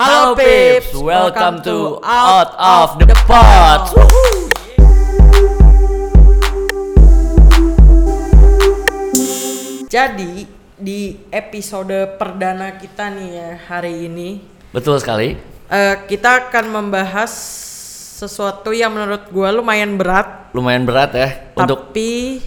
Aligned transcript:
Halo 0.00 0.32
Pips, 0.32 0.96
welcome 0.96 1.60
to 1.60 2.00
Out 2.00 2.56
of 2.56 2.96
the 3.04 3.12
Pot. 3.28 3.92
Jadi 9.92 10.48
di 10.80 11.20
episode 11.28 12.16
perdana 12.16 12.80
kita 12.80 13.12
nih 13.12 13.28
ya 13.28 13.50
hari 13.68 14.08
ini 14.08 14.40
Betul 14.72 15.04
sekali. 15.04 15.36
eh, 15.68 15.94
kita 16.08 16.48
akan 16.48 16.80
membahas 16.80 17.36
sesuatu 18.24 18.72
yang 18.72 18.96
menurut 18.96 19.28
gua 19.28 19.52
lumayan 19.52 20.00
berat. 20.00 20.48
Lumayan 20.56 20.88
berat 20.88 21.12
ya 21.12 21.28
untuk 21.52 21.92
tapi 21.92 22.40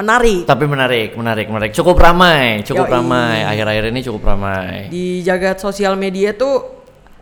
menarik 0.00 0.42
tapi 0.42 0.64
menarik, 0.64 1.12
menarik, 1.12 1.46
menarik. 1.46 1.72
Cukup 1.72 1.94
ramai, 1.94 2.64
cukup 2.64 2.88
Yoi. 2.88 2.94
ramai. 2.96 3.36
Akhir-akhir 3.44 3.84
ini 3.92 4.00
cukup 4.02 4.22
ramai. 4.26 4.88
di 4.88 5.20
jagat 5.20 5.60
sosial 5.60 5.94
media 5.94 6.32
tuh 6.32 6.80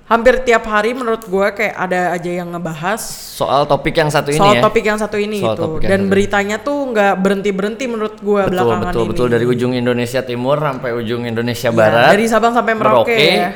hampir 0.09 0.41
tiap 0.41 0.65
hari 0.65 0.97
menurut 0.97 1.21
gua 1.29 1.53
kayak 1.53 1.77
ada 1.77 2.17
aja 2.17 2.31
yang 2.33 2.49
ngebahas 2.49 2.97
Soal 3.37 3.69
topik 3.69 3.93
yang 3.93 4.09
satu 4.09 4.33
ini 4.33 4.41
soal 4.41 4.57
ya. 4.57 4.63
topik 4.65 4.81
yang 4.81 4.97
satu 4.97 5.21
ini 5.21 5.37
Soal 5.45 5.53
gitu 5.53 5.65
yang 5.85 5.91
dan 5.93 6.01
beritanya 6.09 6.57
tuh 6.57 6.89
nggak 6.89 7.13
berhenti 7.21 7.51
berhenti 7.53 7.85
menurut 7.85 8.17
betul, 8.17 8.49
belakangan 8.49 8.89
betul, 8.89 9.03
ini 9.05 9.09
betul 9.13 9.27
dari 9.29 9.45
ujung 9.45 9.73
Indonesia 9.77 10.25
Timur 10.25 10.57
sampai 10.57 10.91
ujung 10.97 11.29
Indonesia 11.29 11.69
Iya, 11.69 11.77
Barat. 11.77 12.09
dari 12.17 12.25
Sabang 12.25 12.57
sampai 12.57 12.73
Merauke, 12.73 13.13
ya 13.21 13.53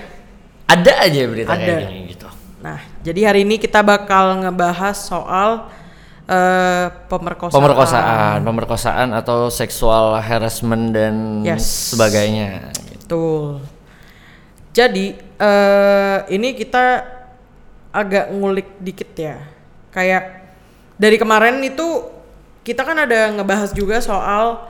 Ada 0.68 0.92
aja 1.08 1.20
berita 1.24 1.52
kayak 1.56 1.64
Ada. 1.64 1.76
gini 1.88 1.98
gitu. 2.12 2.28
Nah, 2.60 2.78
jadi 3.00 3.20
hari 3.32 3.40
ini 3.48 3.56
kita 3.56 3.80
bakal 3.80 4.44
ngebahas 4.44 4.96
soal 4.96 5.72
eh 6.32 6.86
pemerkosaan. 7.12 7.56
Pemerkosaan, 7.60 8.36
pemerkosaan 8.40 9.08
atau 9.12 9.52
seksual 9.52 10.16
harassment 10.16 10.96
dan 10.96 11.44
Yes. 11.44 11.92
sebagainya. 11.92 12.72
Betul. 12.96 13.60
Jadi 14.72 15.12
eh 15.36 16.18
ini 16.32 16.56
kita 16.56 17.04
agak 17.92 18.32
ngulik 18.32 18.80
dikit 18.80 19.12
ya. 19.12 19.36
Kayak 19.92 20.48
dari 20.96 21.20
kemarin 21.20 21.60
itu 21.60 22.08
kita 22.64 22.80
kan 22.80 22.96
ada 22.96 23.28
ngebahas 23.34 23.74
juga 23.76 24.00
soal 24.00 24.64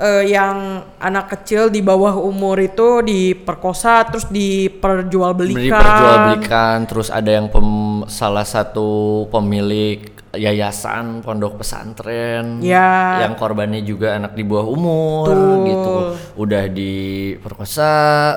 eh, 0.00 0.32
yang 0.32 0.80
anak 0.96 1.36
kecil 1.36 1.68
di 1.68 1.84
bawah 1.84 2.16
umur 2.16 2.56
itu 2.56 3.04
diperkosa 3.04 4.08
terus 4.08 4.24
diperjualbelikan. 4.30 5.60
diperjualbelikan 5.68 6.76
terus 6.88 7.12
ada 7.12 7.28
yang 7.28 7.52
pem- 7.52 8.08
salah 8.08 8.46
satu 8.46 9.26
pemilik 9.28 10.00
yayasan 10.32 11.20
pondok 11.20 11.58
pesantren 11.58 12.62
Ya. 12.62 13.18
yang 13.22 13.34
korbannya 13.34 13.82
juga 13.82 14.14
anak 14.14 14.32
di 14.32 14.42
bawah 14.42 14.66
umur 14.68 15.26
Betul. 15.26 15.66
gitu 15.66 15.94
udah 16.38 16.64
diperkosa 16.70 17.92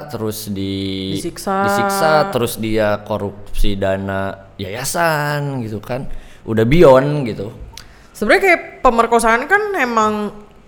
terus 0.08 0.50
di 0.50 1.14
Disiksa. 1.14 1.64
disiksa 1.64 2.12
terus 2.30 2.58
dia 2.58 2.98
korupsi 3.00 3.76
dana 3.76 4.50
yayasan 4.58 5.62
gitu 5.62 5.78
kan 5.78 6.10
udah 6.44 6.66
beyond 6.66 7.26
gitu 7.26 7.50
Sebenarnya 8.14 8.42
kayak 8.46 8.62
pemerkosaan 8.82 9.50
kan 9.50 9.74
emang 9.74 10.14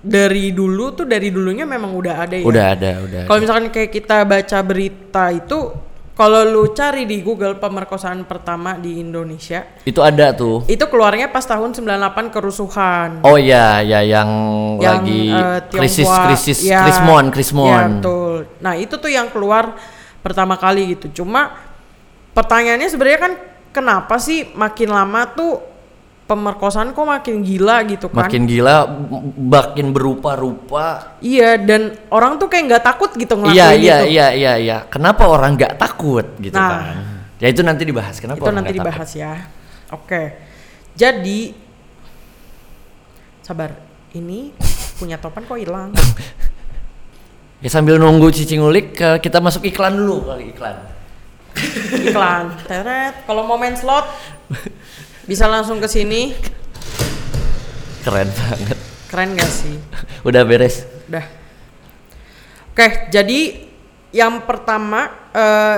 dari 0.02 0.50
dulu 0.50 0.94
tuh 0.94 1.06
dari 1.06 1.30
dulunya 1.30 1.62
memang 1.62 1.94
udah 1.94 2.26
ada 2.26 2.36
ya. 2.38 2.46
udah 2.46 2.66
ada 2.74 2.92
udah 3.02 3.22
Kalau 3.26 3.40
misalkan 3.40 3.70
kayak 3.70 3.92
kita 3.92 4.22
baca 4.22 4.58
berita 4.62 5.30
itu, 5.30 5.60
kalau 6.16 6.48
lu 6.48 6.72
cari 6.72 7.04
di 7.04 7.20
Google 7.20 7.60
pemerkosaan 7.60 8.24
pertama 8.24 8.80
di 8.80 9.04
Indonesia, 9.04 9.68
itu 9.84 10.00
ada 10.00 10.32
tuh 10.32 10.64
itu 10.64 10.88
keluarnya 10.88 11.28
pas 11.28 11.44
tahun 11.44 11.76
98 11.76 12.32
kerusuhan. 12.32 13.20
oh 13.28 13.36
ya 13.36 13.84
ya 13.84 14.00
yang, 14.00 14.30
yang 14.80 15.04
lagi 15.04 15.22
eh, 15.28 15.60
krisis 15.68 16.08
krisis 16.08 16.60
ya, 16.64 16.88
krismon 16.88 17.36
krismon 17.36 17.68
Ya, 17.68 17.84
betul. 18.00 18.38
Nah, 18.64 18.74
itu 18.80 18.96
tuh 18.96 19.12
yang 19.12 19.28
keluar 19.28 19.76
pertama 20.24 20.56
kali 20.56 20.96
gitu. 20.96 21.22
Cuma 21.22 21.52
pertanyaannya 22.32 22.88
sebenarnya 22.88 23.20
kan 23.20 23.34
kenapa 23.76 24.16
sih 24.16 24.56
makin 24.56 24.96
lama 24.96 25.28
tuh 25.36 25.75
pemerkosaan 26.26 26.90
kok 26.90 27.06
makin 27.06 27.40
gila 27.40 27.86
gitu 27.86 28.10
kan? 28.10 28.26
makin 28.26 28.44
gila 28.44 28.90
makin 29.38 29.90
berupa-rupa 29.90 31.18
Iya, 31.20 31.56
dan 31.56 31.94
orang 32.10 32.36
tuh 32.36 32.46
kayak 32.46 32.64
nggak 32.68 32.84
takut 32.84 33.14
gitu 33.14 33.30
ngelakuin 33.32 33.54
iya 33.54 33.68
iya 33.72 33.98
itu. 34.00 34.10
iya 34.10 34.28
iya 34.32 34.54
iya 34.58 34.78
kenapa 34.84 35.24
orang 35.24 35.54
nggak 35.54 35.78
takut 35.78 36.26
gitu 36.40 36.54
Nah. 36.54 36.82
kan 36.82 36.98
ya 37.36 37.48
itu 37.48 37.62
nanti 37.62 37.84
dibahas 37.84 38.18
kenapa 38.18 38.38
itu 38.38 38.44
orang 38.44 38.58
nanti 38.58 38.74
dibahas 38.74 39.12
ya. 39.12 39.34
Oke. 39.88 40.34
Jadi 40.94 41.54
sabar. 43.40 43.76
Ini 44.10 44.56
punya 44.96 45.20
topan 45.20 45.44
kok 45.44 45.54
hilang. 45.56 45.92
takut? 45.92 46.26
ya 47.64 47.70
sambil 47.70 47.96
nunggu 47.96 48.32
cici 48.32 48.56
ngulik 48.56 48.96
ke- 48.96 49.20
kita 49.20 49.38
masuk 49.38 49.62
iklan 49.64 49.94
dulu 49.94 50.26
kali 50.26 50.50
iklan 50.50 50.78
Iklan. 52.02 52.46
Teret. 52.64 53.14
Kalau 53.24 53.44
mau 53.44 53.56
main 53.56 53.76
slot 53.76 54.08
bisa 55.26 55.50
langsung 55.50 55.82
ke 55.82 55.90
sini. 55.90 56.34
keren 58.06 58.30
banget 58.30 58.78
Keren 59.10 59.30
gak 59.34 59.50
sih? 59.50 59.76
udah 60.28 60.46
beres 60.46 60.86
Udah. 61.10 61.26
Oke, 62.74 63.10
jadi 63.10 63.66
yang 64.14 64.46
pertama 64.46 65.10
eh, 65.34 65.78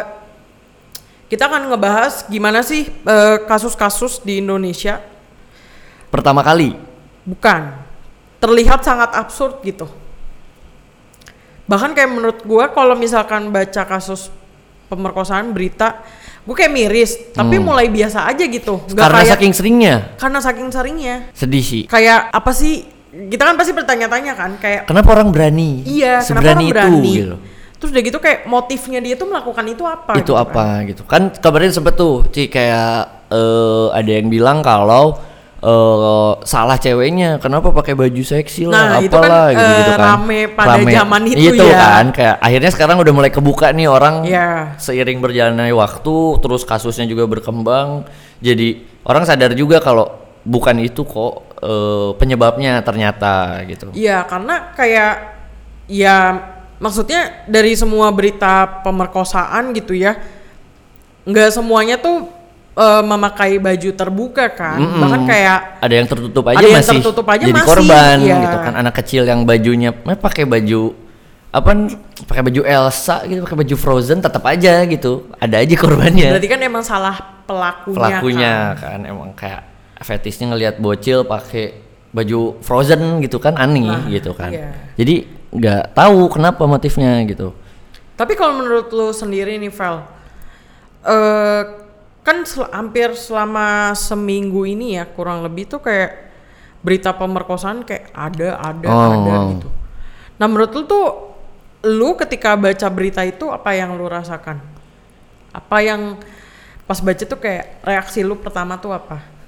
kita 1.28 1.48
akan 1.52 1.72
ngebahas 1.72 2.28
gimana 2.28 2.64
sih 2.64 2.88
eh, 2.88 3.38
kasus-kasus 3.48 4.24
di 4.24 4.40
Indonesia 4.44 5.00
pertama 6.12 6.42
kali 6.42 6.88
Bukan. 7.28 7.76
Terlihat 8.40 8.88
sangat 8.88 9.12
absurd 9.12 9.60
gitu. 9.68 9.92
Bahkan 11.68 11.92
kayak 11.92 12.08
menurut 12.08 12.40
gua 12.48 12.72
kalau 12.72 12.96
misalkan 12.96 13.52
baca 13.52 13.84
kasus 13.84 14.32
pemerkosaan 14.88 15.52
berita, 15.52 16.00
gue 16.48 16.56
kayak 16.56 16.72
miris, 16.72 17.12
tapi 17.30 17.60
mulai 17.60 17.86
biasa 17.88 18.24
aja 18.24 18.40
gitu. 18.42 18.80
Hmm. 18.80 18.96
karena 18.96 19.20
kayak- 19.20 19.32
saking 19.36 19.52
seringnya 19.52 19.96
karena 20.16 20.40
saking 20.40 20.68
seringnya. 20.72 21.16
sedih 21.32 21.60
sih 21.60 21.84
Kayak 21.86 22.32
apa 22.32 22.52
sih? 22.52 22.88
Kita 23.08 23.44
kan 23.44 23.56
pasti 23.56 23.74
bertanya-tanya 23.74 24.32
kan, 24.32 24.52
kayak 24.56 24.86
kenapa 24.86 25.10
orang 25.12 25.28
berani 25.30 25.82
iya, 25.84 26.22
kenapa 26.22 26.54
seberani 26.54 26.66
orang 26.66 26.76
berani? 26.88 27.04
itu 27.04 27.18
gitu 27.20 27.36
Terus 27.78 27.90
udah 27.92 28.04
gitu 28.04 28.18
kayak 28.18 28.40
motifnya 28.46 29.00
dia 29.00 29.14
tuh 29.14 29.28
melakukan 29.28 29.66
itu 29.68 29.84
apa? 29.84 30.12
itu 30.14 30.20
gitu 30.20 30.34
kan. 30.34 30.44
apa 30.44 30.66
gitu 30.84 31.02
kan 31.04 31.22
kabarnya 31.32 31.72
sempet 31.72 31.94
tuh 31.94 32.26
Ci 32.28 32.48
kayak 32.48 32.92
eh, 33.28 33.86
ada 33.92 34.12
yang 34.12 34.28
bilang 34.28 34.62
kalau 34.62 35.20
eh, 35.68 36.32
salah 36.48 36.78
ceweknya. 36.80 37.44
Kenapa 37.44 37.76
pakai 37.76 37.94
baju 37.94 38.24
seksi 38.24 38.64
lah? 38.72 38.98
Nah, 38.98 39.04
itu 39.04 39.12
kan, 39.12 39.28
apalah 39.28 39.48
gitu 39.52 39.72
gitu 39.76 39.92
eh, 39.92 39.98
kan. 40.00 40.08
rame 40.16 40.40
pada 40.56 40.80
zaman 40.80 41.22
itu 41.28 41.48
itu 41.52 41.66
ya. 41.68 41.78
kan 41.78 42.06
kayak 42.16 42.36
akhirnya 42.40 42.72
sekarang 42.72 42.98
udah 43.04 43.14
mulai 43.14 43.32
kebuka 43.34 43.76
nih 43.76 43.88
orang 43.92 44.24
Iya. 44.24 44.80
seiring 44.80 45.20
berjalannya 45.20 45.76
waktu 45.76 46.16
terus 46.40 46.64
kasusnya 46.64 47.04
juga 47.04 47.28
berkembang. 47.28 48.08
Jadi 48.40 48.88
orang 49.04 49.28
sadar 49.28 49.52
juga 49.52 49.84
kalau 49.84 50.08
bukan 50.48 50.80
itu 50.80 51.04
kok 51.04 51.34
eh, 51.60 52.10
penyebabnya 52.16 52.80
ternyata 52.86 53.60
gitu. 53.68 53.92
Iya, 53.92 54.24
karena 54.24 54.72
kayak 54.78 55.14
ya 55.92 56.18
maksudnya 56.78 57.44
dari 57.50 57.74
semua 57.74 58.14
berita 58.14 58.86
pemerkosaan 58.86 59.74
gitu 59.74 59.98
ya, 59.98 60.16
nggak 61.26 61.50
semuanya 61.50 61.98
tuh 61.98 62.37
eh, 62.78 63.02
memakai 63.02 63.58
baju 63.58 63.90
terbuka 63.98 64.46
kan, 64.54 64.78
Mm-mm. 64.78 65.02
bahkan 65.02 65.22
kayak 65.26 65.58
ada 65.82 65.94
yang 65.98 66.08
tertutup 66.08 66.46
aja 66.46 66.58
Ada 66.62 66.68
yang 66.70 66.78
masih 66.78 66.98
tertutup 67.02 67.28
aja 67.28 67.44
jadi 67.44 67.54
masih, 67.58 67.70
korban 67.74 68.18
iya. 68.22 68.38
gitu 68.46 68.58
kan 68.62 68.74
anak 68.78 68.94
kecil 69.02 69.22
yang 69.26 69.42
bajunya 69.44 69.90
eh, 69.92 70.18
pakai 70.18 70.46
baju 70.46 70.82
apa 71.48 71.70
pakai 72.28 72.44
baju 72.44 72.62
Elsa 72.62 73.26
gitu 73.26 73.40
pakai 73.42 73.58
baju 73.66 73.76
Frozen 73.80 74.20
tetap 74.22 74.44
aja 74.46 74.84
gitu 74.86 75.32
ada 75.42 75.58
aja 75.58 75.76
korbannya 75.80 76.30
berarti 76.38 76.50
kan 76.54 76.60
emang 76.62 76.84
salah 76.86 77.16
pelakunya. 77.48 77.98
pelakunya 77.98 78.54
kan. 78.78 79.00
kan. 79.02 79.10
emang 79.10 79.30
kayak 79.34 79.62
fetisnya 80.04 80.54
ngelihat 80.54 80.76
bocil 80.78 81.26
pakai 81.26 81.82
baju 82.14 82.62
Frozen 82.62 83.24
gitu 83.26 83.42
kan 83.42 83.58
aneh 83.58 83.90
Nah, 83.90 84.06
gitu 84.12 84.38
kan 84.38 84.54
iya. 84.54 84.70
jadi 85.00 85.26
nggak 85.56 85.96
tahu 85.96 86.30
kenapa 86.30 86.68
motifnya 86.68 87.24
gitu 87.26 87.56
Tapi 88.18 88.34
kalau 88.34 88.66
menurut 88.66 88.90
lu 88.90 89.14
sendiri 89.14 89.62
nih, 89.62 89.70
Vel, 89.70 90.02
eh 91.06 91.62
kan 92.28 92.44
sel- 92.44 92.68
hampir 92.70 93.16
selama 93.16 93.96
seminggu 93.96 94.68
ini 94.68 95.00
ya 95.00 95.08
kurang 95.08 95.40
lebih 95.40 95.64
tuh 95.66 95.80
kayak 95.80 96.28
berita 96.84 97.16
pemerkosaan 97.16 97.82
kayak 97.82 98.12
ada, 98.12 98.60
ada, 98.60 98.88
Oh, 98.88 99.00
ada 99.16 99.32
oh. 99.34 99.44
gitu. 99.56 99.68
Nah 100.36 100.46
menurut 100.46 100.70
lu 100.70 100.84
tuh, 100.84 101.06
lu 101.88 102.14
ketika 102.16 102.54
baca 102.54 102.88
berita 102.92 103.24
itu 103.24 103.48
apa 103.48 103.72
yang 103.72 103.96
lu 103.96 104.06
rasakan? 104.06 104.60
Apa 105.50 105.78
yang 105.80 106.20
pas 106.84 107.00
baca 107.00 107.20
tuh 107.20 107.36
kayak 107.36 107.80
reaksi 107.82 108.22
lu 108.22 108.36
pertama 108.36 108.76
tuh 108.76 108.92
apa? 108.92 109.40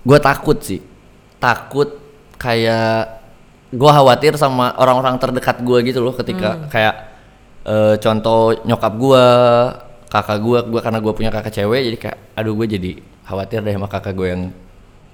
gue 0.00 0.16
takut 0.16 0.56
sih 0.56 0.80
takut 1.36 2.00
kayak 2.34 3.20
gue 3.68 3.90
khawatir 3.92 4.32
sama 4.34 4.72
orang-orang 4.74 5.20
terdekat 5.20 5.60
gue 5.60 5.78
gitu 5.84 6.00
loh 6.00 6.16
ketika 6.16 6.56
Hmm. 6.56 6.66
kayak 6.72 6.94
eh, 7.62 7.94
contoh 8.00 8.56
nyokap 8.64 8.96
gue 8.96 9.24
kakak 10.10 10.42
gue 10.42 10.58
gue 10.66 10.80
karena 10.82 10.98
gue 10.98 11.12
punya 11.14 11.30
kakak 11.30 11.54
cewek 11.54 11.80
jadi 11.86 11.96
kayak 11.96 12.18
aduh 12.34 12.58
gue 12.58 12.66
jadi 12.66 12.90
khawatir 13.24 13.62
deh 13.62 13.74
sama 13.78 13.86
kakak 13.86 14.12
gue 14.18 14.26
yang 14.26 14.42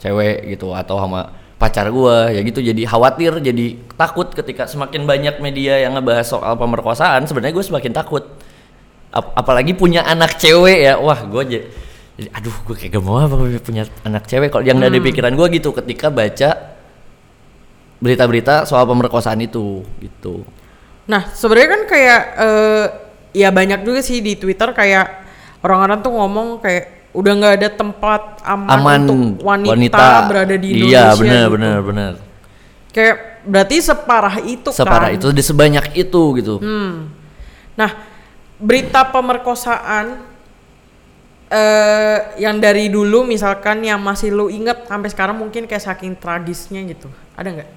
cewek 0.01 0.57
gitu 0.57 0.73
atau 0.73 0.97
sama 0.97 1.37
pacar 1.57 1.89
gue 1.89 2.17
ya 2.37 2.41
gitu. 2.45 2.61
Jadi 2.61 2.85
khawatir 2.85 3.33
jadi 3.41 3.67
takut 3.97 4.29
ketika 4.33 4.69
semakin 4.69 5.09
banyak 5.09 5.41
media 5.41 5.81
yang 5.81 5.97
ngebahas 5.97 6.29
soal 6.29 6.57
pemerkosaan 6.57 7.25
sebenarnya 7.25 7.57
gue 7.57 7.65
semakin 7.65 7.93
takut. 7.93 8.25
Ap- 9.13 9.33
apalagi 9.37 9.73
punya 9.73 10.05
anak 10.05 10.37
cewek 10.37 10.85
ya 10.85 11.01
wah 11.01 11.17
gue 11.25 11.43
jadi, 11.49 11.65
aduh 12.37 12.53
gue 12.69 12.75
kayak 12.77 13.01
gak 13.01 13.05
mau 13.05 13.21
apa 13.21 13.37
punya 13.65 13.89
anak 14.05 14.29
cewek. 14.29 14.53
Kalau 14.53 14.65
yang 14.65 14.77
dari 14.77 15.01
pikiran 15.01 15.33
gue 15.33 15.47
gitu 15.57 15.73
ketika 15.73 16.13
baca 16.13 16.77
berita-berita 18.01 18.69
soal 18.69 18.85
pemerkosaan 18.85 19.41
itu 19.41 19.81
gitu. 20.05 20.45
Nah, 21.09 21.33
sebenarnya 21.33 21.69
kan 21.73 21.83
kayak 21.89 22.21
eh, 22.37 22.87
ya 23.37 23.53
banyak 23.53 23.85
juga 23.85 24.01
sih 24.01 24.25
di 24.25 24.33
Twitter 24.33 24.73
kayak 24.73 25.07
orang-orang 25.61 26.01
tuh 26.01 26.13
ngomong 26.17 26.65
kayak 26.65 27.13
udah 27.13 27.33
nggak 27.33 27.55
ada 27.61 27.69
tempat 27.73 28.23
aman, 28.45 28.69
aman 28.77 29.01
untuk 29.09 29.45
wanita, 29.45 30.29
berada 30.29 30.57
di 30.57 30.69
Indonesia. 30.73 30.89
iya 30.89 31.05
benar 31.17 31.45
gitu. 31.45 31.55
benar 31.57 31.79
benar 31.85 32.13
Kayak 32.97 33.17
berarti 33.45 33.77
separah 33.85 34.37
itu 34.41 34.69
separah 34.73 35.13
kan. 35.13 35.17
itu 35.21 35.29
di 35.29 35.43
sebanyak 35.45 35.93
itu 36.01 36.23
gitu 36.41 36.57
Hmm. 36.57 37.13
Nah, 37.77 37.93
berita 38.57 39.05
pemerkosaan 39.13 40.17
eh 41.47 42.19
yang 42.43 42.57
dari 42.59 42.89
dulu 42.89 43.23
misalkan 43.23 43.85
yang 43.85 44.01
masih 44.01 44.33
lu 44.33 44.49
inget 44.49 44.89
sampai 44.89 45.13
sekarang 45.13 45.37
mungkin 45.37 45.69
kayak 45.69 45.85
saking 45.85 46.17
tragisnya 46.17 46.81
gitu. 46.89 47.07
Ada 47.37 47.49
nggak? 47.53 47.71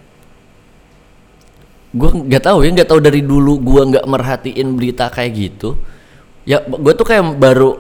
Gue 1.90 2.10
nggak 2.30 2.44
tahu 2.46 2.62
ya 2.62 2.70
nggak 2.70 2.90
tahu 2.90 3.00
dari 3.02 3.26
dulu 3.26 3.58
gue 3.66 3.82
nggak 3.96 4.06
merhatiin 4.06 4.78
berita 4.78 5.10
kayak 5.10 5.32
gitu. 5.34 5.78
Ya 6.46 6.62
gue 6.62 6.94
tuh 6.94 7.06
kayak 7.06 7.38
baru 7.42 7.78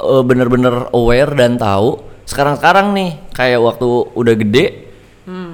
eh, 0.00 0.22
bener-bener 0.24 0.92
aware 0.92 1.32
dan 1.32 1.56
tahu. 1.56 2.04
Sekarang-sekarang 2.28 2.92
nih 2.94 3.10
kayak 3.32 3.60
waktu 3.60 3.88
udah 4.14 4.34
gede 4.36 4.66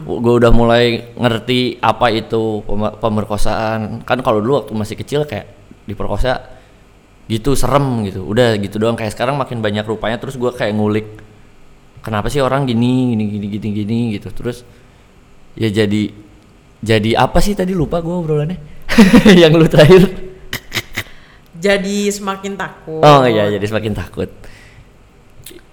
gue 0.07 0.35
udah 0.41 0.55
mulai 0.55 1.13
ngerti 1.19 1.83
apa 1.85 2.09
itu 2.09 2.65
pemer- 2.65 2.97
pemerkosaan. 2.97 4.07
Kan 4.09 4.23
kalau 4.25 4.41
dulu 4.41 4.65
waktu 4.65 4.73
masih 4.73 4.97
kecil 4.97 5.29
kayak 5.29 5.53
diperkosa 5.85 6.43
gitu 7.29 7.53
serem 7.59 8.07
gitu. 8.07 8.25
Udah 8.25 8.57
gitu 8.57 8.79
doang 8.81 8.97
kayak 8.97 9.13
sekarang 9.13 9.37
makin 9.37 9.61
banyak 9.61 9.85
rupanya. 9.85 10.17
Terus 10.17 10.39
gue 10.41 10.49
kayak 10.55 10.73
ngulik 10.75 11.07
kenapa 12.01 12.31
sih 12.31 12.41
orang 12.41 12.65
gini 12.65 13.15
gini 13.15 13.25
gini 13.31 13.47
gini 13.53 13.69
gini 13.73 13.99
gitu. 14.17 14.31
Terus 14.33 14.65
ya 15.59 15.69
jadi 15.69 16.26
jadi 16.87 17.19
apa 17.19 17.43
sih 17.43 17.59
tadi? 17.59 17.75
Lupa 17.75 17.99
gue 17.99 18.15
obrolannya. 18.15 18.59
Yang 19.43 19.53
lu 19.59 19.67
terakhir. 19.67 20.03
Jadi 21.57 22.13
semakin 22.13 22.53
takut. 22.55 23.01
oh 23.01 23.25
iya 23.25 23.49
jadi 23.51 23.65
semakin 23.65 23.93
takut. 23.97 24.29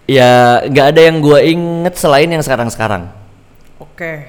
Ya 0.03 0.59
nggak 0.63 0.87
ada 0.95 1.01
yang 1.01 1.23
gue 1.23 1.39
inget 1.43 1.95
selain 1.95 2.27
yang 2.27 2.43
sekarang 2.43 2.67
sekarang 2.67 3.07
Oke. 3.79 4.27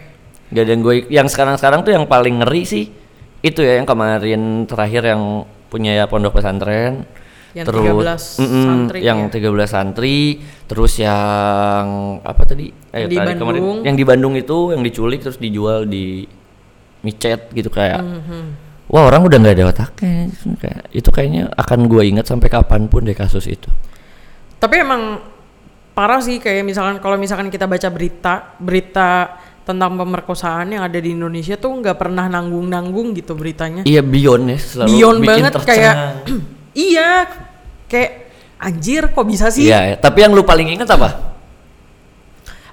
nggak 0.54 0.62
ada 0.62 0.70
yang 0.70 0.82
gue 0.82 0.94
yang 1.10 1.26
sekarang 1.26 1.58
sekarang 1.58 1.82
tuh 1.82 1.94
yang 1.94 2.04
paling 2.04 2.42
ngeri 2.42 2.62
sih. 2.62 2.84
Itu 3.40 3.62
ya 3.62 3.78
yang 3.78 3.86
kemarin 3.86 4.66
terakhir 4.66 5.02
yang 5.14 5.46
punya 5.66 5.94
ya 5.94 6.04
pondok 6.06 6.38
pesantren. 6.38 7.06
Yang 7.54 7.66
terus 7.70 8.22
13 8.42 8.42
Mm-mm, 8.42 8.64
santri 8.66 8.98
yang 8.98 9.18
ya? 9.30 9.30
13 9.30 9.66
santri. 9.70 10.18
Terus 10.66 10.92
yang 10.98 11.86
apa 12.26 12.42
tadi? 12.44 12.66
Eh, 12.90 13.06
Yang 13.06 13.10
di 13.10 13.16
tadi 13.16 13.32
kemarin. 13.38 13.60
Bandung. 13.62 13.78
yang 13.86 13.94
di 13.94 14.04
Bandung 14.04 14.34
itu 14.34 14.58
yang 14.74 14.82
diculik 14.82 15.22
terus 15.22 15.38
dijual 15.38 15.86
di 15.86 16.26
micet 17.04 17.52
gitu 17.52 17.68
kayak 17.68 18.00
Mhm. 18.00 18.42
wah 18.86 19.04
orang 19.04 19.22
udah 19.22 19.36
nggak 19.36 19.54
ada 19.54 19.64
otaknya 19.68 20.32
kayak 20.56 20.80
itu 20.90 21.08
kayaknya 21.08 21.42
akan 21.52 21.84
gue 21.84 22.02
ingat 22.06 22.24
sampai 22.24 22.48
kapan 22.48 22.88
pun 22.88 23.00
deh 23.00 23.12
kasus 23.12 23.44
itu 23.46 23.68
Tapi 24.56 24.80
emang 24.80 25.20
parah 25.92 26.18
sih 26.18 26.36
kayak 26.36 26.64
misalkan 26.64 26.96
kalau 26.98 27.14
misalkan 27.14 27.46
kita 27.46 27.64
baca 27.64 27.86
berita 27.86 28.56
berita 28.56 29.36
tentang 29.62 29.94
pemerkosaan 29.94 30.72
yang 30.72 30.82
ada 30.82 30.96
di 30.96 31.12
Indonesia 31.12 31.54
tuh 31.54 31.72
nggak 31.74 31.94
pernah 31.94 32.26
nanggung-nanggung 32.26 33.12
gitu 33.12 33.32
beritanya. 33.32 33.84
iya 33.84 34.00
beyond 34.00 34.44
ya 34.46 34.58
selalu 34.58 34.88
Beyond 34.90 35.18
bikin 35.18 35.28
banget 35.30 35.52
tercengang. 35.52 35.68
kayak 35.70 35.94
iya 36.88 37.10
kayak 37.86 38.10
anjir 38.58 39.02
kok 39.08 39.24
bisa 39.24 39.48
sih? 39.48 39.64
iya 39.64 39.80
ya. 39.86 39.96
tapi 39.98 40.20
yang 40.20 40.32
lu 40.32 40.42
paling 40.42 40.68
ingat 40.70 40.88
apa 40.90 41.36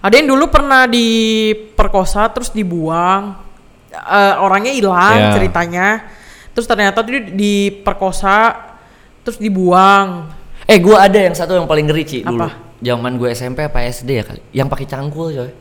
Ada 0.01 0.18
yang 0.18 0.33
dulu 0.33 0.50
pernah 0.50 0.89
diperkosa 0.89 2.25
terus 2.28 2.50
dibuang. 2.50 3.38
Eh, 3.91 4.33
orangnya 4.39 4.71
hilang 4.71 5.19
Iya. 5.19 5.31
ceritanya. 5.35 5.88
Terus 6.51 6.63
ternyata 6.63 7.03
dia 7.03 7.19
diperkosa 7.21 8.55
terus 9.21 9.38
dibuang. 9.38 10.31
eh 10.63 10.79
gue 10.79 10.95
ada 10.95 11.19
yang 11.19 11.35
satu 11.35 11.59
yang 11.59 11.67
paling 11.67 11.83
ngeri 11.83 12.03
Ci, 12.07 12.19
dulu 12.23 12.47
Apa? 12.47 12.55
zaman 12.79 13.19
gue 13.19 13.27
SMP 13.29 13.59
apa 13.61 13.83
SD 13.83 14.09
ya 14.13 14.23
kali 14.23 14.41
yang 14.55 14.71
pakai 14.71 14.88
cangkul 14.88 15.27
coy 15.29 15.51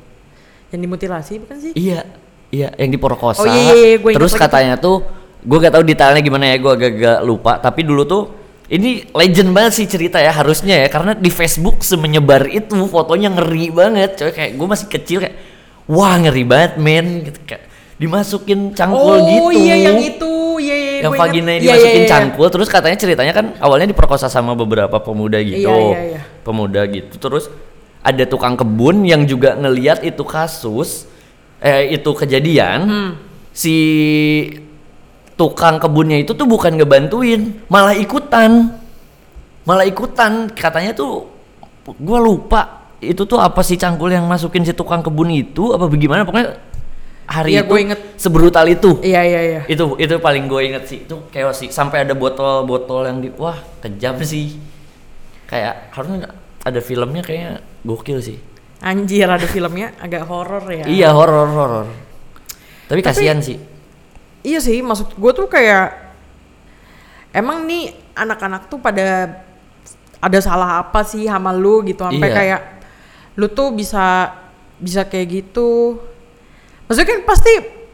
Yang 0.71 0.81
dimutilasi 0.87 1.33
bukan 1.43 1.57
sih? 1.59 1.73
Iya, 1.75 2.07
iya 2.49 2.71
yang 2.79 2.95
diperkosa. 2.95 3.43
Oh, 3.43 3.47
iya, 3.51 3.75
iya, 3.75 3.75
iya, 3.75 3.97
gua 3.99 4.15
Terus 4.15 4.33
katanya 4.33 4.79
tuh, 4.79 5.03
gue 5.43 5.57
gak 5.59 5.75
tahu 5.75 5.83
detailnya 5.83 6.23
gimana 6.23 6.47
ya, 6.47 6.63
gue 6.63 6.71
agak-agak 6.71 7.19
lupa. 7.27 7.59
Tapi 7.59 7.83
dulu 7.83 8.07
tuh 8.07 8.23
ini 8.71 9.03
legend 9.11 9.51
banget 9.51 9.83
sih 9.83 9.87
cerita 9.91 10.23
ya 10.23 10.31
harusnya 10.31 10.79
ya, 10.79 10.87
karena 10.87 11.19
di 11.19 11.27
Facebook 11.27 11.83
semenyebar 11.83 12.47
itu 12.47 12.79
fotonya 12.87 13.35
ngeri 13.35 13.75
banget, 13.75 14.15
coy. 14.15 14.31
Kayak 14.31 14.53
gue 14.55 14.67
masih 14.71 14.87
kecil 14.87 15.19
kayak, 15.27 15.35
wah 15.91 16.15
ngeri 16.23 16.45
banget 16.47 16.73
men, 16.79 17.27
gitu 17.27 17.41
kayak 17.45 17.67
dimasukin 18.01 18.73
cangkul 18.73 18.97
oh 18.97 19.17
gitu. 19.29 19.61
iya 19.61 19.77
yang 19.93 20.01
itu, 20.01 20.33
iya 20.57 20.73
iya. 20.73 20.93
yang 21.05 21.13
gua 21.13 21.21
ingat. 21.21 21.29
vagina 21.29 21.51
Iya, 21.53 21.61
dimasukin 21.61 21.93
iya, 21.93 22.01
iya. 22.01 22.09
cangkul 22.09 22.47
terus 22.49 22.69
katanya 22.73 22.97
ceritanya 22.97 23.33
kan 23.37 23.47
awalnya 23.61 23.93
diperkosa 23.93 24.33
sama 24.33 24.57
beberapa 24.57 24.97
pemuda 25.05 25.37
gitu 25.45 25.69
Iya, 25.69 25.77
iya, 25.77 26.01
iya. 26.17 26.21
pemuda 26.41 26.81
gitu 26.89 27.21
terus 27.21 27.53
ada 28.01 28.25
tukang 28.25 28.57
kebun 28.57 29.05
yang 29.05 29.29
juga 29.29 29.53
ngeliat 29.53 30.01
itu 30.01 30.25
kasus 30.25 31.05
eh 31.61 31.93
itu 31.93 32.09
kejadian 32.17 32.79
Hmm. 32.89 33.11
si 33.53 33.77
tukang 35.37 35.77
kebunnya 35.77 36.25
itu 36.25 36.33
tuh 36.33 36.49
bukan 36.49 36.81
ngebantuin 36.81 37.61
malah 37.69 37.93
ikutan 37.93 38.81
malah 39.65 39.85
ikutan 39.85 40.49
katanya 40.53 40.97
tuh 40.97 41.29
gua 42.01 42.17
lupa 42.17 42.89
itu 43.01 43.25
tuh 43.25 43.37
apa 43.37 43.61
sih 43.61 43.77
cangkul 43.77 44.09
yang 44.09 44.25
masukin 44.25 44.65
si 44.65 44.73
tukang 44.73 45.01
kebun 45.01 45.29
itu 45.33 45.73
apa 45.73 45.85
bagaimana 45.85 46.25
pokoknya 46.25 46.70
hari 47.31 47.55
Iya, 47.55 47.63
itu 47.63 47.71
gua 47.71 47.79
inget. 47.81 48.01
sebrutal 48.17 48.67
itu 48.67 48.99
Iya 49.01 49.23
iya 49.23 49.41
iya. 49.41 49.61
itu 49.65 49.95
itu 49.97 50.15
paling 50.19 50.45
gue 50.45 50.61
inget 50.65 50.85
sih 50.85 51.07
itu 51.07 51.15
chaos 51.31 51.57
sih 51.57 51.71
sampai 51.71 52.03
ada 52.03 52.13
botol-botol 52.13 53.07
yang 53.07 53.19
di 53.19 53.31
wah 53.33 53.55
kejam 53.79 54.19
sih 54.21 54.59
kayak 55.47 55.91
harusnya 55.91 56.35
ada 56.61 56.81
filmnya 56.81 57.23
kayaknya 57.23 57.53
gokil 57.81 58.19
sih 58.19 58.39
Anjir 58.81 59.29
ada 59.29 59.45
filmnya 59.45 59.95
agak 59.97 60.25
horor 60.25 60.65
ya. 60.67 60.85
iya 60.85 61.09
horor 61.11 61.47
horor 61.47 61.87
tapi 62.87 63.01
kasihan 63.01 63.39
sih 63.39 63.57
Iya 64.41 64.57
sih, 64.59 64.81
maksud 64.81 65.15
gue 65.15 65.33
tuh 65.37 65.45
kayak 65.47 65.93
emang 67.31 67.63
nih 67.63 67.93
anak-anak 68.15 68.67
tuh 68.67 68.81
pada 68.81 69.37
ada 70.17 70.39
salah 70.41 70.81
apa 70.81 71.01
sih 71.03 71.25
sama 71.25 71.53
lu 71.53 71.85
gitu 71.85 72.01
sampai 72.01 72.25
Iya. 72.25 72.35
kayak 72.35 72.61
lu 73.37 73.47
tuh 73.49 73.69
bisa 73.71 74.33
bisa 74.77 75.05
kayak 75.05 75.29
gitu. 75.31 76.01
Maksudnya 76.91 77.07
kan 77.09 77.21
pasti 77.23 77.53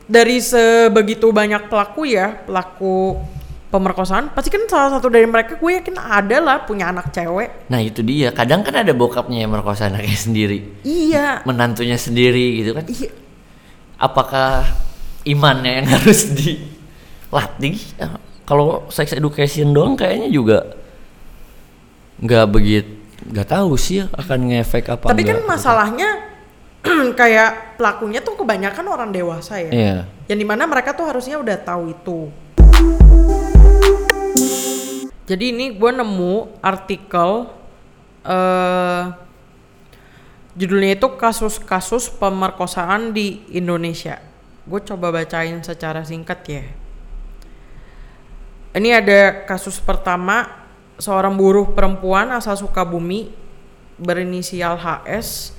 dari 0.08 0.40
sebegitu 0.40 1.28
banyak 1.28 1.68
pelaku 1.68 2.08
ya, 2.08 2.32
pelaku 2.32 3.20
pemerkosaan, 3.66 4.30
pasti 4.30 4.48
kan 4.48 4.64
salah 4.64 4.96
satu 4.96 5.10
dari 5.10 5.26
mereka 5.26 5.58
gue 5.58 5.68
yakin 5.74 5.98
ada 5.98 6.38
lah 6.38 6.64
punya 6.64 6.88
anak 6.88 7.10
cewek. 7.10 7.68
nah 7.68 7.76
itu 7.76 8.00
dia 8.00 8.30
kadang 8.30 8.62
kan 8.62 8.72
ada 8.72 8.94
bokapnya 8.94 9.44
yang 9.44 9.52
merkosa 9.52 9.90
anaknya 9.90 10.16
sendiri 10.26 10.80
Iya. 10.80 11.42
menantunya 11.44 11.98
sendiri 11.98 12.62
gitu 12.62 12.72
kan 12.72 12.86
Iya. 12.86 13.10
apakah 13.98 14.64
imannya 15.26 15.82
yang 15.82 15.86
harus 15.98 16.30
dilatih 16.30 17.76
Ya, 17.98 18.16
kalau 18.46 18.86
sex 18.88 19.12
education 19.12 19.74
doang 19.74 19.92
kayaknya 19.92 20.30
juga 20.30 20.72
nggak 22.16 22.46
begitu 22.48 22.88
nggak 23.26 23.48
tahu 23.50 23.74
sih 23.74 24.00
ya 24.00 24.04
akan 24.14 24.38
ngefek 24.46 24.86
apa 24.88 25.10
Tapi 25.10 25.20
kan 25.20 25.42
enggak. 25.42 25.50
masalahnya 25.50 26.10
kayak 27.20 27.78
pelakunya 27.78 28.20
tuh 28.22 28.38
kebanyakan 28.38 28.86
orang 28.86 29.10
dewasa 29.10 29.58
ya. 29.60 29.70
iya 29.70 29.96
Yang 30.26 30.38
di 30.42 30.46
mana 30.46 30.66
mereka 30.66 30.94
tuh 30.94 31.06
harusnya 31.06 31.38
udah 31.38 31.56
tahu 31.58 31.82
itu. 31.94 32.18
Jadi 35.26 35.44
ini 35.50 35.74
gue 35.74 35.90
nemu 35.90 36.62
artikel 36.62 37.50
eh 38.26 39.04
judulnya 40.56 40.96
itu 40.96 41.08
kasus-kasus 41.20 42.08
pemerkosaan 42.16 43.12
di 43.12 43.44
Indonesia. 43.52 44.18
Gue 44.66 44.82
coba 44.82 45.14
bacain 45.14 45.62
secara 45.62 46.02
singkat 46.02 46.40
ya. 46.48 46.64
Ini 48.76 49.00
ada 49.00 49.46
kasus 49.48 49.80
pertama 49.80 50.66
seorang 51.00 51.36
buruh 51.36 51.72
perempuan 51.72 52.32
asal 52.32 52.56
Sukabumi 52.56 53.32
berinisial 53.96 54.76
HS 54.76 55.55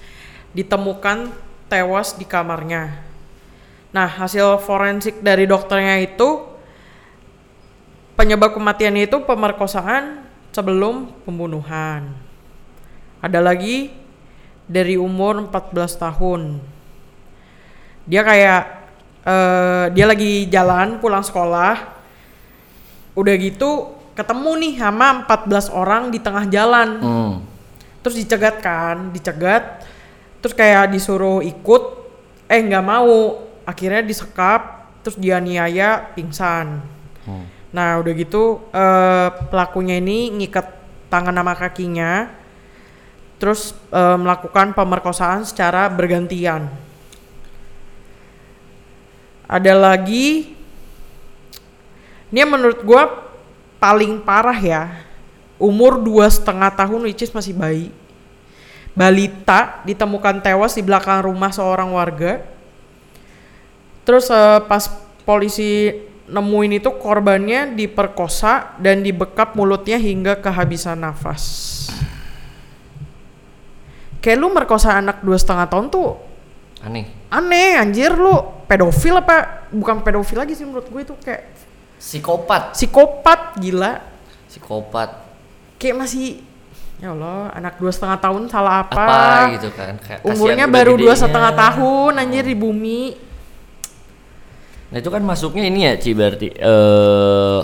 ditemukan 0.57 1.29
tewas 1.69 2.17
di 2.17 2.25
kamarnya. 2.25 2.97
Nah, 3.93 4.09
hasil 4.09 4.57
forensik 4.65 5.21
dari 5.21 5.45
dokternya 5.45 6.01
itu 6.01 6.49
penyebab 8.17 8.57
kematiannya 8.57 9.05
itu 9.05 9.21
pemerkosaan 9.21 10.25
sebelum 10.49 11.13
pembunuhan. 11.21 12.09
Ada 13.21 13.37
lagi 13.37 13.93
dari 14.65 14.97
umur 14.97 15.45
14 15.45 15.93
tahun. 16.01 16.41
Dia 18.09 18.25
kayak 18.25 18.63
eh, 19.21 19.85
dia 19.93 20.05
lagi 20.09 20.49
jalan 20.49 20.97
pulang 20.97 21.21
sekolah. 21.21 21.95
Udah 23.13 23.33
gitu 23.37 23.97
ketemu 24.17 24.51
nih 24.65 24.73
sama 24.81 25.07
14 25.29 25.69
orang 25.69 26.03
di 26.09 26.17
tengah 26.17 26.49
jalan 26.49 26.89
Hmm. 26.97 27.33
terus 28.01 28.17
dicegat 28.17 28.65
kan 28.65 29.13
dicegat 29.13 29.85
terus 30.41 30.53
kayak 30.53 30.93
disuruh 30.93 31.41
ikut 31.41 31.83
eh 32.47 32.61
nggak 32.63 32.85
mau. 32.85 33.43
Akhirnya 33.67 33.99
disekap 33.99 34.87
terus 35.03 35.15
dianiaya 35.19 36.15
pingsan. 36.15 36.83
Hmm. 37.27 37.43
nah 37.67 37.99
udah 37.99 38.13
gitu 38.15 38.63
eh, 38.71 39.29
pelakunya 39.51 39.99
ini 39.99 40.31
ngikat 40.31 40.63
tangan 41.11 41.35
sama 41.35 41.59
kakinya 41.59 42.31
terus 43.35 43.75
eh, 43.91 44.17
melakukan 44.17 44.71
pemerkosaan 44.71 45.43
secara 45.43 45.91
bergantian. 45.91 46.71
Ada 49.47 49.75
lagi 49.75 50.55
ini 52.31 52.37
yang 52.39 52.51
menurut 52.51 52.79
gua 52.83 53.31
paling 53.79 54.23
parah 54.23 54.59
ya. 54.59 54.83
Umur 55.59 55.99
dua 55.99 56.31
setengah 56.31 56.71
tahun 56.71 57.07
which 57.07 57.23
is 57.23 57.33
masih 57.35 57.51
bayi 57.51 57.91
balita 58.97 59.85
ditemukan 59.85 60.41
tewas 60.41 60.73
di 60.73 60.81
belakang 60.81 61.21
rumah 61.21 61.53
seorang 61.53 61.93
warga 61.93 62.41
terus 64.01 64.33
eh, 64.33 64.59
pas 64.65 64.89
polisi 65.21 65.93
nemuin 66.25 66.81
itu 66.81 66.89
korbannya 66.97 67.77
diperkosa 67.77 68.73
dan 68.81 69.05
dibekap 69.05 69.53
mulutnya 69.53 70.01
hingga 70.01 70.41
kehabisan 70.41 70.97
nafas 70.97 71.45
kayak 74.17 74.37
lu 74.41 74.49
merkosa 74.49 74.97
anak 74.97 75.21
dua 75.21 75.37
setengah 75.37 75.69
tahun 75.69 75.87
tuh 75.93 76.17
Aneh. 76.81 77.05
aneh 77.29 77.77
anjir 77.77 78.11
lu 78.17 78.33
pedofil 78.65 79.21
apa 79.21 79.69
bukan 79.69 80.01
pedofil 80.01 80.41
lagi 80.41 80.57
sih 80.57 80.65
menurut 80.65 80.89
gue 80.89 81.01
itu 81.05 81.15
kayak 81.21 81.53
Psikopat. 81.97 82.77
psikopat 82.77 83.61
gila 83.61 84.01
Psikopat. 84.49 85.09
kayak 85.77 85.95
masih 86.01 86.46
ya 86.97 87.13
Allah 87.13 87.53
anak 87.53 87.77
dua 87.77 87.91
setengah 87.93 88.17
tahun 88.17 88.49
salah 88.49 88.81
apa, 88.81 88.97
Apa, 88.97 89.53
gitu 89.53 89.69
kan. 89.71 89.93
Kayak 90.01 90.19
kasihan 90.21 90.33
umurnya 90.33 90.65
baru 90.65 90.93
dua 90.97 91.13
setengah 91.13 91.53
tahun 91.53 92.11
anjir 92.17 92.43
di 92.43 92.57
bumi 92.57 93.01
Nah 94.87 95.03
itu 95.03 95.11
kan 95.11 95.19
masuknya 95.19 95.67
ini 95.67 95.83
ya 95.83 95.93
Ci 95.99 96.15
berarti 96.15 96.47
eh 96.47 97.59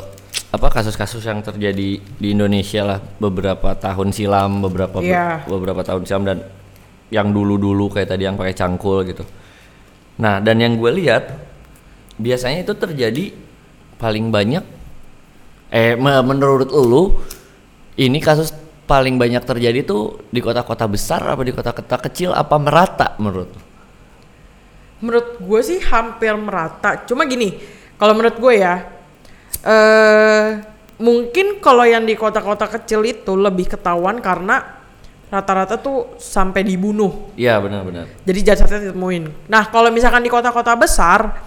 apa 0.54 0.68
kasus-kasus 0.70 1.24
yang 1.26 1.42
terjadi 1.42 1.98
di 1.98 2.28
Indonesia 2.30 2.86
lah 2.86 3.00
beberapa 3.18 3.74
tahun 3.74 4.14
silam, 4.14 4.62
beberapa 4.62 5.02
be- 5.02 5.10
Iya. 5.10 5.42
beberapa 5.50 5.82
tahun 5.82 6.06
silam 6.06 6.28
dan 6.30 6.46
yang 7.10 7.34
dulu-dulu 7.34 7.90
kayak 7.90 8.14
tadi 8.14 8.30
yang 8.30 8.38
pakai 8.38 8.54
cangkul 8.54 9.02
gitu. 9.08 9.26
Nah 10.22 10.38
dan 10.44 10.62
yang 10.62 10.78
gue 10.78 10.92
lihat 10.94 11.32
biasanya 12.22 12.62
itu 12.62 12.74
terjadi 12.78 13.34
paling 13.98 14.30
banyak 14.30 14.62
eh 15.72 15.98
me- 15.98 16.22
menurut 16.22 16.70
lu 16.70 17.18
ini 17.98 18.22
kasus 18.22 18.54
paling 18.94 19.18
banyak 19.18 19.42
terjadi 19.42 19.82
tuh 19.82 20.22
di 20.30 20.38
kota-kota 20.38 20.86
besar 20.86 21.26
apa 21.26 21.42
di 21.42 21.50
kota-kota 21.50 21.98
kecil 21.98 22.30
apa 22.30 22.62
merata 22.62 23.18
menurut? 23.18 23.50
menurut 25.02 25.42
gue 25.42 25.60
sih 25.60 25.82
hampir 25.82 26.32
merata 26.38 27.02
cuma 27.04 27.26
gini 27.26 27.58
kalau 27.98 28.14
menurut 28.14 28.38
gue 28.38 28.54
ya 28.56 28.86
eh 29.64 30.46
mungkin 30.96 31.58
kalau 31.58 31.84
yang 31.84 32.06
di 32.06 32.14
kota-kota 32.14 32.70
kecil 32.70 33.02
itu 33.02 33.34
lebih 33.34 33.66
ketahuan 33.68 34.22
karena 34.22 34.62
rata-rata 35.28 35.76
tuh 35.76 36.14
sampai 36.16 36.62
dibunuh 36.62 37.34
Iya 37.34 37.58
benar-benar. 37.58 38.06
jadi 38.22 38.54
jasadnya 38.54 38.94
ditemuin 38.94 39.50
nah 39.50 39.68
kalau 39.68 39.90
misalkan 39.90 40.22
di 40.22 40.30
kota-kota 40.30 40.78
besar 40.78 41.42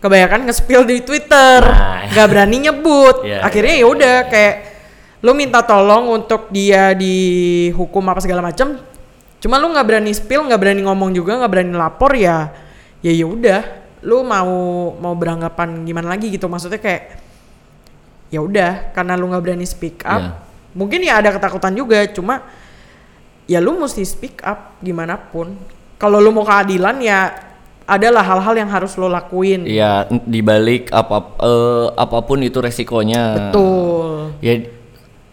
kebanyakan 0.00 0.48
nge-spill 0.48 0.88
di 0.88 1.04
Twitter 1.04 1.60
Nah. 1.60 2.08
nggak 2.10 2.26
berani 2.26 2.56
nyebut 2.64 3.22
Iya, 3.28 3.44
akhirnya 3.44 3.74
iya, 3.76 3.84
ya 3.84 3.92
udah 3.92 4.16
kayak 4.26 4.54
lu 5.20 5.32
minta 5.32 5.60
tolong 5.60 6.16
untuk 6.16 6.48
dia 6.48 6.96
dihukum 6.96 8.00
apa 8.08 8.20
segala 8.20 8.40
macam 8.40 8.80
cuma 9.36 9.56
lu 9.56 9.72
nggak 9.72 9.86
berani 9.86 10.12
spill 10.12 10.44
nggak 10.44 10.60
berani 10.60 10.80
ngomong 10.84 11.12
juga 11.12 11.36
nggak 11.36 11.52
berani 11.52 11.72
lapor 11.72 12.12
ya 12.12 12.52
ya 13.00 13.12
ya 13.12 13.24
udah 13.24 13.60
lu 14.00 14.24
mau 14.24 14.52
mau 14.96 15.12
beranggapan 15.12 15.84
gimana 15.84 16.16
lagi 16.16 16.32
gitu? 16.32 16.48
Maksudnya 16.48 16.80
kayak 16.80 17.20
ya 18.32 18.40
udah 18.40 18.96
karena 18.96 19.12
lu 19.12 19.28
nggak 19.28 19.44
berani 19.44 19.66
speak 19.68 20.00
up 20.08 20.20
Iya. 20.24 20.32
mungkin 20.72 21.00
ya 21.04 21.20
ada 21.20 21.36
ketakutan 21.36 21.76
juga 21.76 22.08
cuma 22.08 22.40
ya 23.44 23.60
lu 23.60 23.76
mesti 23.76 24.00
speak 24.00 24.40
up 24.40 24.80
gimana 24.80 25.20
pun. 25.20 25.52
Kalau 26.00 26.16
lu 26.16 26.32
mau 26.32 26.48
keadilan 26.48 26.96
ya 27.04 27.28
adalah 27.84 28.24
hal-hal 28.24 28.54
yang 28.56 28.70
harus 28.72 28.96
lo 28.96 29.04
lakuin. 29.04 29.68
Iya, 29.68 30.08
dibalik 30.24 30.88
apa 30.94 31.36
eh, 31.44 31.86
apa 31.92 32.18
pun 32.24 32.40
itu 32.40 32.56
resikonya. 32.56 33.52
betul. 33.52 34.32
Ya 34.40 34.64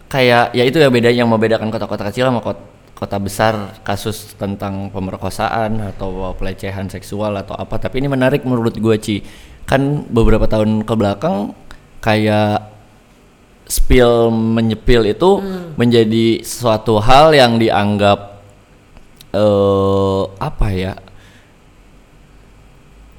kayak 0.08 0.56
ya 0.56 0.64
itu 0.64 0.80
ya 0.80 0.88
beda 0.88 1.12
yang 1.12 1.28
membedakan 1.28 1.68
kota-kota 1.68 2.08
kecil 2.08 2.32
sama 2.32 2.40
kota, 2.40 2.64
kota 2.96 3.16
besar 3.20 3.78
kasus 3.86 4.34
tentang 4.34 4.90
pemerkosaan 4.90 5.94
atau 5.94 6.34
pelecehan 6.34 6.88
seksual 6.88 7.36
atau 7.36 7.54
apa. 7.54 7.76
Tapi 7.78 8.02
ini 8.02 8.08
menarik 8.10 8.42
menurut 8.42 8.74
gue 8.74 8.96
Ci. 8.98 9.16
Kan 9.68 10.08
beberapa 10.08 10.48
tahun 10.48 10.82
ke 10.82 10.94
belakang 10.96 11.52
kayak 12.00 12.72
spill 13.68 14.32
menyepil 14.32 15.04
itu 15.04 15.30
menjadi 15.76 16.40
suatu 16.40 16.98
hal 17.04 17.36
yang 17.36 17.60
dianggap 17.60 18.40
eh 19.28 20.22
apa 20.40 20.68
ya 20.72 20.96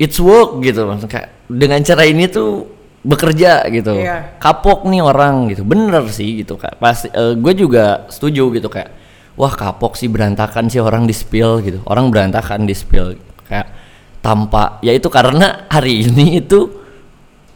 it's 0.02 0.18
work 0.18 0.58
gitu 0.66 0.90
maksudnya 0.90 1.12
kayak 1.14 1.30
dengan 1.46 1.86
cara 1.86 2.04
ini 2.10 2.26
tuh 2.26 2.66
bekerja 3.00 3.64
gitu. 3.72 3.96
Iya. 3.96 4.36
kapok 4.44 4.84
nih 4.88 5.00
orang 5.00 5.48
gitu. 5.52 5.64
Bener 5.64 6.04
sih 6.12 6.44
gitu 6.44 6.60
kak. 6.60 6.78
Pasti 6.78 7.08
gue 7.16 7.54
juga 7.56 8.06
setuju 8.12 8.52
gitu 8.56 8.68
kayak 8.68 8.92
wah 9.40 9.56
kapok 9.56 9.96
sih 9.96 10.12
berantakan 10.12 10.68
sih 10.68 10.84
orang 10.84 11.08
di 11.08 11.16
spill 11.16 11.64
gitu. 11.64 11.80
Orang 11.88 12.12
berantakan 12.12 12.68
di 12.68 12.76
spill. 12.76 13.16
Kayak 13.48 13.72
tanpa 14.20 14.84
ya 14.84 14.92
itu 14.92 15.08
karena 15.08 15.66
hari 15.72 16.04
ini 16.04 16.44
itu 16.44 16.68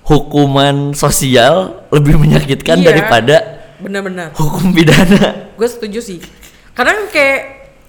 hukuman 0.04 0.92
sosial 0.92 1.88
lebih 1.92 2.20
menyakitkan 2.20 2.80
Iya. 2.80 2.88
daripada 2.92 3.36
benar-benar 3.80 4.32
hukum 4.36 4.72
pidana. 4.72 5.52
Gue 5.56 5.68
setuju 5.68 6.00
sih. 6.00 6.20
Kadang 6.72 7.08
kayak 7.12 7.42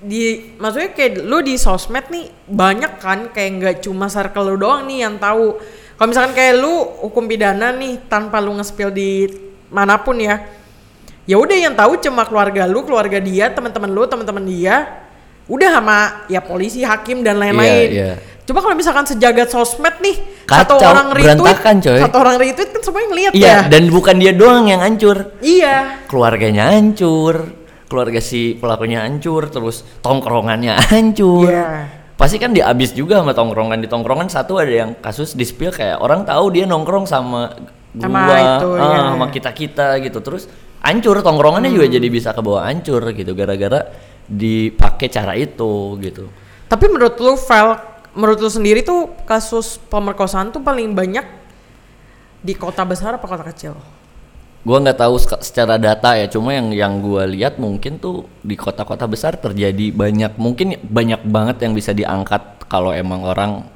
di 0.05 0.53
maksudnya 0.61 0.93
kayak 0.93 1.25
lu 1.25 1.41
di 1.41 1.57
sosmed 1.57 2.11
nih 2.13 2.29
banyak 2.45 3.01
kan 3.01 3.33
kayak 3.33 3.51
nggak 3.57 3.77
cuma 3.81 4.13
circle 4.13 4.53
lu 4.53 4.61
doang 4.61 4.85
nih 4.85 5.07
yang 5.07 5.17
tahu 5.17 5.57
kalau 5.95 6.09
misalkan 6.11 6.33
kayak 6.33 6.55
lu 6.59 6.75
hukum 7.03 7.25
pidana 7.25 7.71
nih 7.71 8.03
tanpa 8.07 8.39
lu 8.39 8.55
nge-spill 8.57 8.91
di 8.91 9.31
mana 9.71 9.99
pun 9.99 10.19
ya 10.19 10.43
ya 11.25 11.37
udah 11.39 11.57
yang 11.57 11.73
tahu 11.73 11.97
cuma 11.99 12.27
keluarga 12.27 12.67
lu 12.67 12.83
keluarga 12.83 13.17
dia 13.19 13.49
teman-teman 13.49 13.89
lu 13.89 14.05
teman-teman 14.05 14.45
dia 14.45 15.07
udah 15.45 15.69
sama 15.71 15.99
ya 16.27 16.41
polisi 16.41 16.81
hakim 16.81 17.21
dan 17.21 17.37
lain-lain 17.37 17.89
Iya, 17.89 17.93
iya. 17.93 18.13
coba 18.45 18.65
kalau 18.65 18.77
misalkan 18.77 19.05
sejagat 19.05 19.49
sosmed 19.49 19.93
nih 20.01 20.17
Kacau, 20.45 20.77
satu 20.77 20.85
orang 20.85 21.09
retweet 21.13 21.59
coy. 21.81 22.01
satu 22.01 22.17
orang 22.21 22.37
retweet 22.37 22.69
kan 22.73 22.81
semuanya 22.81 23.09
ngeliat 23.13 23.33
iya 23.33 23.45
ya 23.45 23.59
dan 23.69 23.83
bukan 23.89 24.17
dia 24.21 24.33
doang 24.33 24.69
yang 24.69 24.81
hancur 24.81 25.33
iya 25.41 26.01
keluarganya 26.09 26.73
hancur, 26.73 27.53
keluarga 27.89 28.21
si 28.21 28.57
pelakunya 28.57 29.05
hancur, 29.05 29.49
terus 29.49 29.83
tongkrongannya 30.01 30.77
hancur. 30.93 31.49
Iya. 31.49 32.04
Pasti 32.15 32.39
kan 32.39 32.55
diabis 32.55 32.95
juga 32.95 33.19
sama 33.19 33.35
tongkrongan 33.35 33.83
di 33.83 33.91
tongkrongan 33.91 34.31
satu 34.31 34.63
ada 34.63 34.71
yang 34.71 34.91
kasus 35.03 35.35
di 35.35 35.43
spill 35.43 35.75
kayak 35.75 35.99
orang 35.99 36.23
tahu 36.23 36.55
dia 36.55 36.63
nongkrong 36.63 37.11
sama 37.11 37.51
gua, 37.91 38.07
Sama 38.07 38.21
itu, 38.39 38.69
ah, 38.75 38.87
iya. 38.87 39.01
sama 39.11 39.27
kita 39.35 39.51
kita 39.51 39.87
gitu, 39.99 40.19
terus 40.23 40.47
hancur 40.79 41.19
tongkrongannya 41.23 41.75
juga 41.75 41.91
Hmm. 41.91 41.97
jadi 41.99 42.09
bisa 42.11 42.31
kebawa 42.31 42.71
hancur 42.71 43.03
gitu 43.11 43.35
gara-gara 43.35 43.91
dipakai 44.31 45.11
cara 45.11 45.35
itu 45.35 45.99
gitu. 46.03 46.31
Tapi 46.71 46.85
menurut 46.87 47.19
lu, 47.19 47.35
Vel, 47.35 47.69
menurut 48.15 48.39
lu 48.41 48.51
sendiri 48.51 48.87
tuh 48.87 49.11
kasus 49.27 49.83
pemerkosaan 49.91 50.55
tuh 50.55 50.63
paling 50.63 50.95
banyak 50.95 51.27
di 52.41 52.55
kota 52.55 52.87
besar 52.87 53.19
apa 53.19 53.27
kota 53.27 53.43
kecil? 53.47 53.75
Gua 54.65 54.81
nggak 54.81 54.97
tahu 54.97 55.15
secara 55.21 55.77
data 55.77 56.17
ya, 56.17 56.25
cuma 56.25 56.57
yang 56.57 56.73
yang 56.73 57.05
gua 57.05 57.29
lihat 57.29 57.61
mungkin 57.61 58.01
tuh 58.01 58.25
di 58.41 58.57
kota-kota 58.57 59.05
besar 59.05 59.37
terjadi 59.37 59.93
banyak, 59.93 60.41
mungkin 60.41 60.81
banyak 60.81 61.21
banget 61.29 61.57
yang 61.69 61.77
bisa 61.77 61.93
diangkat 61.93 62.65
kalau 62.65 62.89
emang 62.97 63.29
orang 63.29 63.69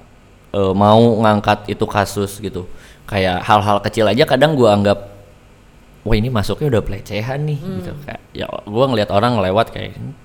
eh, 0.57 0.73
mau 0.73 1.01
ngangkat 1.21 1.69
itu 1.69 1.85
kasus 1.85 2.41
gitu. 2.41 2.65
Kayak 3.05 3.45
hal-hal 3.45 3.85
kecil 3.85 4.09
aja 4.09 4.25
kadang 4.25 4.57
gua 4.57 4.73
anggap 4.77 4.99
wah 6.09 6.17
ini 6.17 6.33
masuknya 6.33 6.73
udah 6.73 6.83
pelecehan 6.85 7.45
nih 7.45 7.59
gitu. 7.61 7.93
Kayak 8.09 8.21
ya 8.33 8.47
gua 8.65 8.85
ngelihat 8.89 9.11
orang 9.13 9.45
lewat 9.45 9.77
kayak 9.77 9.93
"Hmm, 9.93 10.17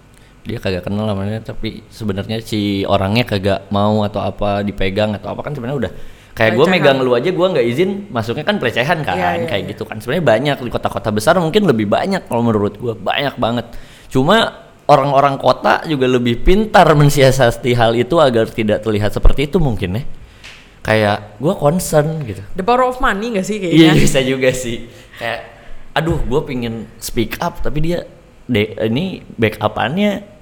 dia 0.47 0.59
kagak 0.59 0.83
kenal 0.87 1.07
namanya 1.07 1.39
tapi 1.43 1.83
sebenarnya 1.91 2.39
si 2.43 2.83
orangnya 2.87 3.23
kagak 3.23 3.67
mau 3.71 4.03
atau 4.03 4.19
apa 4.19 4.63
dipegang 4.63 5.15
atau 5.15 5.31
apa 5.31 5.43
kan 5.43 5.55
sebenarnya 5.55 5.77
udah 5.87 5.91
kayak 6.33 6.57
gue 6.57 6.65
megang 6.65 6.97
lu 6.97 7.13
aja 7.13 7.29
gua 7.29 7.53
nggak 7.53 7.65
izin 7.65 7.89
masuknya 8.09 8.41
kan 8.41 8.57
pelecehan 8.57 9.05
kan 9.05 9.13
Iya, 9.13 9.29
iya, 9.37 9.45
kayak 9.45 9.63
iya. 9.63 9.71
gitu 9.77 9.83
kan 9.85 10.01
sebenarnya 10.01 10.25
banyak 10.25 10.57
di 10.65 10.71
kota-kota 10.73 11.13
besar 11.13 11.37
mungkin 11.37 11.69
lebih 11.69 11.85
banyak 11.85 12.25
kalau 12.25 12.41
menurut 12.41 12.73
gua 12.77 12.97
banyak 12.97 13.37
banget 13.37 13.69
cuma 14.09 14.65
orang-orang 14.85 15.37
kota 15.37 15.85
juga 15.85 16.09
lebih 16.09 16.41
pintar 16.41 16.89
mensiasati 16.93 17.77
hal 17.77 17.93
itu 17.93 18.17
agar 18.17 18.49
tidak 18.49 18.81
terlihat 18.81 19.13
seperti 19.13 19.45
itu 19.45 19.61
mungkin 19.61 20.01
ya 20.01 20.03
kayak 20.81 21.37
gua 21.37 21.53
concern 21.55 22.25
gitu 22.25 22.41
The 22.57 22.65
power 22.65 22.89
of 22.89 22.97
money 22.97 23.37
gak 23.37 23.45
sih 23.45 23.61
iya 23.61 23.93
kayaknya? 23.93 24.01
bisa 24.01 24.19
juga 24.19 24.49
sih 24.51 24.89
kayak 25.15 25.41
aduh 25.93 26.17
gue 26.19 26.41
pingin 26.43 26.89
speak 26.97 27.37
up 27.37 27.61
tapi 27.61 27.77
dia 27.79 28.09
de, 28.43 28.73
ini 28.81 29.21
backupannya 29.37 30.33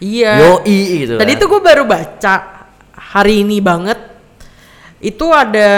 Iya. 0.00 0.32
yoi 0.64 1.04
gitu 1.04 1.20
Tadi 1.20 1.32
kan. 1.36 1.40
tuh 1.44 1.48
gue 1.50 1.60
baru 1.60 1.84
baca 1.84 2.34
hari 2.96 3.44
ini 3.44 3.60
banget. 3.60 4.00
Itu 5.00 5.32
ada 5.32 5.70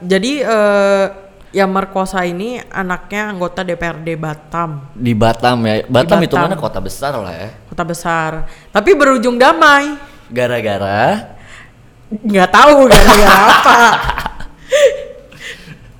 jadi 0.00 0.32
eh, 0.40 1.04
yang 1.52 1.68
merkosa 1.68 2.24
ini 2.24 2.56
anaknya 2.64 3.28
anggota 3.28 3.60
DPRD 3.60 4.16
Batam, 4.16 4.88
di 4.90 5.12
Batam 5.12 5.60
ya 5.62 5.84
Batam, 5.84 6.18
itu 6.18 6.32
Batam. 6.32 6.48
mana 6.48 6.56
kota 6.56 6.80
besar 6.80 7.12
lah 7.12 7.28
ya 7.30 7.48
kota 7.68 7.84
besar. 7.84 8.30
Tapi 8.68 8.90
berujung 8.92 9.36
damai. 9.36 9.92
gara-gara 10.26 11.36
Nggak 12.08 12.48
tahu 12.50 12.88
gara-gara 12.88 13.36
apa. 13.52 13.76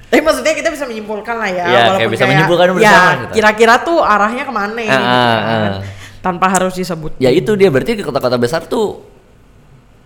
Tapi 0.09 0.21
maksudnya 0.21 0.53
kita 0.53 0.69
bisa 0.69 0.85
menyimpulkan 0.85 1.35
lah 1.37 1.49
ya. 1.49 1.65
Iya, 1.65 1.81
walaupun 1.83 1.99
kayak 1.99 2.11
bisa 2.13 2.25
menyimpulkan 2.27 2.67
bersama 2.71 2.85
Ya, 2.85 3.01
kita. 3.19 3.33
kira-kira 3.33 3.75
tuh 3.81 3.99
arahnya 4.01 4.45
ke 4.45 4.53
mana 4.53 4.73
Ah, 4.73 4.85
gitu 4.85 4.93
ah, 4.93 5.05
kan. 5.05 5.61
ah. 5.73 5.81
Tanpa 6.23 6.47
harus 6.49 6.73
disebut. 6.73 7.17
ya 7.19 7.29
itu 7.29 7.51
dia 7.57 7.69
berarti 7.69 7.97
ke 7.97 8.05
kota-kota 8.05 8.37
besar 8.37 8.65
tuh 8.65 9.05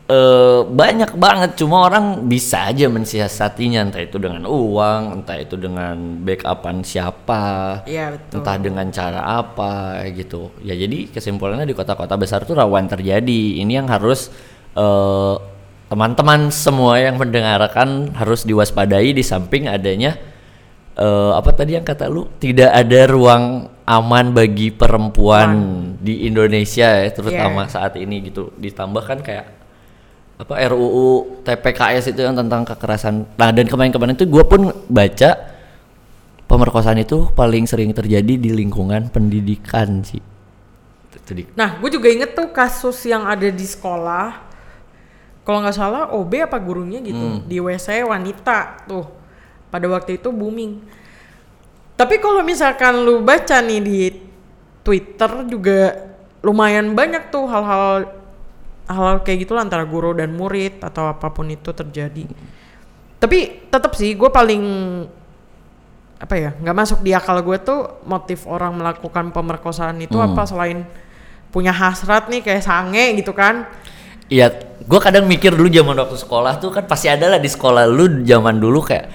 eh 0.07 0.61
banyak 0.63 1.19
banget. 1.19 1.59
Cuma 1.59 1.83
orang 1.83 2.25
bisa 2.25 2.71
aja 2.71 2.87
mensiasatinya. 2.87 3.91
Entah 3.91 4.03
itu 4.07 4.23
dengan 4.23 4.47
uang 4.47 5.19
entah 5.19 5.35
itu 5.37 5.59
dengan 5.59 5.99
backupan 6.23 6.87
siapa 6.87 7.83
Iya, 7.85 8.15
betul. 8.15 8.39
entah 8.39 8.57
dengan 8.57 8.87
cara 8.91 9.21
apa 9.43 10.07
gitu. 10.15 10.55
Ya 10.63 10.79
jadi 10.79 11.11
kesimpulannya 11.11 11.67
di 11.67 11.75
kota-kota 11.75 12.15
besar 12.15 12.47
tuh 12.47 12.55
rawan 12.55 12.87
terjadi. 12.87 13.43
Ini 13.59 13.83
yang 13.83 13.91
harus 13.91 14.31
eh, 14.79 15.35
teman-teman 15.87 16.51
semua 16.51 16.99
yang 16.99 17.19
mendengarkan 17.19 18.15
harus 18.15 18.43
diwaspadai 18.43 19.11
di 19.11 19.23
samping 19.23 19.67
adanya 19.67 20.15
eh, 20.95 21.33
apa 21.35 21.51
tadi 21.51 21.75
yang 21.75 21.83
kata 21.83 22.07
lu? 22.07 22.31
Tidak 22.39 22.71
ada 22.71 23.01
ruang 23.11 23.45
aman 23.87 24.35
bagi 24.35 24.71
perempuan 24.71 25.51
di 25.99 26.27
Indonesia 26.27 26.91
ya 27.03 27.11
terutama 27.11 27.67
Iya. 27.67 27.75
saat 27.75 27.95
ini 27.99 28.23
gitu. 28.31 28.51
Ditambahkan 28.55 29.23
kayak 29.23 29.47
apa 30.37 30.53
RUU 30.69 31.41
TPKS 31.45 32.13
itu 32.13 32.21
yang 32.21 32.37
tentang 32.37 32.65
kekerasan 32.69 33.25
nah 33.41 33.49
dan 33.53 33.65
kemarin-kemarin 33.65 34.17
itu 34.17 34.29
gue 34.29 34.45
pun 34.45 34.69
baca 34.89 35.31
pemerkosaan 36.45 37.01
itu 37.01 37.33
paling 37.33 37.65
sering 37.65 37.91
terjadi 37.97 38.37
di 38.37 38.51
lingkungan 38.53 39.09
pendidikan 39.09 40.05
sih 40.05 40.21
Nah, 41.59 41.83
gue 41.83 41.91
juga 41.91 42.07
inget 42.07 42.39
tuh 42.39 42.47
kasus 42.55 43.03
yang 43.09 43.27
ada 43.27 43.51
di 43.51 43.67
sekolah. 43.67 44.47
Kalau 45.47 45.59
nggak 45.63 45.75
salah 45.75 46.11
OB 46.15 46.33
apa 46.43 46.59
gurunya 46.59 46.99
gitu 47.03 47.43
di 47.47 47.63
WC 47.63 48.07
wanita 48.07 48.87
tuh. 48.87 49.07
Pada 49.71 49.87
waktu 49.91 50.19
itu 50.19 50.31
booming. 50.31 50.83
Tapi 51.97 52.19
kalau 52.23 52.43
misalkan 52.47 53.03
lu 53.03 53.23
baca 53.23 53.59
nih 53.63 53.81
di 53.83 53.99
Twitter 54.87 55.31
juga 55.51 56.13
lumayan 56.43 56.95
banyak 56.95 57.31
tuh 57.31 57.47
hal-hal 57.51 58.16
hal 58.87 59.23
kayak 59.23 59.47
gitu 59.47 59.53
lah 59.59 59.67
antara 59.67 59.83
guru 59.83 60.15
dan 60.15 60.35
murid 60.35 60.79
atau 60.83 61.11
apa 61.11 61.31
pun 61.31 61.47
itu 61.51 61.71
terjadi. 61.75 62.25
Tapi 63.19 63.69
tetap 63.71 63.93
sih 63.95 64.15
gue 64.15 64.31
paling 64.31 64.63
apa 66.17 66.33
ya 66.33 66.51
nggak 66.57 66.77
masuk 66.77 66.99
di 67.05 67.13
akal 67.13 67.37
gue 67.45 67.61
tuh 67.61 68.01
motif 68.09 68.49
orang 68.49 68.73
melakukan 68.73 69.37
pemerkosaan 69.37 70.01
itu 70.01 70.17
Hmm. 70.17 70.33
apa 70.33 70.49
selain 70.49 70.89
punya 71.53 71.77
hasrat 71.77 72.33
nih 72.33 72.41
kayak 72.41 72.65
sange 72.65 73.21
gitu 73.21 73.37
kan 73.37 73.69
Iya, 74.27 74.51
gue 74.83 74.99
kadang 74.99 75.23
mikir 75.31 75.55
dulu 75.55 75.71
zaman 75.71 75.95
waktu 76.03 76.19
sekolah 76.19 76.59
tuh 76.59 76.75
kan 76.75 76.83
pasti 76.83 77.07
ada 77.07 77.31
lah 77.31 77.39
di 77.39 77.47
sekolah 77.47 77.87
lu 77.87 78.27
zaman 78.27 78.59
dulu 78.59 78.83
kayak, 78.83 79.07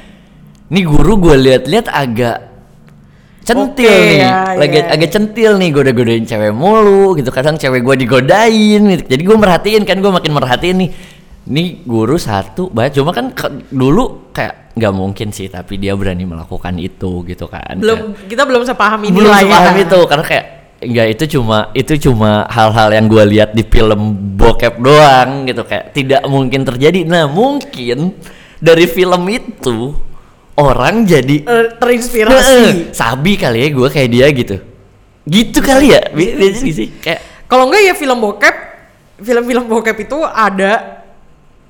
nih 0.71 0.87
guru 0.87 1.19
gue 1.19 1.35
lihat-lihat 1.35 1.91
agak 1.91 2.50
centil 3.51 3.91
Oke, 3.91 4.07
nih, 4.07 4.19
ya, 4.23 4.35
lagi 4.55 4.77
ya. 4.79 4.85
agak 4.95 5.09
centil 5.11 5.51
nih, 5.59 5.69
goda-godain 5.75 6.23
cewek 6.23 6.51
mulu 6.55 7.19
gitu. 7.19 7.29
Kadang 7.29 7.59
cewek 7.59 7.83
gue 7.83 7.95
digodain, 8.07 8.81
gitu. 8.87 9.03
jadi 9.11 9.21
gue 9.21 9.37
merhatiin 9.37 9.83
kan 9.83 9.99
gue 9.99 10.11
makin 10.11 10.31
merhatiin 10.31 10.77
nih, 10.79 10.89
nih 11.51 11.67
guru 11.83 12.15
satu, 12.15 12.71
banyak 12.71 12.97
cuma 12.97 13.11
kan 13.11 13.35
ke- 13.35 13.67
dulu 13.69 14.31
kayak 14.31 14.73
nggak 14.79 14.93
mungkin 14.95 15.35
sih, 15.35 15.51
tapi 15.51 15.75
dia 15.75 15.91
berani 15.99 16.23
melakukan 16.23 16.79
itu 16.79 17.27
gitu 17.27 17.45
kan. 17.51 17.75
belum 17.75 18.15
kita 18.31 18.47
belum 18.47 18.63
sepaham 18.63 19.03
ini 19.03 19.15
belum 19.19 19.31
lah 19.31 19.43
ya 19.43 19.47
sepaham 19.51 19.75
itu 19.83 19.99
karena 20.07 20.25
kayak 20.25 20.45
enggak 20.81 21.07
itu 21.13 21.23
cuma 21.37 21.57
itu 21.77 21.93
cuma 22.09 22.49
hal-hal 22.49 22.89
yang 22.89 23.05
gue 23.05 23.23
lihat 23.37 23.53
di 23.53 23.61
film 23.61 24.33
bokep 24.33 24.81
doang 24.81 25.45
gitu 25.45 25.61
kayak 25.61 25.93
tidak 25.93 26.25
mungkin 26.25 26.65
terjadi 26.65 27.05
nah 27.05 27.29
mungkin 27.29 28.17
dari 28.57 28.89
film 28.89 29.23
itu 29.29 29.93
orang 30.53 31.03
jadi 31.03 31.37
Eh, 31.39 31.67
terinspirasi. 31.73 32.53
"Eh, 32.53 32.73
sabi 32.91 33.35
kali 33.35 33.59
ya 33.59 33.69
gue 33.69 33.87
kayak 33.87 34.09
dia 34.09 34.27
gitu. 34.29 34.55
Gitu 35.23 35.59
kali 35.59 35.87
ya 35.89 36.01
Bi- 36.09 36.33
biasa 36.33 36.65
sih 36.65 36.87
kayak 36.97 37.19
kalau 37.45 37.67
enggak 37.67 37.81
ya 37.83 37.93
film 37.93 38.17
bokep 38.19 38.55
film-film 39.17 39.63
bokep 39.65 39.97
itu 40.01 40.17
ada 40.21 41.03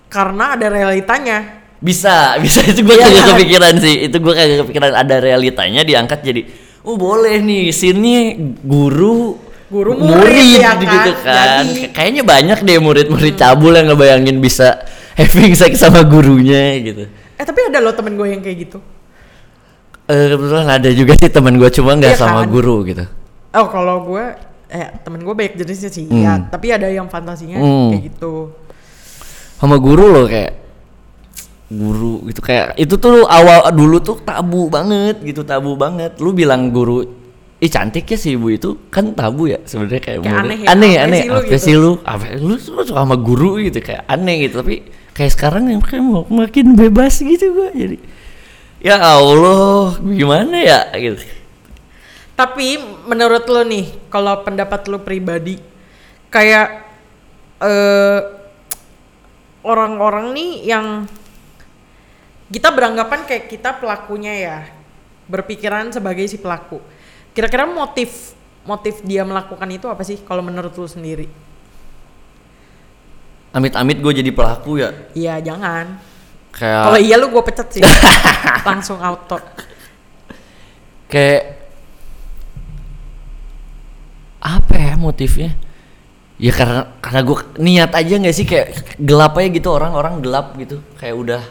karena 0.08 0.56
ada 0.56 0.68
realitanya. 0.68 1.60
Bisa 1.78 2.14
bisa 2.44 2.62
itu 2.64 2.82
gue 2.82 2.94
Iya 2.94 3.06
kagak 3.06 3.18
kan? 3.18 3.30
kepikiran 3.34 3.74
sih. 3.78 3.96
Itu 4.04 4.18
gue 4.18 4.34
kagak 4.34 4.58
kepikiran 4.62 4.92
ada 4.94 5.16
realitanya 5.18 5.82
diangkat 5.82 6.20
jadi 6.22 6.42
oh 6.82 6.96
boleh 6.96 7.38
nih 7.40 7.70
sini 7.70 8.34
guru 8.60 9.38
Guru 9.68 9.96
murid, 9.96 10.60
ya 10.60 10.76
kan? 10.76 10.84
gitu 10.84 11.12
kan. 11.18 11.64
Jadi- 11.64 11.88
Kay- 11.88 11.92
kayaknya 11.94 12.24
banyak 12.26 12.60
deh 12.60 12.76
murid-murid 12.78 13.36
cabul 13.36 13.72
yang 13.72 13.88
ngebayangin 13.88 14.38
bisa 14.38 14.84
having 15.20 15.54
sex 15.54 15.80
sama 15.80 16.04
gurunya 16.04 16.76
gitu 16.78 17.08
eh 17.42 17.46
tapi 17.48 17.60
ada 17.66 17.82
loh 17.82 17.90
temen 17.92 18.14
gue 18.14 18.28
yang 18.28 18.40
kayak 18.40 18.58
gitu. 18.62 18.78
Eh 20.06 20.26
kebetulan 20.30 20.68
ada 20.70 20.90
juga 20.92 21.14
sih 21.16 21.28
teman 21.28 21.58
gue 21.58 21.70
cuma 21.72 21.96
nggak 21.96 22.14
Iya 22.14 22.20
sama 22.20 22.46
kan? 22.46 22.52
guru 22.52 22.86
gitu. 22.86 23.06
Oh 23.52 23.66
kalau 23.66 24.06
gue 24.06 24.26
eh 24.70 24.88
temen 25.02 25.20
gue 25.20 25.34
banyak 25.34 25.58
jenisnya 25.58 25.90
sih 25.90 26.06
Hmm. 26.06 26.22
ya 26.22 26.34
tapi 26.46 26.70
ada 26.70 26.86
yang 26.86 27.08
fantasinya 27.08 27.58
Hmm. 27.58 27.90
kayak 27.92 28.04
gitu. 28.08 28.54
Sama 29.58 29.76
guru 29.76 30.06
loh 30.08 30.26
kayak 30.26 30.54
guru 31.68 32.28
gitu. 32.28 32.40
Kayak 32.40 32.76
itu 32.76 32.96
tuh 32.96 33.24
awal 33.26 33.72
dulu 33.72 33.98
tuh 34.00 34.20
tabu 34.20 34.68
banget 34.68 35.20
gitu 35.22 35.42
tabu 35.42 35.74
banget. 35.76 36.20
Lu 36.20 36.32
bilang 36.32 36.70
guru 36.70 37.04
ih 37.58 37.70
cantik 37.70 38.06
ya 38.06 38.18
si 38.18 38.36
ibu 38.36 38.48
itu. 38.48 38.76
Kan 38.90 39.14
tabu 39.14 39.48
ya 39.48 39.60
sebenarnya 39.64 40.02
kayak, 40.02 40.18
Kayak 40.20 40.38
aneh 40.38 40.58
ya, 40.58 40.68
aneh 40.70 40.92
apa 40.92 41.06
aneh. 41.06 41.20
sih 41.20 41.28
lu 41.28 41.34
apa 41.34 41.46
gitu? 41.48 41.58
sih 41.58 41.76
lu. 41.76 41.92
Apa 42.04 42.24
lu, 42.36 42.48
lu 42.48 42.56
suka 42.58 42.82
sama 42.86 43.16
guru 43.16 43.58
gitu 43.60 43.80
kayak 43.80 44.04
aneh 44.06 44.36
gitu. 44.44 44.60
Tapi 44.60 44.76
kayak 45.22 45.38
sekarang 45.38 45.70
yang 45.70 45.86
kayak 45.86 46.02
makin 46.34 46.74
bebas 46.74 47.22
gitu 47.22 47.54
gua 47.54 47.70
jadi 47.70 48.02
ya 48.82 48.98
Allah 48.98 50.02
gimana 50.02 50.58
ya 50.58 50.90
gitu 50.98 51.22
Tapi 52.42 52.82
menurut 53.06 53.46
lo 53.46 53.62
nih, 53.62 54.10
kalau 54.10 54.42
pendapat 54.42 54.90
lo 54.90 54.98
pribadi, 55.06 55.62
kayak 56.34 56.90
eh 57.62 58.20
orang-orang 59.62 60.34
nih 60.34 60.52
yang 60.66 61.06
kita 62.50 62.74
beranggapan 62.74 63.30
kayak 63.30 63.46
kita 63.46 63.78
pelakunya 63.78 64.34
ya, 64.34 64.58
berpikiran 65.30 65.94
sebagai 65.94 66.26
si 66.26 66.42
pelaku. 66.42 66.82
Kira-kira 67.38 67.70
motif 67.70 68.34
motif 68.66 69.06
dia 69.06 69.22
melakukan 69.22 69.70
itu 69.70 69.86
apa 69.86 70.02
sih? 70.02 70.18
Kalau 70.26 70.42
menurut 70.42 70.74
lo 70.74 70.90
sendiri? 70.90 71.30
Amit-amit 73.52 74.00
gue 74.00 74.14
jadi 74.16 74.32
pelaku 74.32 74.80
ya? 74.80 74.90
Iya 75.12 75.36
jangan. 75.44 76.00
kayak 76.52 76.82
Kalau 76.84 77.00
iya 77.00 77.16
lu 77.16 77.28
gue 77.28 77.44
pecat 77.44 77.68
sih, 77.70 77.84
langsung 78.68 79.00
auto. 79.00 79.40
kayak 81.08 81.60
apa 84.42 84.74
ya 84.76 84.94
motifnya? 84.98 85.52
Ya 86.42 86.50
karena 86.56 86.90
karena 86.98 87.22
gue 87.22 87.38
niat 87.62 87.92
aja 87.94 88.14
nggak 88.18 88.36
sih? 88.36 88.46
Kayak 88.48 88.98
gelap 88.98 89.38
aja 89.38 89.48
gitu 89.48 89.70
orang-orang 89.70 90.20
gelap 90.20 90.58
gitu. 90.58 90.82
Kayak 90.98 91.16
udah 91.16 91.42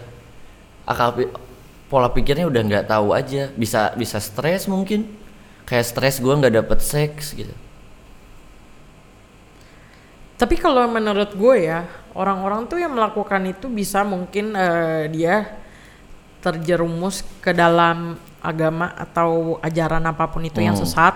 akal 0.84 1.08
pi- 1.14 1.32
pola 1.86 2.10
pikirnya 2.10 2.50
udah 2.50 2.62
nggak 2.66 2.84
tahu 2.90 3.14
aja. 3.14 3.48
Bisa 3.54 3.94
bisa 3.94 4.18
stres 4.18 4.66
mungkin. 4.66 5.06
Kayak 5.64 5.86
stres 5.86 6.18
gue 6.18 6.34
nggak 6.34 6.54
dapet 6.64 6.78
seks 6.82 7.30
gitu 7.38 7.54
Tapi 10.40 10.56
kalau 10.56 10.88
menurut 10.88 11.36
gue 11.36 11.68
ya, 11.68 11.84
orang-orang 12.16 12.64
tuh 12.64 12.80
yang 12.80 12.96
melakukan 12.96 13.44
itu 13.44 13.68
bisa 13.68 14.00
mungkin 14.02 14.56
eh, 14.56 15.12
dia 15.12 15.52
terjerumus 16.40 17.20
ke 17.38 17.52
dalam 17.52 18.16
agama 18.40 18.96
atau 18.96 19.60
ajaran 19.60 20.00
apa 20.02 20.24
pun 20.26 20.40
itu 20.40 20.64
yang 20.64 20.72
Hmm. 20.72 20.88
sesat, 20.88 21.12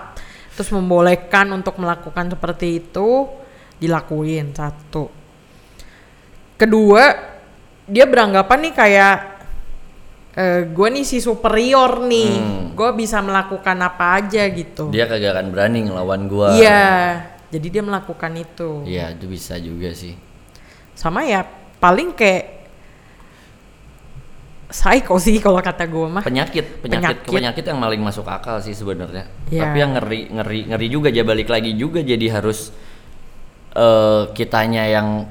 terus 0.53 0.69
membolehkan 0.69 1.49
untuk 1.49 1.81
melakukan 1.81 2.29
seperti 2.29 2.85
itu 2.85 3.25
dilakuin 3.75 4.53
satu. 4.53 5.09
Kedua, 6.55 7.03
dia 7.83 8.05
beranggapan 8.05 8.69
nih 8.69 8.73
kayak 8.73 9.17
eh, 10.35 10.61
gue 10.67 10.87
nih 10.91 11.01
si 11.01 11.17
superior 11.17 12.05
nih, 12.05 12.31
Hmm. 12.37 12.65
gue 12.75 12.89
bisa 12.93 13.19
melakukan 13.19 13.77
apa 13.81 14.19
aja 14.19 14.43
gitu. 14.45 14.91
dia 14.91 15.07
kagak 15.07 15.31
akan 15.33 15.47
berani 15.49 15.87
ngelawan 15.87 16.27
gue 16.27 16.47
Iya, 16.59 16.91
jadi 17.47 17.67
dia 17.69 17.81
melakukan 17.81 18.31
itu. 18.35 18.81
iya 18.83 19.09
itu 19.09 19.25
bisa 19.25 19.55
juga 19.55 19.91
sih 19.91 20.17
sama 20.93 21.23
ya 21.23 21.43
paling 21.77 22.11
kayak 22.11 22.55
psycho 24.65 25.15
sih 25.15 25.37
kalau 25.37 25.61
kata 25.61 25.85
gue 25.85 26.07
mah. 26.09 26.23
penyakit 26.25 26.81
penyakit 26.81 27.21
Penyakit. 27.21 27.31
penyakit 27.31 27.63
yang 27.63 27.79
paling 27.79 28.01
masuk 28.01 28.25
akal 28.25 28.57
sih 28.59 28.73
sebenarnya 28.73 29.29
Ya. 29.47 29.69
tapi 29.69 29.77
yang 29.77 29.93
ngeri 29.93 30.19
ngeri 30.31 30.59
ngeri 30.67 30.87
juga 30.89 31.07
aja 31.09 31.21
balik 31.21 31.47
lagi 31.47 31.71
juga 31.73 32.01
jadi 32.01 32.25
harus 32.31 32.73
eh 33.71 34.23
kitanya 34.33 34.83
yang 34.85 35.29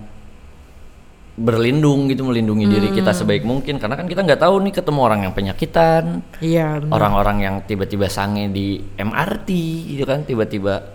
berlindung 1.35 2.07
gitu 2.07 2.23
melindungi 2.23 2.71
diri 2.71 2.89
kita 2.93 3.11
Hmm. 3.11 3.19
sebaik 3.19 3.43
mungkin 3.43 3.83
karena 3.83 3.99
kan 3.99 4.07
kita 4.07 4.23
nggak 4.23 4.39
tahu 4.39 4.55
nih 4.63 4.73
ketemu 4.73 5.01
orang 5.03 5.21
yang 5.27 5.35
penyakitan 5.35 6.23
Iya. 6.39 6.79
orang-orang 6.87 7.37
yang 7.43 7.55
tiba-tiba 7.61 8.07
sange 8.07 8.47
di 8.49 8.79
MRT 8.95 9.49
gitu 9.91 10.07
kan 10.07 10.23
tiba-tiba 10.23 10.94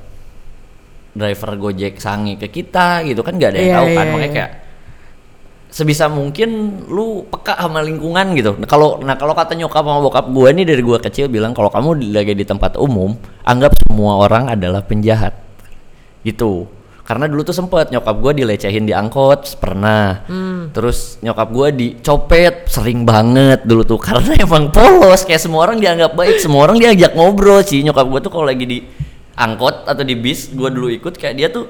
driver 1.14 1.52
Gojek 1.58 1.98
sange 1.98 2.38
ke 2.38 2.48
kita 2.50 3.04
gitu 3.06 3.22
kan 3.26 3.36
nggak 3.36 3.50
ada 3.54 3.60
yang 3.60 3.70
Iya, 3.70 3.78
tahu 3.78 3.88
kan 3.88 4.06
iya, 4.06 4.14
makanya 4.14 4.30
iya. 4.30 4.38
kayak 4.38 4.52
sebisa 5.70 6.10
mungkin 6.10 6.82
lu 6.90 7.30
peka 7.30 7.54
sama 7.62 7.86
lingkungan 7.86 8.34
gitu. 8.34 8.58
Nah, 8.58 8.66
kalau 8.66 8.98
nah 9.06 9.16
kalau 9.16 9.38
kata 9.38 9.54
nyokap 9.54 9.86
sama 9.86 10.02
bokap 10.02 10.26
gua 10.34 10.50
nih 10.50 10.66
dari 10.66 10.82
gua 10.82 10.98
kecil 10.98 11.30
bilang 11.30 11.54
kalau 11.54 11.70
kamu 11.70 12.10
lagi 12.10 12.34
di 12.34 12.44
tempat 12.44 12.76
umum, 12.82 13.14
anggap 13.46 13.78
semua 13.86 14.18
orang 14.26 14.50
adalah 14.50 14.82
penjahat. 14.82 15.38
Gitu. 16.26 16.66
Karena 17.06 17.26
dulu 17.26 17.42
tuh 17.42 17.58
sempet 17.58 17.90
nyokap 17.94 18.16
gua 18.18 18.34
dilecehin 18.34 18.86
di 18.86 18.94
angkot 18.94 19.62
pernah. 19.62 20.26
Hmm. 20.26 20.74
Terus 20.74 21.22
nyokap 21.22 21.48
gua 21.54 21.70
dicopet 21.70 22.66
sering 22.66 23.06
banget 23.06 23.62
dulu 23.66 23.86
tuh 23.86 24.02
karena 24.10 24.42
emang 24.42 24.74
polos 24.74 25.22
kayak 25.22 25.42
semua 25.42 25.70
orang 25.70 25.78
dianggap 25.78 26.18
baik, 26.18 26.42
semua 26.42 26.66
orang 26.66 26.82
diajak 26.82 27.14
ngobrol 27.14 27.62
sih. 27.62 27.86
Nyokap 27.86 28.06
gua 28.10 28.20
tuh 28.26 28.34
kalau 28.34 28.46
lagi 28.50 28.66
di 28.66 28.80
angkot 29.40 29.88
atau 29.88 30.04
di 30.04 30.14
bis 30.14 30.52
gua 30.52 30.68
dulu 30.68 30.92
ikut 30.92 31.16
kayak 31.16 31.34
dia 31.34 31.48
tuh 31.48 31.66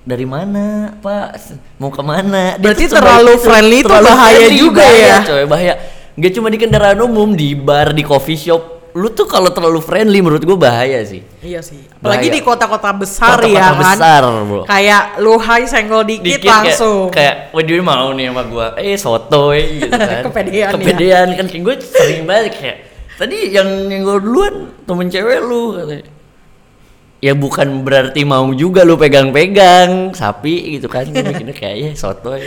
dari 0.00 0.24
mana 0.24 0.96
pak 0.96 1.36
mau 1.76 1.90
ke 1.90 2.00
mana 2.00 2.54
Dia 2.54 2.62
Berarti 2.64 2.84
terlalu 2.88 3.32
friendly 3.36 3.78
itu 3.82 3.90
bahaya 3.90 4.46
juga 4.48 4.80
bahaya, 4.80 5.04
ya? 5.04 5.18
coy 5.22 5.44
bahaya 5.44 5.74
Gak 6.16 6.32
cuma 6.32 6.48
di 6.48 6.56
kendaraan 6.56 6.98
umum 6.98 7.30
di 7.30 7.52
bar 7.52 7.90
di 7.90 8.02
coffee 8.02 8.34
shop 8.36 8.62
lu 8.90 9.06
tuh 9.08 9.28
kalau 9.28 9.52
terlalu 9.52 9.78
friendly 9.78 10.18
menurut 10.18 10.40
gua 10.40 10.56
bahaya 10.56 10.98
sih 11.02 11.20
Iya 11.38 11.60
sih. 11.60 11.86
Apalagi 11.92 12.24
Bahaya. 12.24 12.34
di 12.34 12.40
kota-kota 12.40 12.90
besar 12.90 13.36
Kota-kota 13.36 13.52
ya 13.52 13.68
kan. 13.68 13.78
besar, 13.94 14.22
bro. 14.42 14.62
Kayak 14.64 15.02
lu 15.18 15.32
hai 15.36 15.62
senggol 15.64 16.02
dikit, 16.02 16.24
dikit 16.24 16.40
kayak- 16.42 16.56
langsung. 16.64 17.06
kayak 17.08 17.34
waduh 17.52 17.78
mau 17.80 18.08
nih 18.10 18.26
sama 18.26 18.42
gua 18.44 18.66
eh 18.74 18.96
sotoy 18.96 19.60
gitu 19.78 19.92
kan 19.92 20.24
Kepedean 20.24 20.56
ya. 20.56 20.66
kepedean 20.72 21.26
kan 21.32 21.46
kayak 21.46 21.62
gue 21.62 21.74
sering 21.84 22.22
banget 22.24 22.52
kayak 22.54 22.76
tadi 23.14 23.36
yang 23.50 23.68
yang 23.86 24.02
gue 24.02 24.16
duluan 24.18 24.54
temen 24.82 25.06
cewek 25.06 25.38
lu 25.42 25.76
katanya 25.76 26.04
ya 27.18 27.34
bukan 27.34 27.82
berarti 27.82 28.22
mau 28.22 28.46
juga 28.54 28.86
lu 28.86 28.94
pegang-pegang 28.94 30.14
sapi 30.14 30.78
gitu 30.78 30.86
kan. 30.86 31.06
Gue 31.10 31.22
mikirnya 31.22 31.54
kayak 31.54 31.76
ya 31.76 31.90
sotoy 31.98 32.42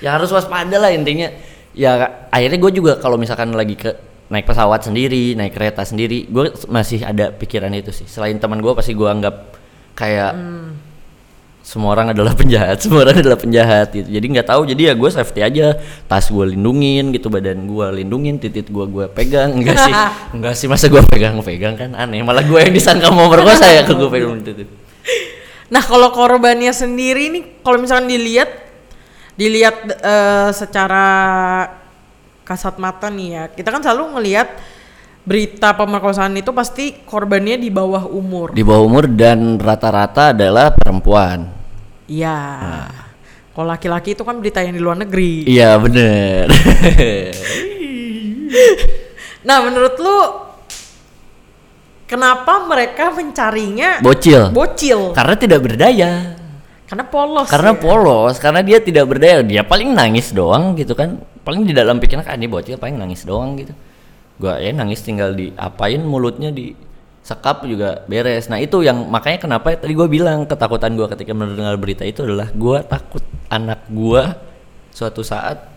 ya. 0.00 0.16
Harus 0.16 0.32
waspada 0.32 0.76
lah 0.76 0.92
intinya. 0.92 1.32
Ya 1.74 2.26
akhirnya 2.30 2.58
gue 2.60 2.72
juga 2.72 2.92
kalau 3.02 3.18
misalkan 3.18 3.50
lagi 3.56 3.74
ke 3.74 3.90
naik 4.24 4.48
pesawat 4.48 4.88
sendiri 4.88 5.36
naik 5.36 5.52
kereta 5.52 5.84
sendiri 5.84 6.24
gue 6.32 6.48
masih 6.70 7.04
ada 7.04 7.34
pikiran 7.34 7.72
itu 7.74 7.90
sih. 7.90 8.06
Selain 8.06 8.36
teman 8.38 8.62
gue 8.62 8.72
pasti 8.72 8.94
gue 8.94 9.08
anggap 9.08 9.58
kayak 9.98 10.32
semua 11.64 11.96
orang 11.96 12.12
adalah 12.12 12.36
penjahat, 12.36 12.76
semua 12.84 13.08
orang 13.08 13.24
adalah 13.24 13.40
penjahat 13.40 13.88
gitu. 13.96 14.04
Jadi 14.04 14.26
nggak 14.36 14.46
tahu, 14.52 14.68
jadi 14.68 14.92
ya 14.92 14.94
gue 14.94 15.10
safety 15.10 15.40
aja, 15.40 15.80
tas 16.04 16.28
gue 16.28 16.44
lindungin 16.52 17.08
gitu, 17.16 17.32
badan 17.32 17.64
gue 17.64 17.86
lindungin, 18.04 18.36
titit 18.36 18.68
gue 18.68 18.84
gue 18.84 19.08
pegang, 19.08 19.56
enggak 19.56 19.80
sih, 19.80 19.94
enggak 20.36 20.54
sih 20.54 20.68
masa 20.68 20.92
gue 20.92 21.00
pegang-pegang 21.08 21.74
kan 21.80 21.90
aneh, 21.96 22.20
malah 22.20 22.44
gue 22.44 22.60
yang 22.60 22.70
disangka 22.70 23.08
mau 23.08 23.32
merkosa 23.32 23.64
ya 23.80 23.88
ke 23.88 23.96
gue 23.96 24.08
pegang 24.12 24.44
titit. 24.44 24.68
Nah 25.72 25.80
kalau 25.80 26.12
korbannya 26.12 26.70
sendiri 26.76 27.32
nih, 27.32 27.64
kalau 27.64 27.80
misalkan 27.80 28.12
dilihat, 28.12 28.52
dilihat 29.40 29.76
eh, 29.88 30.50
secara 30.52 31.06
kasat 32.44 32.76
mata 32.76 33.08
nih 33.08 33.28
ya, 33.32 33.44
kita 33.48 33.72
kan 33.72 33.80
selalu 33.80 34.20
ngelihat 34.20 34.52
berita 35.24 35.72
pemerkosaan 35.72 36.36
itu 36.36 36.52
pasti 36.52 37.00
korbannya 37.08 37.56
di 37.56 37.72
bawah 37.72 38.04
umur. 38.04 38.52
Di 38.52 38.60
bawah 38.60 38.84
umur 38.84 39.08
dan 39.08 39.56
rata-rata 39.56 40.36
adalah 40.36 40.76
perempuan. 40.76 41.48
Iya. 42.04 42.38
Kalau 43.56 43.66
laki-laki 43.70 44.12
itu 44.12 44.22
kan 44.22 44.36
berita 44.36 44.60
yang 44.60 44.76
di 44.76 44.82
luar 44.84 45.00
negeri. 45.00 45.48
Iya 45.48 45.80
bener. 45.80 46.46
Nah 49.44 49.60
menurut 49.60 49.94
lu 50.00 50.18
kenapa 52.08 52.64
mereka 52.64 53.12
mencarinya 53.12 54.00
Bocil. 54.00 54.48
bocil? 54.50 55.12
Karena 55.12 55.36
tidak 55.36 55.60
berdaya. 55.60 56.12
Karena 56.84 57.04
polos. 57.08 57.48
karena 57.48 57.72
ya. 57.74 57.80
polos 57.80 58.34
karena 58.38 58.60
dia 58.60 58.78
tidak 58.78 59.04
berdaya 59.08 59.42
dia 59.42 59.64
paling 59.66 59.96
nangis 59.96 60.30
doang 60.30 60.76
gitu 60.78 60.92
kan 60.94 61.16
paling 61.42 61.64
di 61.66 61.74
dalam 61.74 61.98
pikiran 61.98 62.22
kan 62.22 62.38
ini 62.38 62.46
bocil 62.46 62.76
paling 62.78 62.94
nangis 63.00 63.24
doang 63.24 63.56
gitu 63.58 63.72
gua 64.38 64.58
ya 64.58 64.70
nangis 64.74 65.02
tinggal 65.02 65.34
diapain 65.34 66.02
mulutnya 66.02 66.50
di 66.50 66.74
sekap 67.24 67.64
juga 67.64 68.04
beres 68.04 68.52
nah 68.52 68.60
itu 68.60 68.84
yang 68.84 69.08
makanya 69.08 69.38
kenapa 69.48 69.74
tadi 69.78 69.92
gua 69.96 70.08
bilang 70.10 70.44
ketakutan 70.44 70.92
gua 70.98 71.08
ketika 71.08 71.32
mendengar 71.32 71.74
berita 71.80 72.04
itu 72.04 72.26
adalah 72.26 72.50
gua 72.52 72.84
takut 72.84 73.22
anak 73.48 73.86
gua 73.88 74.36
suatu 74.92 75.24
saat 75.24 75.74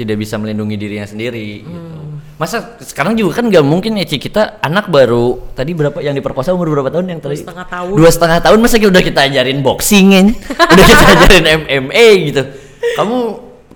tidak 0.00 0.16
bisa 0.16 0.40
melindungi 0.40 0.80
dirinya 0.80 1.04
sendiri 1.04 1.60
gitu. 1.60 2.00
Masa 2.40 2.80
sekarang 2.80 3.20
juga 3.20 3.36
kan 3.36 3.52
nggak 3.52 3.60
mungkin 3.60 4.00
ya 4.00 4.08
Ci, 4.08 4.16
kita 4.16 4.64
anak 4.64 4.88
baru 4.88 5.52
tadi 5.52 5.76
berapa 5.76 6.00
yang 6.00 6.16
diperkosa 6.16 6.56
umur 6.56 6.72
berapa 6.72 6.88
tahun 6.88 7.12
yang 7.12 7.20
tadi? 7.20 7.36
Dua 7.36 7.44
setengah 7.44 7.66
tahun. 7.68 7.94
Dua 8.00 8.10
setengah 8.10 8.38
tahun 8.40 8.58
masa 8.64 8.76
kita 8.80 8.88
udah 8.88 9.04
kita 9.04 9.20
ajarin 9.28 9.58
boxing 9.60 10.08
udah 10.72 10.84
kita 10.88 11.04
ajarin 11.04 11.44
MMA 11.60 12.06
gitu. 12.32 12.42
Kamu 12.96 13.18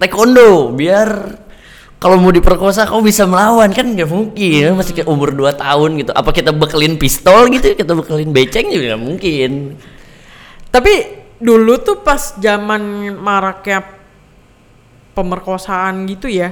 taekwondo 0.01 0.73
biar 0.73 1.09
kalau 2.03 2.21
mau 2.21 2.33
diperkosa 2.35 2.89
kamu 2.89 3.01
bisa 3.05 3.25
melawan. 3.25 3.71
Kan 3.73 3.95
nggak 3.95 4.11
mungkin. 4.11 4.77
Masih 4.77 4.93
kayak 4.97 5.09
umur 5.09 5.33
2 5.33 5.55
tahun 5.57 5.91
gitu. 6.05 6.13
Apa 6.13 6.31
kita 6.33 6.51
bekelin 6.53 7.01
pistol 7.01 7.49
gitu? 7.51 7.75
Kita 7.75 7.93
bekelin 7.97 8.31
beceng 8.31 8.69
juga 8.69 8.95
nggak 8.95 9.03
mungkin. 9.03 9.51
Tapi 10.69 10.95
dulu 11.39 11.79
tuh 11.83 12.01
pas 12.03 12.35
zaman 12.41 13.15
maraknya 13.15 13.85
pemerkosaan 15.15 16.11
gitu 16.11 16.27
ya, 16.27 16.51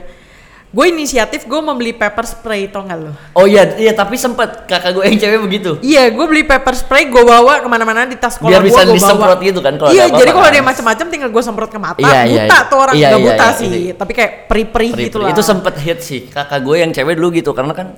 gue 0.73 0.87
inisiatif 0.89 1.45
gue 1.45 1.61
membeli 1.61 1.93
pepper 1.93 2.25
spray 2.25 2.65
tau 2.65 2.81
gak 2.81 2.97
lo? 2.97 3.13
oh 3.35 3.45
iya 3.45 3.77
iya 3.77 3.93
tapi 3.93 4.17
sempet 4.17 4.65
kakak 4.65 4.91
gue 4.91 5.05
yang 5.05 5.19
cewek 5.19 5.41
begitu 5.43 5.71
Iya, 5.79 6.09
gue 6.09 6.25
beli 6.25 6.43
pepper 6.43 6.73
spray, 6.73 7.07
gue 7.07 7.21
bawa 7.21 7.61
ke 7.61 7.69
mana-mana 7.69 8.03
di 8.03 8.17
tas 8.17 8.35
sekolah 8.35 8.51
Biar 8.51 8.63
bisa 8.63 8.81
gue 8.83 8.97
disemprot 8.97 9.37
bawa. 9.37 9.45
gitu 9.45 9.61
kan 9.61 9.77
kalau 9.77 9.93
Iya, 9.93 10.09
jadi 10.09 10.31
kalau 10.31 10.41
kan. 10.41 10.49
ada 10.49 10.57
yang 10.57 10.65
macam-macam 10.67 11.07
tinggal 11.07 11.29
gue 11.29 11.43
semprot 11.43 11.69
ke 11.69 11.77
mata. 11.77 12.01
Iya, 12.01 12.09
iya, 12.25 12.25
buta 12.41 12.57
iya. 12.57 12.59
tuh 12.65 12.79
orang 12.79 12.95
Iya, 12.95 13.05
nggak 13.05 13.13
iya, 13.15 13.27
buta 13.29 13.45
iya, 13.45 13.53
sih, 13.55 13.69
iya. 13.69 13.93
tapi 13.93 14.13
kayak 14.13 14.33
peri-peri 14.47 14.89
Peri- 14.91 15.05
gitu 15.05 15.17
lah. 15.19 15.29
Itu 15.29 15.43
sempet 15.43 15.75
hit 15.79 15.99
sih. 16.01 16.21
Kakak 16.27 16.59
gue 16.59 16.77
yang 16.79 16.91
cewek 16.91 17.15
dulu 17.15 17.29
gitu 17.31 17.53
karena 17.53 17.73
kan 17.73 17.93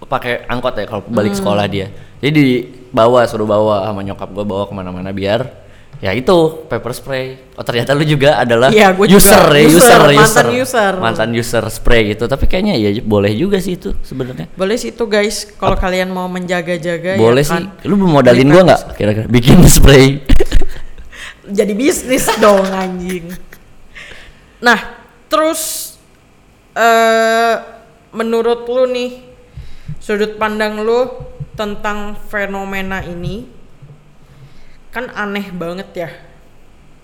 pakai 0.00 0.46
angkot 0.46 0.74
ya 0.76 0.86
kalau 0.86 1.02
balik 1.04 1.32
Hmm. 1.32 1.40
sekolah 1.40 1.66
dia. 1.66 1.90
Jadi 2.20 2.44
bawa 2.88 3.26
suruh 3.26 3.42
bawa 3.44 3.84
sama 3.84 4.00
nyokap 4.00 4.30
gue 4.30 4.44
bawa 4.44 4.62
ke 4.64 4.72
mana-mana 4.72 5.10
biar 5.10 5.63
ya 5.98 6.10
itu 6.10 6.36
pepper 6.66 6.90
spray. 6.90 7.26
Oh 7.54 7.62
ternyata 7.62 7.94
lu 7.94 8.02
juga 8.02 8.36
adalah 8.36 8.68
Iya, 8.68 8.90
gua 8.90 9.06
juga. 9.06 9.18
user 9.18 9.44
ya 9.46 9.62
User, 9.64 9.78
user, 9.78 10.00
mantan 10.10 10.46
user. 10.52 10.92
mantan 10.98 11.30
user 11.30 11.64
spray 11.68 12.00
gitu. 12.10 12.24
Tapi 12.24 12.44
kayaknya 12.44 12.74
ya 12.74 12.90
boleh 13.00 13.30
juga 13.32 13.58
sih 13.58 13.74
itu 13.74 13.94
sebenarnya. 14.00 14.50
Boleh 14.54 14.74
sih 14.74 14.90
itu 14.90 15.04
guys, 15.04 15.46
kalau 15.54 15.74
kalian 15.74 16.10
mau 16.10 16.26
menjaga-jaga 16.26 17.14
boleh 17.14 17.40
ya 17.40 17.48
sih. 17.48 17.54
kan. 17.54 17.86
Lu 17.86 17.94
mau 17.94 18.18
modalin 18.18 18.48
gua 18.48 18.62
nggak 18.64 18.82
kira-kira 18.94 19.26
bikin 19.26 19.58
spray? 19.70 20.20
jadi 21.44 21.72
bisnis 21.72 22.24
dong 22.42 22.64
anjing. 22.66 23.28
Nah, 24.58 24.80
terus 25.26 25.94
eh 26.72 27.54
menurut 28.10 28.64
lu 28.64 28.86
nih 28.86 29.22
sudut 29.98 30.34
pandang 30.34 30.80
lu 30.80 31.06
tentang 31.54 32.18
fenomena 32.26 32.98
ini 33.00 33.46
kan 34.94 35.10
aneh 35.10 35.50
banget 35.50 35.90
ya. 36.06 36.10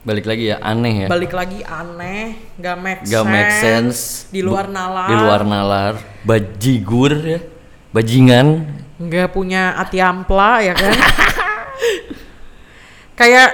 Balik 0.06 0.30
lagi 0.30 0.44
ya 0.54 0.56
aneh 0.62 0.94
ya. 1.04 1.08
Balik 1.10 1.34
lagi 1.34 1.60
aneh, 1.66 2.38
gak 2.56 2.76
make 2.78 3.02
Gak 3.04 3.26
sense, 3.26 3.34
make 3.34 3.52
sense 3.58 3.98
di 4.30 4.40
luar 4.40 4.70
nalar. 4.70 5.10
Di 5.10 5.16
luar 5.18 5.42
nalar, 5.42 5.94
bajigur 6.22 7.12
ya. 7.18 7.42
Bajingan 7.90 8.80
nggak 9.00 9.32
punya 9.32 9.80
hati 9.80 9.96
ampla 9.96 10.60
ya 10.60 10.76
kan 10.76 10.92
kayak 13.18 13.50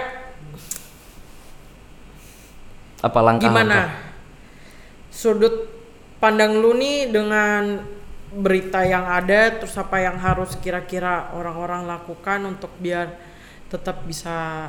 apa 2.98 3.18
langkah 3.22 3.46
gimana 3.46 3.94
sudut 5.06 5.70
pandang 6.18 6.58
lu 6.58 6.74
nih 6.74 7.14
dengan 7.14 7.78
berita 8.34 8.82
yang 8.82 9.06
ada 9.06 9.54
terus 9.54 9.78
apa 9.78 10.02
yang 10.02 10.18
harus 10.18 10.58
kira-kira 10.58 11.30
orang-orang 11.30 11.86
lakukan 11.86 12.42
untuk 12.42 12.74
biar 12.82 13.14
tetap 13.66 14.02
bisa 14.06 14.68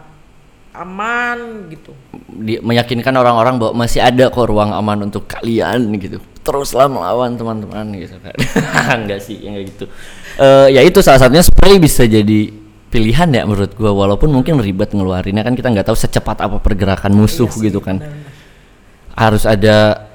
aman 0.73 1.69
gitu. 1.73 1.93
Di, 2.29 2.61
meyakinkan 2.61 3.13
orang-orang 3.17 3.57
bahwa 3.57 3.85
masih 3.85 3.97
ada 3.97 4.29
kok 4.29 4.45
ruang 4.45 4.69
aman 4.69 5.09
untuk 5.09 5.25
kalian 5.25 5.89
gitu. 5.97 6.21
Teruslah 6.45 6.85
melawan 6.85 7.33
teman-teman 7.33 7.85
gitu 7.97 8.15
kan. 8.21 8.35
Enggak 9.03 9.19
sih 9.25 9.41
enggak 9.41 9.63
gitu. 9.73 9.85
Eh 10.37 10.77
ya 10.77 10.81
itu 10.85 11.01
salah 11.01 11.17
satunya 11.19 11.41
spray 11.41 11.81
bisa 11.81 12.05
jadi 12.05 12.53
pilihan 12.87 13.27
ya 13.33 13.43
menurut 13.43 13.73
gua. 13.73 13.91
Walaupun 13.91 14.29
mungkin 14.29 14.61
ribet 14.61 14.93
ngeluarinnya 14.93 15.41
kan 15.43 15.57
kita 15.57 15.73
nggak 15.73 15.89
tahu 15.89 15.97
secepat 15.97 16.39
apa 16.45 16.61
pergerakan 16.61 17.11
musuh 17.17 17.49
Iya 17.49 17.57
sih, 17.57 17.63
gitu 17.67 17.81
kan. 17.81 17.97
benar-benar. 17.99 18.35
harus 19.17 19.49
ada 19.49 20.05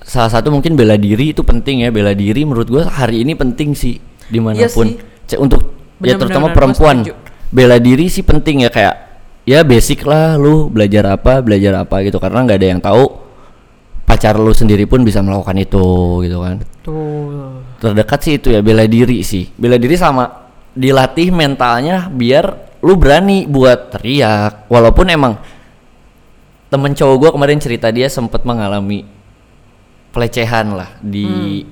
salah 0.00 0.32
satu 0.32 0.48
mungkin 0.48 0.76
bela 0.76 0.96
diri 0.96 1.36
itu 1.36 1.44
penting 1.44 1.84
ya. 1.84 1.92
Bela 1.92 2.16
diri 2.16 2.42
menurut 2.44 2.68
gua 2.68 2.88
hari 2.88 3.20
ini 3.20 3.36
penting 3.36 3.76
sih 3.76 4.00
di 4.26 4.38
mana 4.40 4.64
pun. 4.72 4.90
Iya 4.90 4.98
sih. 5.28 5.36
C- 5.36 5.40
untuk 6.04 6.12
ya 6.12 6.20
terutama 6.20 6.52
gua 6.52 6.56
perempuan. 6.56 6.96
bela 7.54 7.78
diri 7.80 8.10
sih 8.12 8.20
penting 8.26 8.66
ya 8.66 8.70
kayak 8.70 8.94
ya 9.48 9.62
basic 9.64 10.02
lah 10.04 10.36
lu 10.36 10.68
belajar 10.68 11.08
apa 11.08 11.40
belajar 11.40 11.80
apa 11.80 12.04
gitu. 12.04 12.20
Karena 12.20 12.44
nggak 12.44 12.58
ada 12.60 12.68
yang 12.68 12.80
tahu 12.84 13.04
pacar 14.04 14.36
lu 14.36 14.52
sendiri 14.52 14.84
pun 14.84 15.00
bisa 15.00 15.24
melakukan 15.24 15.56
itu 15.56 15.86
gitu 16.28 16.38
kan. 16.44 16.60
Tuh. 16.84 17.64
terdekat 17.80 18.20
sih 18.20 18.34
itu 18.36 18.52
ya 18.52 18.60
bela 18.60 18.84
diri 18.84 19.24
sih. 19.24 19.48
Bela 19.56 19.80
diri 19.80 19.96
sama 19.96 20.52
dilatih 20.76 21.32
mentalnya 21.32 22.12
biar 22.12 22.76
lu 22.84 22.94
berani 23.00 23.48
buat 23.48 23.96
teriak. 23.96 24.68
Walaupun 24.68 25.06
emang 25.08 25.34
temen 26.68 26.92
cowok 26.92 27.16
gua 27.16 27.30
kemarin 27.32 27.60
cerita 27.60 27.88
dia 27.88 28.12
sempat 28.12 28.44
mengalami 28.44 29.04
pelecehan 30.14 30.78
lah 30.78 30.90
di 31.02 31.64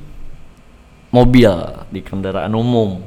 mobil 1.12 1.52
di 1.92 2.00
kendaraan 2.00 2.50
umum 2.56 2.98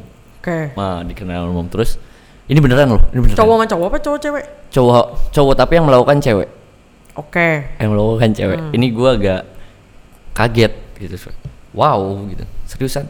Oke. 0.46 0.78
nah 0.78 1.02
di 1.02 1.18
kendaraan 1.18 1.50
umum. 1.50 1.66
Terus 1.66 1.98
ini 2.46 2.62
beneran 2.62 2.94
loh 2.94 3.02
ini 3.10 3.26
beneran. 3.26 3.42
Cowok 3.42 3.56
sama 3.58 3.66
cowok 3.66 3.86
apa 3.90 3.98
cowok 3.98 4.20
cewek? 4.22 4.46
cowok 4.70 5.06
cowok 5.34 5.54
tapi 5.58 5.74
yang 5.74 5.86
melakukan 5.90 6.18
cewek. 6.22 6.50
Oke. 7.18 7.50
yang 7.82 7.90
melakukan 7.98 8.30
cewek. 8.38 8.60
Ini 8.78 8.86
gua 8.94 9.10
agak 9.18 9.42
kaget 10.38 10.74
gitu. 11.02 11.34
Wow 11.74 12.30
gitu. 12.30 12.46
Seriusan. 12.70 13.10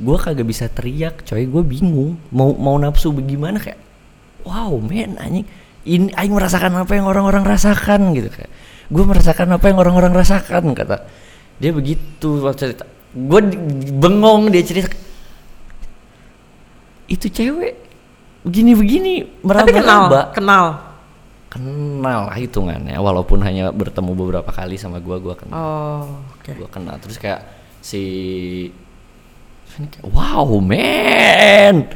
Gua 0.00 0.16
kagak 0.16 0.48
bisa 0.48 0.64
teriak 0.72 1.20
coy. 1.28 1.44
Gue 1.44 1.60
bingung. 1.60 2.16
Mau 2.32 2.56
mau 2.56 2.80
nafsu 2.80 3.12
bagaimana 3.12 3.60
kayak 3.60 3.76
wow 4.48 4.72
men 4.80 5.20
anjing. 5.20 5.44
Ini 5.84 6.16
aing 6.16 6.32
merasakan 6.32 6.72
apa 6.72 6.96
yang 6.96 7.04
orang-orang 7.04 7.44
rasakan 7.44 8.16
gitu 8.16 8.32
kayak. 8.32 8.48
Gue 8.88 9.04
merasakan 9.04 9.60
apa 9.60 9.68
yang 9.68 9.76
orang-orang 9.76 10.16
rasakan 10.16 10.72
kata. 10.72 11.04
Dia 11.60 11.76
begitu 11.76 12.40
waktu 12.40 12.72
cerita. 12.72 12.88
Gue 13.12 13.44
bengong 14.00 14.48
dia 14.48 14.64
cerita 14.64 15.11
itu 17.08 17.26
cewek. 17.30 17.74
Begini-begini 18.42 19.38
Tapi 19.46 19.70
kenal, 19.70 20.10
meraba-raba 20.10 20.20
kenal. 20.34 20.64
kenal 21.46 22.26
lah 22.26 22.34
hitungannya 22.34 22.98
walaupun 22.98 23.38
hanya 23.46 23.70
bertemu 23.70 24.18
beberapa 24.18 24.50
kali 24.50 24.74
sama 24.74 24.98
gua 24.98 25.22
gua 25.22 25.38
kenal. 25.38 25.54
Oh, 25.54 26.02
oke. 26.34 26.50
gua 26.58 26.66
kenal. 26.66 26.98
Terus 26.98 27.22
kayak 27.22 27.46
si 27.78 28.02
wow 30.04 30.48
man! 30.58 31.86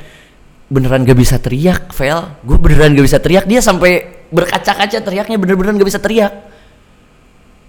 Beneran 0.66 1.06
gak 1.06 1.18
bisa 1.18 1.38
teriak 1.38 1.94
Vel. 1.94 2.26
Gue 2.42 2.58
beneran 2.58 2.90
gak 2.96 3.06
bisa 3.06 3.18
teriak. 3.22 3.46
Dia 3.46 3.62
sampai 3.62 4.26
berkaca-kaca 4.34 4.98
teriaknya 4.98 5.38
bener-bener 5.38 5.78
gak 5.78 5.88
bisa 5.94 6.02
teriak. 6.02 6.34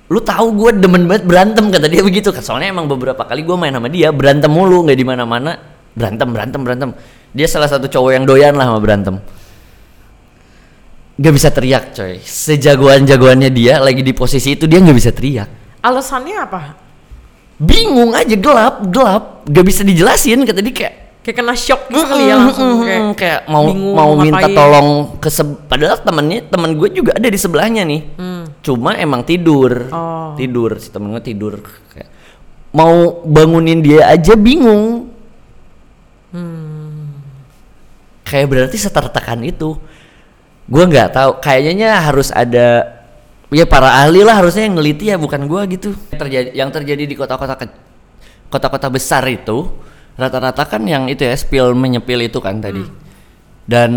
Lu 0.10 0.24
tahu 0.24 0.56
gue 0.56 0.82
demen 0.82 1.06
banget 1.06 1.28
berantem 1.28 1.70
kata 1.70 1.86
dia 1.92 2.02
begitu. 2.02 2.34
Kan 2.34 2.42
soalnya 2.42 2.74
emang 2.74 2.90
beberapa 2.90 3.22
kali 3.22 3.46
gue 3.46 3.58
main 3.60 3.76
sama 3.76 3.92
dia 3.92 4.10
berantem 4.10 4.50
mulu 4.50 4.88
nggak 4.88 4.98
di 4.98 5.06
mana-mana 5.06 5.77
berantem 5.98 6.30
berantem 6.30 6.62
berantem. 6.62 6.90
Dia 7.34 7.50
salah 7.50 7.66
satu 7.66 7.90
cowok 7.90 8.12
yang 8.14 8.24
doyan 8.24 8.54
lah 8.54 8.70
sama 8.70 8.80
berantem. 8.80 9.18
Gak 11.18 11.34
bisa 11.34 11.50
teriak 11.50 11.98
coy. 11.98 12.22
Sejagoan-jagoannya 12.22 13.50
dia 13.50 13.82
lagi 13.82 14.06
di 14.06 14.14
posisi 14.14 14.54
itu 14.54 14.70
dia 14.70 14.78
nggak 14.78 14.98
bisa 14.98 15.10
teriak. 15.10 15.50
Alasannya 15.82 16.38
apa? 16.38 16.62
bingung 17.58 18.14
aja 18.14 18.38
gelap 18.38 18.86
gelap. 18.94 19.42
Gak 19.50 19.66
bisa 19.66 19.82
dijelasin 19.82 20.46
kata 20.46 20.62
dia 20.62 20.74
kayak 20.78 20.96
Kayak 21.26 21.44
kena 21.44 21.56
shock 21.60 21.92
gitu 21.92 22.08
kali 22.08 22.24
ya 22.32 22.40
langsung 22.40 22.88
kayak, 22.88 23.02
Mm, 23.04 23.12
kayak 23.20 23.40
mau 23.52 23.66
bingung 23.68 23.96
mau 24.00 24.12
minta 24.16 24.48
ngapain. 24.48 24.56
tolong 24.56 24.88
ke 25.20 25.30
padahal 25.68 25.98
temennya 26.00 26.40
temen 26.48 26.72
gue 26.80 26.90
juga 26.96 27.12
ada 27.20 27.28
di 27.28 27.36
sebelahnya 27.36 27.84
nih. 27.84 28.02
Cuma 28.64 28.96
emang 28.96 29.28
tidur. 29.28 29.92
Hmm. 29.92 29.98
Oh. 29.98 30.30
tidur 30.40 30.80
si 30.80 30.88
temen 30.88 31.12
gue 31.12 31.20
tidur. 31.20 31.60
Kayak 31.92 32.08
mau 32.72 33.20
bangunin 33.28 33.82
dia 33.84 34.08
aja 34.08 34.38
bingung 34.40 35.12
Hmm. 36.32 37.18
Kayak 38.28 38.48
berarti 38.52 38.78
setertekan 38.78 39.40
itu. 39.42 39.80
Gue 40.68 40.84
nggak 40.84 41.16
tahu 41.16 41.32
kayaknya 41.40 41.96
harus 41.96 42.28
ada 42.30 43.00
ya 43.48 43.64
para 43.64 44.04
ahli 44.04 44.20
lah 44.28 44.36
harusnya 44.44 44.68
yang 44.68 44.76
neliti 44.76 45.08
ya 45.08 45.16
bukan 45.16 45.48
gue 45.48 45.62
gitu. 45.80 45.90
Yang 46.12 46.20
terjadi 46.20 46.50
yang 46.52 46.70
terjadi 46.70 47.04
di 47.08 47.16
kota-kota 47.16 47.56
ke- 47.56 47.80
kota-kota 48.52 48.92
besar 48.92 49.24
itu 49.32 49.72
rata-rata 50.20 50.68
kan 50.68 50.84
yang 50.84 51.08
itu 51.08 51.24
ya 51.24 51.32
spill 51.40 51.72
menyepil 51.72 52.20
itu 52.20 52.44
kan 52.44 52.60
tadi. 52.60 52.84
Dan 53.64 53.92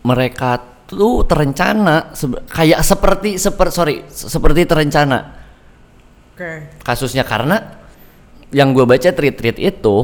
mereka 0.00 0.58
tuh 0.86 1.22
terencana 1.26 2.10
sebe- 2.14 2.42
kayak 2.46 2.80
seperti 2.82 3.38
seper 3.38 3.68
sorry 3.70 4.06
se- 4.06 4.30
seperti 4.30 4.66
terencana. 4.66 5.38
Kasusnya 6.82 7.26
karena 7.26 7.78
yang 8.50 8.74
gue 8.74 8.82
baca 8.82 9.10
tweet-tweet 9.10 9.58
itu 9.58 9.96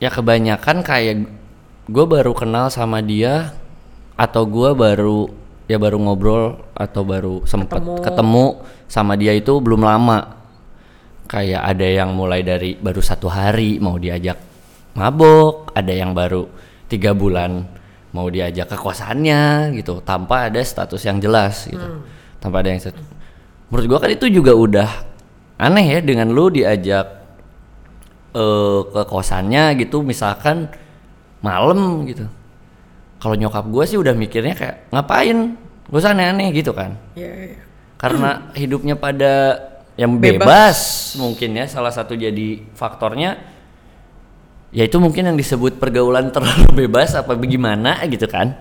ya 0.00 0.08
kebanyakan 0.08 0.80
kayak 0.80 1.28
gue 1.86 2.04
baru 2.08 2.32
kenal 2.32 2.72
sama 2.72 3.04
dia 3.04 3.52
atau 4.16 4.48
gue 4.48 4.72
baru 4.72 5.28
ya 5.68 5.76
baru 5.76 6.00
ngobrol 6.00 6.58
atau 6.74 7.04
baru 7.04 7.44
sempet 7.44 7.78
Ketemu. 7.78 8.02
ketemu. 8.02 8.46
sama 8.90 9.14
dia 9.14 9.30
itu 9.36 9.54
belum 9.62 9.86
lama 9.86 10.40
kayak 11.30 11.62
ada 11.62 11.86
yang 11.86 12.10
mulai 12.10 12.42
dari 12.42 12.74
baru 12.74 12.98
satu 12.98 13.30
hari 13.30 13.78
mau 13.78 13.94
diajak 13.94 14.34
mabok 14.98 15.70
ada 15.76 15.94
yang 15.94 16.10
baru 16.10 16.48
tiga 16.90 17.14
bulan 17.14 17.62
mau 18.10 18.26
diajak 18.26 18.66
ke 18.66 18.74
kosannya 18.74 19.70
gitu 19.78 20.02
tanpa 20.02 20.50
ada 20.50 20.58
status 20.58 20.98
yang 21.06 21.22
jelas 21.22 21.70
gitu 21.70 22.02
tanpa 22.42 22.66
ada 22.66 22.74
yang 22.74 22.82
menurut 23.70 23.86
gua 23.86 23.98
kan 24.02 24.10
itu 24.10 24.26
juga 24.26 24.50
udah 24.58 24.90
aneh 25.54 25.86
ya 25.86 25.98
dengan 26.02 26.34
lu 26.34 26.50
diajak 26.50 27.19
eh 28.30 28.78
ke 28.86 29.02
kosannya 29.06 29.74
gitu 29.76 30.00
misalkan 30.00 30.70
malam 31.40 32.04
gitu 32.06 32.28
kalau 33.18 33.34
nyokap 33.34 33.66
gua 33.68 33.84
sih 33.84 33.98
udah 33.98 34.14
mikirnya 34.14 34.54
kayak 34.54 34.76
ngapain 34.92 35.56
gak 35.90 35.98
usah 35.98 36.14
aneh-aneh 36.14 36.54
gitu 36.54 36.70
kan 36.70 36.94
Iya, 37.18 37.56
iya. 37.56 37.60
karena 37.98 38.30
hidupnya 38.60 38.94
pada 38.94 39.58
yang 39.98 40.16
Bebas. 40.16 40.40
bebas. 40.40 40.78
mungkin 41.18 41.50
ya 41.58 41.66
salah 41.66 41.90
satu 41.92 42.14
jadi 42.14 42.62
faktornya 42.72 43.36
ya 44.70 44.86
itu 44.86 44.96
mungkin 45.02 45.26
yang 45.26 45.36
disebut 45.36 45.76
pergaulan 45.82 46.30
terlalu 46.30 46.70
bebas 46.86 47.18
apa 47.18 47.34
bagaimana 47.34 47.98
gitu 48.06 48.30
kan 48.30 48.54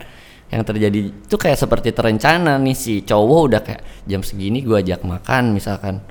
yang 0.49 0.65
terjadi 0.65 1.13
itu 1.13 1.35
kayak 1.37 1.61
seperti 1.61 1.93
terencana 1.93 2.57
nih 2.57 2.73
si 2.73 3.05
cowok 3.05 3.39
udah 3.45 3.61
kayak 3.61 3.81
jam 4.09 4.25
segini 4.25 4.65
gua 4.65 4.81
ajak 4.81 5.05
makan 5.05 5.53
misalkan 5.53 6.01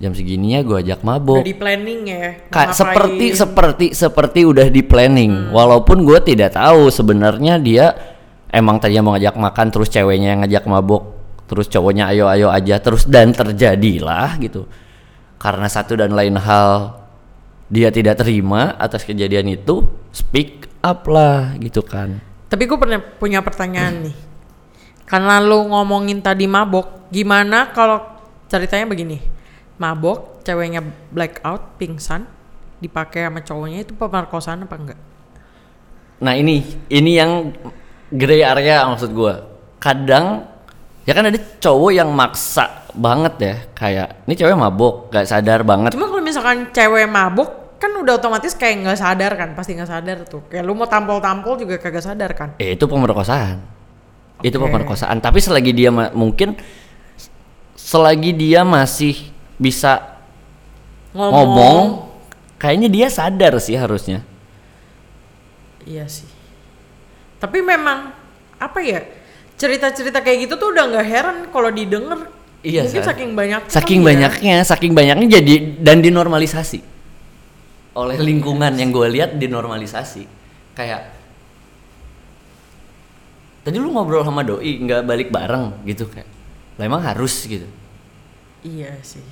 jam 0.00 0.16
segininya 0.16 0.64
gua 0.64 0.80
ajak 0.80 1.04
mabok 1.04 1.44
Udah 1.44 1.48
di 1.52 1.56
planning 1.56 2.00
ya. 2.08 2.40
ngapain. 2.48 2.72
seperti 2.72 3.26
seperti 3.36 3.86
seperti 3.92 4.40
udah 4.48 4.66
di 4.72 4.80
planning 4.80 5.52
walaupun 5.52 6.08
gue 6.08 6.18
tidak 6.24 6.56
tahu 6.56 6.88
sebenarnya 6.88 7.60
dia 7.60 7.86
emang 8.48 8.80
tadinya 8.80 9.04
mau 9.04 9.12
ngajak 9.14 9.36
makan 9.36 9.66
terus 9.68 9.92
ceweknya 9.92 10.34
yang 10.34 10.40
ngajak 10.40 10.64
mabok 10.64 11.04
terus 11.44 11.68
cowoknya 11.68 12.08
ayo 12.16 12.32
ayo 12.32 12.48
aja 12.48 12.80
terus 12.80 13.04
dan 13.04 13.36
terjadilah 13.36 14.40
gitu 14.40 14.64
karena 15.36 15.68
satu 15.68 16.00
dan 16.00 16.16
lain 16.16 16.40
hal 16.40 16.96
dia 17.70 17.92
tidak 17.94 18.18
terima 18.18 18.74
atas 18.80 19.06
kejadian 19.06 19.52
itu 19.52 19.86
speak 20.10 20.66
up 20.82 21.04
lah 21.06 21.54
gitu 21.60 21.84
kan 21.84 22.18
Tapi 22.50 22.66
gue 22.66 22.74
pernah 22.74 22.98
punya 22.98 23.46
pertanyaan 23.46 24.10
nih. 24.10 24.16
Karena 25.06 25.38
lu 25.38 25.70
ngomongin 25.70 26.18
tadi 26.18 26.50
mabok, 26.50 27.06
gimana 27.06 27.70
kalau 27.70 28.02
ceritanya 28.50 28.90
begini? 28.90 29.22
Mabok, 29.80 30.44
ceweknya 30.44 30.84
blackout, 31.08 31.80
pingsan, 31.80 32.28
dipakai 32.84 33.24
sama 33.24 33.40
cowoknya 33.40 33.78
itu 33.88 33.96
pemerkosaan 33.96 34.68
apa 34.68 34.76
enggak? 34.76 35.00
Nah 36.20 36.36
ini 36.36 36.60
ini 36.92 37.16
yang 37.16 37.48
gray 38.12 38.44
area 38.44 38.84
maksud 38.84 39.16
gua. 39.16 39.40
Kadang 39.80 40.44
ya 41.08 41.16
kan 41.16 41.32
ada 41.32 41.40
cowok 41.40 41.92
yang 41.96 42.12
maksa 42.12 42.84
banget 42.92 43.34
ya 43.40 43.54
kayak 43.72 44.08
ini 44.28 44.34
cewek 44.36 44.52
mabok 44.52 45.08
gak 45.08 45.24
sadar 45.24 45.64
banget. 45.64 45.96
Cuma 45.96 46.12
kalau 46.12 46.20
misalkan 46.20 46.68
cewek 46.76 47.08
mabuk, 47.08 47.48
kan 47.80 47.96
udah 47.96 48.20
otomatis 48.20 48.52
kayak 48.52 48.84
nggak 48.84 49.00
sadar 49.00 49.32
kan, 49.40 49.56
pasti 49.56 49.72
nggak 49.72 49.88
sadar 49.88 50.18
tuh. 50.28 50.44
Kayak 50.52 50.68
lu 50.68 50.76
mau 50.76 50.84
tampol-tampol 50.84 51.56
juga 51.56 51.80
kagak 51.80 52.04
sadar 52.04 52.36
kan? 52.36 52.52
Eh, 52.60 52.76
itu 52.76 52.84
pemerkosaan. 52.84 53.64
Itu 54.44 54.60
Oke. 54.60 54.68
pemerkosaan. 54.68 55.24
Tapi 55.24 55.40
selagi 55.40 55.72
dia 55.72 55.88
mungkin 56.12 56.60
selagi 57.72 58.36
dia 58.36 58.60
masih 58.60 59.29
bisa 59.60 60.16
ngomong, 61.12 62.08
kayaknya 62.56 62.88
dia 62.88 63.06
sadar 63.12 63.60
sih 63.60 63.76
harusnya. 63.76 64.24
Iya 65.84 66.08
sih. 66.08 66.28
Tapi 67.36 67.60
memang 67.60 68.16
apa 68.56 68.80
ya? 68.80 69.04
Cerita-cerita 69.60 70.24
kayak 70.24 70.48
gitu 70.48 70.56
tuh 70.56 70.72
udah 70.72 70.88
nggak 70.88 71.06
heran 71.06 71.36
kalau 71.52 71.68
didengar. 71.68 72.32
Iya, 72.64 72.88
Mungkin 72.88 73.04
saking 73.04 73.30
banyak. 73.36 73.60
Saking 73.68 74.00
banyaknya, 74.00 74.56
saking 74.64 74.92
banyaknya 74.96 75.40
jadi 75.40 75.54
dan 75.80 76.00
dinormalisasi 76.00 76.80
oleh 77.96 78.16
lingkungan 78.20 78.72
yang 78.78 78.94
gue 78.94 79.06
lihat 79.10 79.36
dinormalisasi. 79.36 80.24
Kayak 80.76 81.12
tadi 83.66 83.76
lu 83.76 83.92
ngobrol 83.92 84.24
sama 84.24 84.40
doi 84.46 84.80
nggak 84.80 85.04
balik 85.04 85.28
bareng 85.28 85.84
gitu 85.84 86.08
kayak, 86.08 86.28
lah 86.80 86.84
emang 86.86 87.02
harus 87.04 87.44
gitu. 87.44 87.66
Iya 88.64 88.96
sih. 89.04 89.24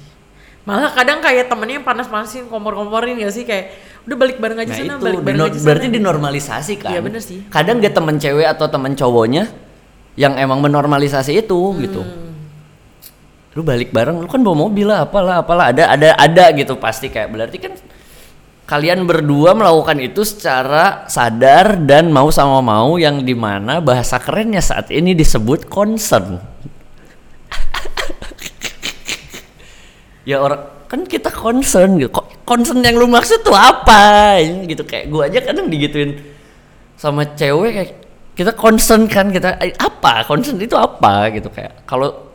Malah 0.69 0.93
kadang 0.93 1.25
kayak 1.25 1.49
temennya 1.49 1.81
yang 1.81 1.87
panas-panasin 1.89 2.45
kompor-komporin 2.53 3.17
ya 3.17 3.33
sih 3.33 3.49
kayak 3.49 3.73
udah 4.05 4.17
balik 4.21 4.37
bareng 4.37 4.61
aja 4.61 4.69
Nah 4.69 4.77
sana, 4.77 4.93
itu 4.93 4.97
balik 5.01 5.21
bareng 5.25 5.41
aja 5.41 5.57
sana. 5.57 5.65
berarti 5.65 5.87
dinormalisasi 5.89 6.75
kan? 6.77 6.91
Iya, 6.93 7.01
bener 7.01 7.23
sih. 7.25 7.39
Kadang 7.49 7.81
dia 7.81 7.89
temen 7.89 8.21
cewek 8.21 8.45
atau 8.45 8.69
temen 8.69 8.93
cowoknya 8.93 9.49
yang 10.21 10.37
emang 10.37 10.61
menormalisasi 10.61 11.41
itu 11.41 11.61
gitu. 11.81 12.05
Hmm. 12.05 12.37
Lu 13.57 13.65
balik 13.65 13.97
bareng, 13.97 14.21
lu 14.21 14.29
kan 14.29 14.45
bawa 14.45 14.69
mobil 14.69 14.93
lah, 14.93 15.09
apalah, 15.09 15.41
apalah, 15.41 15.73
ada, 15.73 15.89
ada, 15.89 16.13
ada 16.21 16.45
gitu 16.53 16.77
pasti 16.77 17.09
kayak 17.09 17.33
berarti 17.33 17.57
kan 17.57 17.73
kalian 18.69 19.09
berdua 19.09 19.57
melakukan 19.57 19.97
itu 20.05 20.21
secara 20.29 21.09
sadar 21.09 21.81
dan 21.81 22.13
mau 22.13 22.29
sama 22.29 22.61
mau 22.61 23.01
yang 23.01 23.25
di 23.25 23.33
mana 23.33 23.81
bahasa 23.81 24.21
kerennya 24.21 24.61
saat 24.61 24.93
ini 24.93 25.17
disebut 25.17 25.65
concern. 25.73 26.45
Ya 30.29 30.45
orang 30.45 30.61
kan 30.85 31.01
kita 31.09 31.33
concern 31.33 31.97
gitu. 31.97 32.13
Concern 32.45 32.85
yang 32.85 33.01
lu 33.01 33.09
maksud 33.09 33.41
tuh 33.41 33.57
apa? 33.57 34.37
Gitu 34.69 34.85
kayak 34.85 35.09
gua 35.09 35.25
aja 35.33 35.41
kadang 35.41 35.73
digituin 35.73 36.21
sama 37.01 37.25
cewek 37.33 37.71
kayak 37.73 37.91
kita 38.37 38.53
concern 38.53 39.09
kan 39.09 39.33
kita 39.33 39.57
eh, 39.65 39.73
apa? 39.81 40.29
Concern 40.29 40.61
itu 40.61 40.77
apa? 40.77 41.33
Gitu 41.33 41.49
kayak 41.49 41.89
kalau 41.89 42.29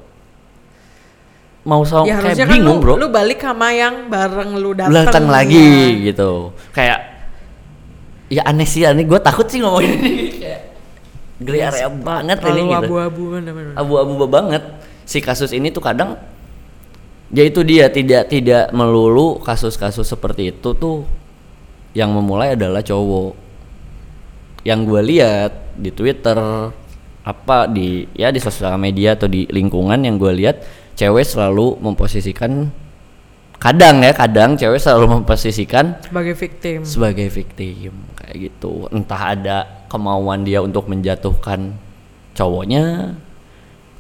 mau 1.64 1.86
sama 1.86 2.10
ya 2.10 2.18
kayak 2.20 2.44
kan 2.44 2.50
bingung 2.50 2.82
lu, 2.82 2.84
bro. 2.84 2.94
lu 3.00 3.08
balik 3.08 3.40
sama 3.40 3.72
yang 3.72 4.10
bareng 4.12 4.52
lu 4.58 4.76
datang. 4.76 4.94
datang 5.06 5.26
ya. 5.30 5.32
lagi 5.32 5.70
gitu. 6.10 6.32
Kayak 6.74 7.00
ya 8.34 8.42
aneh 8.50 8.66
sih 8.66 8.90
aneh. 8.90 9.06
Gue 9.06 9.22
takut 9.22 9.46
sih 9.46 9.62
ngomongin 9.62 10.02
ini. 10.02 10.14
Kayak 10.42 10.62
geli 11.44 11.60
area 11.62 11.90
banget 11.90 12.38
ini 12.42 12.62
gitu. 12.70 12.78
abu-abu 12.90 13.24
kan 13.38 13.42
abu-abu 13.78 14.14
banget. 14.26 14.64
Si 15.06 15.22
kasus 15.22 15.54
ini 15.54 15.70
tuh 15.70 15.84
kadang 15.84 16.33
ya 17.34 17.44
itu 17.44 17.66
dia 17.66 17.90
tidak 17.90 18.30
tidak 18.30 18.70
melulu 18.70 19.42
kasus-kasus 19.42 20.06
seperti 20.06 20.54
itu 20.54 20.70
tuh 20.78 21.02
yang 21.98 22.14
memulai 22.14 22.54
adalah 22.54 22.86
cowok 22.86 23.34
yang 24.64 24.86
gue 24.86 25.02
lihat 25.02 25.74
di 25.74 25.90
Twitter 25.90 26.38
apa 27.24 27.66
di 27.66 28.06
ya 28.14 28.30
di 28.30 28.38
sosial 28.38 28.78
media 28.78 29.18
atau 29.18 29.26
di 29.26 29.50
lingkungan 29.50 29.98
yang 30.06 30.22
gue 30.22 30.30
lihat 30.30 30.62
cewek 30.94 31.26
selalu 31.26 31.82
memposisikan 31.82 32.70
kadang 33.58 34.04
ya 34.04 34.12
kadang 34.14 34.54
cewek 34.60 34.78
selalu 34.78 35.20
memposisikan 35.20 35.98
sebagai 36.04 36.36
victim. 36.38 36.80
sebagai 36.86 37.28
victim 37.34 37.96
kayak 38.20 38.36
gitu 38.52 38.92
entah 38.92 39.22
ada 39.34 39.58
kemauan 39.90 40.46
dia 40.46 40.60
untuk 40.62 40.86
menjatuhkan 40.92 41.74
cowoknya 42.36 43.16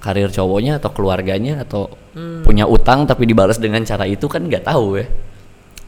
karir 0.04 0.30
cowoknya 0.30 0.84
atau 0.84 0.91
keluarganya 0.91 1.63
atau 1.63 1.88
punya 2.41 2.69
utang 2.69 3.04
tapi 3.04 3.26
dibalas 3.26 3.58
dengan 3.58 3.82
cara 3.82 4.06
itu 4.06 4.30
kan 4.30 4.41
nggak 4.41 4.63
tahu 4.63 5.02
ya 5.02 5.06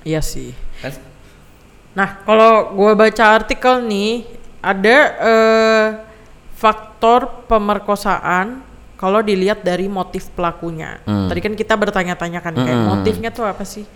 Iya 0.05 0.21
sih. 0.21 0.53
kan 0.81 0.93
Nah, 1.95 2.21
kalau 2.21 2.75
gua 2.75 2.91
baca 2.91 3.39
artikel 3.39 3.79
nih 3.81 4.27
ada 4.59 4.97
eh, 5.15 5.87
faktor 6.53 7.47
pemerkosaan 7.47 8.59
kalau 8.95 9.23
dilihat 9.23 9.63
dari 9.63 9.87
motif 9.87 10.27
pelakunya. 10.31 10.99
Hmm. 11.05 11.31
Tadi 11.31 11.39
kan 11.39 11.53
kita 11.53 11.73
bertanya-tanya 11.73 12.43
kan 12.43 12.51
kayak 12.51 12.75
Hmm. 12.75 12.87
motifnya 12.91 13.29
tuh 13.31 13.47
apa 13.47 13.63
sih? 13.63 13.87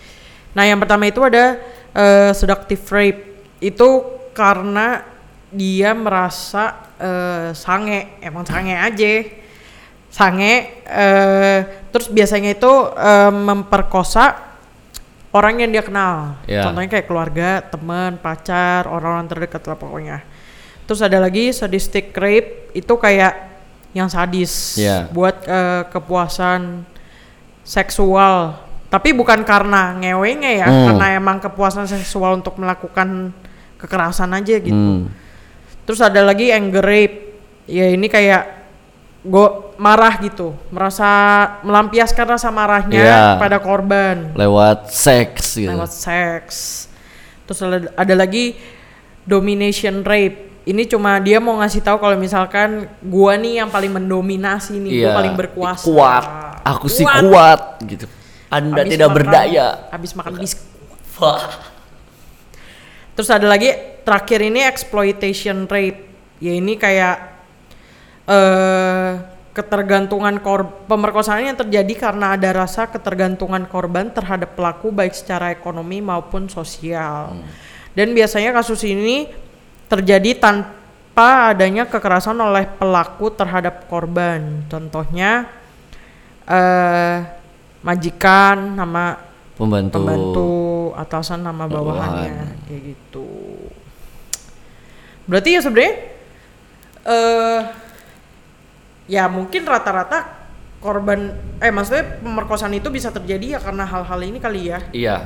Nah, 0.56 0.64
yang 0.64 0.80
pertama 0.80 1.06
itu 1.06 1.20
ada 1.20 1.60
eh, 1.92 2.32
seductive 2.32 2.84
rape. 2.88 3.22
Itu 3.60 4.06
karena 4.32 5.04
dia 5.50 5.92
merasa 5.92 6.78
eh, 6.96 7.52
sange, 7.52 8.22
emang 8.22 8.46
sange 8.46 8.76
aja. 8.76 9.12
Sange 10.10 10.84
eh, 10.84 11.60
terus 11.94 12.10
biasanya 12.10 12.58
itu 12.58 12.74
eh, 12.98 13.32
memperkosa 13.32 14.36
orang 15.30 15.62
yang 15.62 15.70
dia 15.70 15.86
kenal. 15.86 16.42
Ya. 16.50 16.66
Contohnya 16.66 16.90
kayak 16.90 17.06
keluarga, 17.06 17.50
teman, 17.62 18.18
pacar, 18.18 18.90
orang-orang 18.90 19.30
terdekat 19.30 19.62
lah 19.70 19.78
pokoknya. 19.78 20.18
Terus 20.90 21.06
ada 21.06 21.22
lagi 21.22 21.54
sadistic 21.54 22.10
rape 22.18 22.74
itu 22.74 22.94
kayak 22.98 23.46
yang 23.94 24.10
sadis 24.10 24.78
Ya. 24.78 25.06
buat 25.14 25.46
eh, 25.46 25.86
kepuasan 25.94 26.86
seksual. 27.62 28.58
Tapi 28.90 29.14
bukan 29.14 29.46
karena 29.46 29.94
ngewenya 30.02 30.52
ya, 30.66 30.68
Hmm. 30.68 30.86
karena 30.94 31.06
emang 31.22 31.38
kepuasan 31.38 31.86
seksual 31.86 32.42
untuk 32.42 32.58
melakukan 32.58 33.30
kekerasan 33.78 34.34
aja 34.34 34.58
gitu. 34.58 34.74
Hmm. 34.74 35.14
Terus 35.86 36.02
ada 36.02 36.26
lagi 36.26 36.50
anger 36.50 36.82
rape. 36.82 37.18
Ya 37.70 37.86
ini 37.86 38.10
kayak 38.10 38.59
gue 39.20 39.48
marah 39.76 40.16
gitu, 40.20 40.56
merasa 40.72 41.08
melampiaskan 41.62 42.26
rasa 42.26 42.48
marahnya 42.50 43.04
Iya. 43.04 43.24
pada 43.36 43.60
korban 43.60 44.32
lewat 44.32 44.88
seks 44.90 45.60
gitu 45.60 45.68
lewat 45.70 45.92
seks. 45.92 46.88
Terus 47.44 47.60
ada, 47.60 47.78
ada 47.94 48.14
lagi 48.16 48.56
domination 49.24 50.02
rape. 50.02 50.48
Ini 50.64 50.86
cuma 50.86 51.18
dia 51.18 51.42
mau 51.42 51.58
ngasih 51.58 51.82
tahu 51.82 51.98
kalau 51.98 52.16
misalkan 52.16 52.86
gua 53.02 53.34
nih 53.36 53.60
yang 53.60 53.68
paling 53.68 53.90
mendominasi 53.90 54.78
nih, 54.78 55.04
gua 55.04 55.12
paling 55.18 55.34
berkuasa. 55.36 55.84
Iya. 55.84 55.88
kuat 55.90 56.26
aku 56.62 56.86
sih 56.88 57.04
kuat 57.04 57.60
gitu 57.84 58.06
anda 58.48 58.84
Habis 58.84 58.92
tidak 58.94 59.08
makan- 59.10 59.18
berdaya 59.20 59.68
Habis 59.90 60.12
makan 60.14 60.32
biskuit. 60.38 60.70
Terus 63.16 63.30
ada 63.30 63.46
lagi 63.46 63.70
terakhir 64.02 64.40
ini 64.42 64.64
exploitation 64.64 65.68
rape. 65.68 66.08
Ya 66.40 66.56
ini 66.56 66.80
kayak 66.80 67.29
eh 68.30 69.12
ketergantungan 69.50 70.40
kor 70.40 70.86
pemerkosaan 70.88 71.52
yang 71.52 71.58
terjadi 71.58 71.94
karena 71.98 72.38
ada 72.38 72.54
rasa 72.54 72.88
ketergantungan 72.88 73.66
korban 73.68 74.14
terhadap 74.14 74.56
pelaku 74.56 74.94
baik 74.94 75.12
secara 75.12 75.52
ekonomi 75.52 76.00
maupun 76.00 76.48
sosial. 76.48 77.34
Dan 77.98 78.14
biasanya 78.14 78.54
kasus 78.54 78.86
ini 78.86 79.28
terjadi 79.90 80.38
tanpa 80.38 81.52
adanya 81.52 81.90
kekerasan 81.90 82.38
oleh 82.40 82.70
pelaku 82.70 83.34
terhadap 83.34 83.90
korban. 83.90 84.64
Contohnya 84.70 85.50
eh 86.46 87.40
majikan 87.84 88.76
sama 88.76 89.16
pembantu, 89.56 89.96
pembantu 90.00 90.52
atasan 90.96 91.44
nama 91.44 91.64
bawahannya 91.68 92.32
Bawahan. 92.36 92.66
kayak 92.68 92.82
gitu 92.96 93.30
berarti 95.30 95.50
ya 95.56 95.62
sebenarnya 95.64 95.96
eh 97.08 97.62
ya 99.10 99.26
mungkin 99.26 99.66
rata-rata 99.66 100.38
korban 100.80 101.34
eh 101.60 101.74
maksudnya 101.74 102.22
pemerkosaan 102.22 102.78
itu 102.78 102.88
bisa 102.94 103.10
terjadi 103.10 103.58
ya 103.58 103.60
karena 103.60 103.84
hal-hal 103.84 104.20
ini 104.22 104.38
kali 104.38 104.70
ya? 104.70 104.80
Iya 104.94 105.18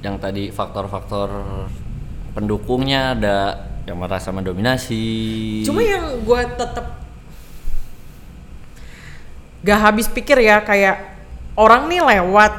yang 0.00 0.16
tadi 0.16 0.48
faktor-faktor 0.48 1.28
pendukungnya 2.32 3.12
ada 3.18 3.38
yang 3.84 3.98
merasa 3.98 4.30
mendominasi 4.30 5.04
cuma 5.66 5.82
yang 5.82 6.22
gue 6.22 6.40
tetap 6.54 7.02
gak 9.66 9.80
habis 9.80 10.06
pikir 10.06 10.38
ya 10.38 10.62
kayak 10.62 11.18
orang 11.58 11.90
nih 11.90 11.98
lewat 11.98 12.52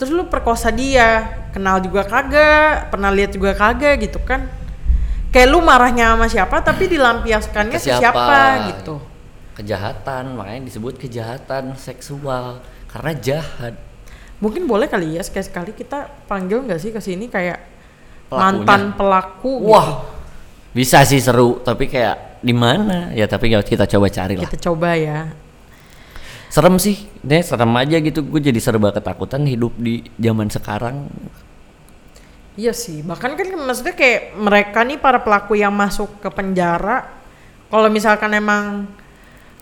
terus 0.00 0.08
lu 0.08 0.24
perkosa 0.28 0.72
dia 0.72 1.28
kenal 1.52 1.80
juga 1.80 2.04
kagak 2.04 2.92
pernah 2.92 3.08
lihat 3.08 3.32
juga 3.32 3.56
kagak 3.56 4.04
gitu 4.04 4.20
kan. 4.20 4.44
Kayak 5.32 5.52
lu 5.52 5.60
marahnya 5.60 6.16
sama 6.16 6.32
siapa 6.32 6.64
tapi 6.64 6.88
dilampiaskannya 6.88 7.76
Ke 7.76 7.80
ke 7.80 7.92
siapa 7.92 8.72
gitu 8.72 8.96
kejahatan 9.56 10.36
makanya 10.36 10.68
disebut 10.68 11.00
kejahatan 11.00 11.72
seksual 11.80 12.60
karena 12.92 13.12
jahat. 13.16 13.74
Mungkin 14.36 14.68
boleh 14.68 14.84
kali 14.84 15.16
ya 15.16 15.24
sekali-sekali 15.24 15.72
kita 15.72 16.28
panggil 16.28 16.60
nggak 16.60 16.76
sih 16.76 16.92
ke 16.92 17.00
sini 17.00 17.32
kayak 17.32 17.56
Pelakunya. 18.28 18.36
mantan 18.36 18.82
pelaku 18.92 19.52
gitu. 19.64 19.70
wah 19.72 19.88
bisa 20.76 21.00
sih 21.08 21.24
seru 21.24 21.64
tapi 21.64 21.88
kayak 21.88 22.44
di 22.44 22.52
mana? 22.52 23.16
Ya 23.16 23.24
tapi 23.24 23.48
kita 23.48 23.88
coba 23.88 24.12
cari 24.12 24.36
lah 24.36 24.44
kita 24.44 24.60
coba 24.60 24.92
ya. 24.92 25.32
Serem 26.52 26.76
sih 26.76 27.08
deh 27.24 27.40
serem 27.40 27.72
aja 27.80 27.96
gitu. 27.96 28.20
Gue 28.20 28.44
jadi 28.44 28.60
serba 28.60 28.92
ketakutan 28.92 29.48
hidup 29.48 29.72
di 29.80 30.04
zaman 30.20 30.52
sekarang. 30.52 31.08
Iya 32.56 32.72
sih, 32.72 33.04
bahkan 33.04 33.36
kan 33.36 33.52
maksudnya 33.52 33.92
kayak 33.92 34.32
mereka 34.32 34.80
nih 34.80 34.96
para 34.96 35.20
pelaku 35.20 35.60
yang 35.60 35.76
masuk 35.76 36.08
ke 36.24 36.28
penjara, 36.32 37.04
kalau 37.68 37.92
misalkan 37.92 38.32
emang 38.32 38.88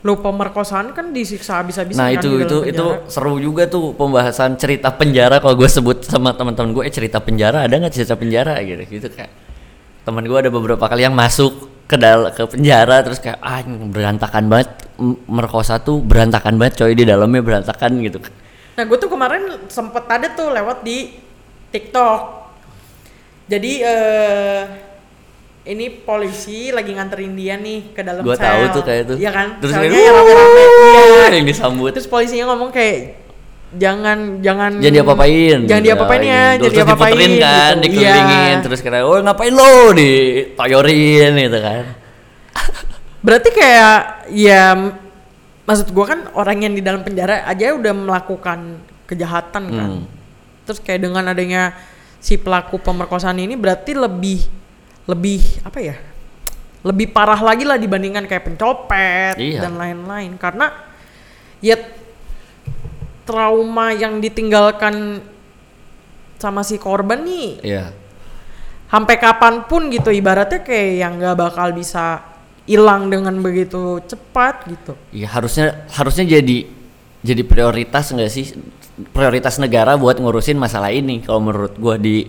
lu 0.04 0.20
pemerkosaan 0.20 0.92
kan 0.92 1.16
disiksa 1.16 1.64
habis-habisan 1.64 1.96
nah 1.96 2.12
kan 2.12 2.20
itu 2.20 2.28
di 2.28 2.44
itu 2.44 2.58
itu 2.76 2.86
seru 3.08 3.40
juga 3.40 3.64
tuh 3.64 3.96
pembahasan 3.96 4.60
cerita 4.60 4.92
penjara 4.92 5.40
kalau 5.40 5.56
gue 5.56 5.64
sebut 5.64 6.04
sama 6.04 6.36
teman-teman 6.36 6.76
gue 6.76 6.84
eh 6.84 6.92
cerita 6.92 7.24
penjara 7.24 7.64
ada 7.64 7.72
nggak 7.80 7.94
cerita 7.96 8.12
penjara? 8.12 8.60
Gitu 8.60 8.84
gitu 8.84 9.08
kayak. 9.08 9.32
Teman 10.04 10.28
gue 10.28 10.36
ada 10.36 10.52
beberapa 10.52 10.84
kali 10.84 11.08
yang 11.08 11.16
masuk 11.16 11.72
ke 11.88 11.96
dal 11.96 12.28
ke 12.36 12.44
penjara 12.44 13.00
terus 13.00 13.16
kayak 13.16 13.40
ah 13.40 13.64
berantakan 13.64 14.52
banget 14.52 14.68
merkosa 15.24 15.80
tuh 15.80 16.04
berantakan 16.04 16.60
banget 16.60 16.84
coy 16.84 16.92
di 16.92 17.08
dalamnya 17.08 17.40
berantakan 17.40 18.04
gitu. 18.04 18.20
Nah 18.76 18.84
gue 18.84 18.98
tuh 19.00 19.08
kemarin 19.08 19.68
sempet 19.72 20.04
ada 20.04 20.28
tuh 20.36 20.52
lewat 20.52 20.84
di 20.84 21.16
TikTok. 21.72 22.20
Jadi 23.48 23.72
eh 23.80 24.60
ini 25.64 25.88
polisi 25.90 26.68
lagi 26.68 26.92
nganterin 26.92 27.32
dia 27.32 27.56
nih 27.56 27.90
ke 27.90 28.00
dalam 28.00 28.20
gue 28.20 28.32
sel. 28.32 28.44
tahu 28.44 28.62
tuh 28.70 28.82
kayak 28.82 29.00
itu 29.02 29.14
Iya 29.16 29.30
kan? 29.30 29.46
terus 29.58 29.72
Selnya 29.72 29.88
kayak, 29.88 30.04
yang 30.04 30.14
rame-rame. 30.14 30.62
Iya. 30.62 31.26
yang 31.32 31.46
disambut 31.46 31.90
Terus 31.90 32.06
polisinya 32.06 32.44
ngomong 32.48 32.68
kayak 32.68 32.96
jangan 33.74 34.18
jangan 34.38 34.70
Jangan 34.76 34.94
diapa-apain. 34.94 35.58
jangan 35.62 35.80
gitu. 35.80 35.86
diapa-apain 35.88 36.22
ya 36.22 36.28
Gitu. 36.28 36.36
jangan 36.36 36.60
Terus 36.60 36.74
diapa-apain 36.76 37.16
kan, 37.34 37.72
gitu. 37.72 37.82
dikelilingin, 37.82 38.38
Iya. 38.46 38.62
terus 38.62 38.80
kira, 38.80 38.98
oh 39.02 39.18
ngapain 39.18 39.50
lo 39.50 39.72
ditoyorin 39.90 41.32
gitu 41.40 41.58
kan. 41.58 41.84
berarti 43.18 43.48
kayak 43.50 43.96
ya 44.30 44.62
maksud 45.64 45.88
gua 45.90 46.06
kan 46.06 46.20
orang 46.34 46.60
yang 46.60 46.72
di 46.72 46.84
dalam 46.84 47.00
penjara 47.00 47.40
aja 47.42 47.72
udah 47.72 47.92
melakukan 47.94 48.78
kejahatan 49.04 49.64
kan 49.66 49.90
Hmm. 49.96 50.04
terus 50.62 50.76
kayak 50.78 51.00
dengan 51.00 51.24
adanya 51.26 51.72
si 52.20 52.36
pelaku 52.36 52.76
pemerkosaan 52.78 53.36
ini 53.38 53.52
berarti 53.54 53.92
lebih 53.92 54.44
lebih 55.04 55.40
apa 55.62 55.78
ya 55.80 55.96
lebih 56.84 57.10
parah 57.10 57.40
lagi 57.40 57.64
lah 57.64 57.76
dibandingkan 57.76 58.24
kayak 58.24 58.44
pencopet 58.44 59.34
Iya. 59.36 59.64
dan 59.64 59.76
lain-lain 59.76 60.36
karena 60.36 60.68
ya 61.60 61.76
trauma 63.24 63.92
yang 63.92 64.20
ditinggalkan 64.20 65.24
sama 66.36 66.60
si 66.60 66.76
korban 66.76 67.24
nih 67.24 67.50
Iya. 67.64 67.84
sampai 68.92 69.16
kapan 69.16 69.64
pun 69.64 69.88
gitu 69.88 70.12
ibaratnya 70.12 70.60
kayak 70.60 70.90
yang 71.00 71.12
nggak 71.16 71.36
bakal 71.36 71.72
bisa 71.72 72.20
hilang 72.64 73.08
dengan 73.08 73.32
begitu 73.40 74.00
cepat 74.04 74.68
gitu 74.68 74.92
Iya 75.10 75.28
harusnya 75.30 75.88
harusnya 75.90 76.24
jadi 76.28 76.68
jadi 77.24 77.42
prioritas 77.42 78.12
enggak 78.12 78.28
sih 78.28 78.52
prioritas 79.10 79.56
negara 79.56 79.96
buat 79.96 80.20
ngurusin 80.20 80.60
masalah 80.60 80.92
ini 80.92 81.24
kalau 81.24 81.40
menurut 81.40 81.74
gua 81.80 81.96
di 81.96 82.28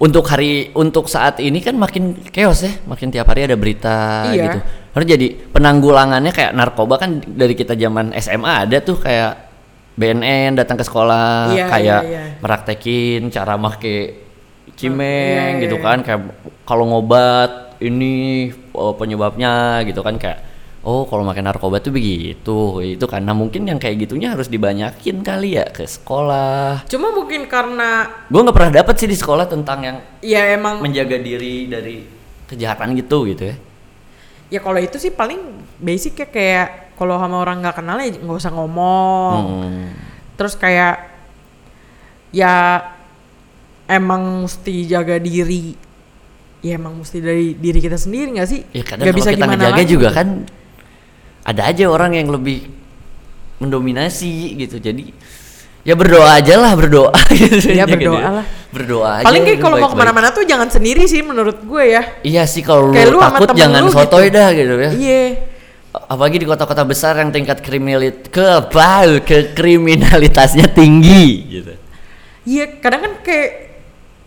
untuk 0.00 0.24
hari 0.32 0.72
untuk 0.72 1.12
saat 1.12 1.44
ini 1.44 1.60
kan 1.60 1.76
makin 1.76 2.16
chaos 2.32 2.64
ya 2.64 2.72
makin 2.88 3.12
tiap 3.12 3.28
hari 3.28 3.44
ada 3.44 3.54
berita 3.54 4.24
Iya. 4.32 4.42
gitu 4.48 4.58
harus 4.90 5.06
jadi 5.06 5.26
penanggulangannya 5.52 6.32
kayak 6.32 6.52
narkoba 6.56 6.96
kan 6.96 7.20
dari 7.20 7.52
kita 7.52 7.76
zaman 7.76 8.16
SMA 8.16 8.66
ada 8.66 8.80
tuh 8.80 8.96
kayak 8.96 9.52
BNN 10.00 10.56
datang 10.56 10.80
ke 10.80 10.84
sekolah 10.88 11.52
Iya, 11.52 11.66
kayak 11.68 12.02
iya, 12.08 12.10
iya. 12.10 12.22
meraktekin 12.40 13.28
cara 13.28 13.60
make 13.60 13.84
Iya, 13.84 14.88
cimeng 14.88 15.60
iya, 15.60 15.62
gitu 15.68 15.76
iya. 15.76 15.84
kan 15.84 15.98
kayak 16.00 16.20
kalau 16.64 16.88
ngobat 16.88 17.76
ini 17.84 18.48
oh, 18.72 18.96
penyebabnya 18.96 19.84
gitu 19.84 20.00
kan 20.00 20.16
kayak 20.16 20.40
oh 20.80 21.04
kalau 21.04 21.22
makan 21.22 21.44
narkoba 21.44 21.78
tuh 21.78 21.92
begitu. 21.92 22.80
Itu 22.80 23.04
karena 23.04 23.36
mungkin 23.36 23.68
yang 23.68 23.76
kayak 23.76 24.08
gitunya 24.08 24.32
harus 24.32 24.48
dibanyakin 24.48 25.20
kali 25.20 25.60
ya 25.60 25.68
ke 25.68 25.84
sekolah. 25.84 26.88
Cuma 26.88 27.12
mungkin 27.12 27.44
karena 27.46 28.08
gue 28.28 28.40
nggak 28.40 28.56
pernah 28.56 28.72
dapet 28.80 28.94
sih 28.96 29.08
di 29.08 29.16
sekolah 29.16 29.44
tentang 29.44 29.78
yang 29.84 29.96
ya 30.24 30.56
emang 30.56 30.80
menjaga 30.80 31.20
diri 31.20 31.68
dari 31.68 32.04
kejahatan 32.48 32.96
gitu 32.96 33.28
gitu 33.28 33.52
ya. 33.52 33.56
Ya 34.50 34.58
kalau 34.58 34.80
itu 34.82 34.98
sih 34.98 35.12
paling 35.14 35.38
basic 35.78 36.18
ya 36.18 36.26
kayak 36.26 36.68
kalau 36.98 37.16
sama 37.16 37.40
orang 37.40 37.62
nggak 37.62 37.76
kenal 37.80 37.96
ya 38.00 38.10
nggak 38.12 38.38
usah 38.40 38.52
ngomong. 38.52 39.40
Hmm. 39.46 39.88
terus 40.40 40.56
kayak 40.56 40.96
ya 42.32 42.80
emang 43.84 44.48
mesti 44.48 44.88
jaga 44.88 45.20
diri. 45.20 45.76
Ya 46.60 46.76
emang 46.76 47.00
mesti 47.00 47.20
dari 47.24 47.56
diri 47.56 47.80
kita 47.80 47.96
sendiri 47.96 48.36
nggak 48.36 48.48
sih? 48.48 48.60
Ya 48.72 48.84
kadang 48.84 49.04
Nggak 49.08 49.16
kalau 49.16 49.32
kita 49.32 49.46
ngejaga 49.48 49.80
lagi. 49.80 49.88
juga 49.88 50.08
kan 50.12 50.28
ada 51.42 51.62
aja 51.66 51.84
orang 51.88 52.16
yang 52.16 52.28
lebih 52.28 52.68
mendominasi 53.60 54.56
gitu 54.56 54.80
jadi 54.80 55.12
ya 55.80 55.96
berdoa 55.96 56.36
aja 56.36 56.54
lah 56.60 56.72
berdoa. 56.76 57.12
Gitu 57.32 57.72
Ya, 57.72 57.84
Jaga 57.84 57.96
berdoa 57.96 58.20
diri. 58.20 58.36
lah. 58.36 58.46
berdoa 58.70 59.08
aja 59.20 59.24
paling 59.26 59.42
kayak 59.48 59.58
kalau 59.64 59.76
mau 59.80 59.90
ke 59.90 59.96
mana-mana 59.96 60.28
tuh 60.30 60.44
jangan 60.46 60.68
sendiri 60.68 61.08
sih 61.08 61.24
menurut 61.24 61.58
gue 61.64 61.84
ya. 61.88 62.02
Iya 62.22 62.42
sih 62.44 62.60
kalau 62.60 62.92
lu 62.92 62.94
lu 62.94 63.18
takut 63.18 63.48
temen 63.50 63.60
jangan 63.60 63.80
lu 63.84 63.92
sotoy 63.92 64.28
gitu. 64.28 64.36
dah 64.36 64.48
gitu 64.52 64.74
ya. 64.76 64.90
Iya. 64.92 65.22
Apalagi 65.90 66.36
di 66.38 66.46
kota-kota 66.46 66.86
besar 66.86 67.18
yang 67.18 67.34
tingkat 67.34 67.58
kriminalit 67.64 68.30
ke 68.30 68.46
ke 69.26 69.56
kriminalitasnya 69.56 70.70
tinggi 70.70 71.26
gitu. 71.58 71.72
Iya 72.46 72.78
kadang 72.78 73.00
kan 73.04 73.12
kayak 73.26 73.50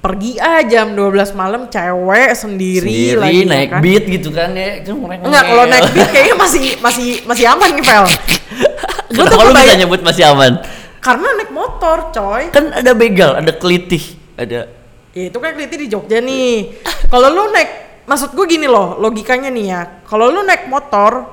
pergi 0.03 0.35
aja 0.35 0.83
jam 0.83 0.91
12 0.91 1.31
malam 1.31 1.71
cewek 1.71 2.35
sendiri, 2.35 2.83
sendiri 2.91 3.15
lagi 3.23 3.39
ya 3.39 3.47
naik 3.47 3.69
kan? 3.71 3.79
beat 3.79 4.03
gitu 4.11 4.29
kan 4.35 4.51
ya 4.51 4.83
Enggak, 5.23 5.43
kalau 5.47 5.63
naik 5.63 5.87
beat 5.95 6.09
kayaknya 6.11 6.35
masih 6.35 6.65
masih 6.83 7.07
masih 7.23 7.45
aman 7.47 7.69
nih, 7.71 7.83
Pel. 7.87 8.03
Gua 9.15 9.23
tuh 9.23 9.37
Kenapa 9.39 9.43
lu 9.47 9.51
bisa 9.55 9.75
nyebut 9.79 10.01
masih 10.03 10.23
aman 10.27 10.51
Karena 10.99 11.27
naik 11.39 11.51
motor, 11.55 12.11
coy. 12.11 12.51
kan 12.51 12.75
ada 12.75 12.91
begal 12.91 13.39
ada 13.39 13.51
kelitih 13.55 14.03
ada 14.35 14.67
Ya 15.13 15.29
itu 15.29 15.37
kan 15.37 15.53
keliti 15.53 15.77
di 15.77 15.87
Jogja 15.87 16.17
nih. 16.17 16.73
Kalau 17.05 17.29
lu 17.29 17.53
naik, 17.53 18.01
maksud 18.09 18.33
gue 18.33 18.49
gini 18.49 18.65
loh, 18.65 18.97
logikanya 18.97 19.53
nih 19.53 19.65
ya. 19.69 19.81
Kalau 20.09 20.33
lu 20.33 20.41
naik 20.41 20.65
motor, 20.65 21.29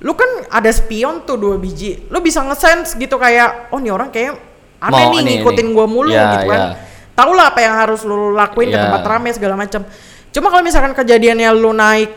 lu 0.00 0.16
kan 0.16 0.48
ada 0.48 0.72
spion 0.72 1.28
tuh 1.28 1.36
dua 1.36 1.60
biji. 1.60 2.08
Lu 2.08 2.24
bisa 2.24 2.40
ngesense 2.40 2.96
gitu 2.96 3.20
kayak, 3.20 3.68
oh 3.70 3.78
nih 3.78 3.92
orang 3.92 4.08
kayak 4.08 4.40
aneh 4.80 5.04
Mau 5.04 5.12
nih 5.12 5.20
nih, 5.20 5.34
ngikutin 5.36 5.68
gua 5.76 5.84
mulu 5.84 6.08
Ya, 6.08 6.32
gitu 6.32 6.48
kan. 6.48 6.56
ya. 6.58 6.68
Tahu 7.12 7.32
lah 7.32 7.50
apa 7.50 7.60
yang 7.60 7.74
harus 7.74 8.00
lu 8.02 8.32
lakuin 8.32 8.68
ke 8.68 8.76
Ya. 8.76 8.86
tempat 8.86 9.02
ramai 9.02 9.30
segala 9.30 9.54
macam. 9.54 9.84
Cuma 10.30 10.46
kalau 10.46 10.62
misalkan 10.62 10.94
kejadiannya 10.94 11.50
lu 11.52 11.70
naik 11.70 12.10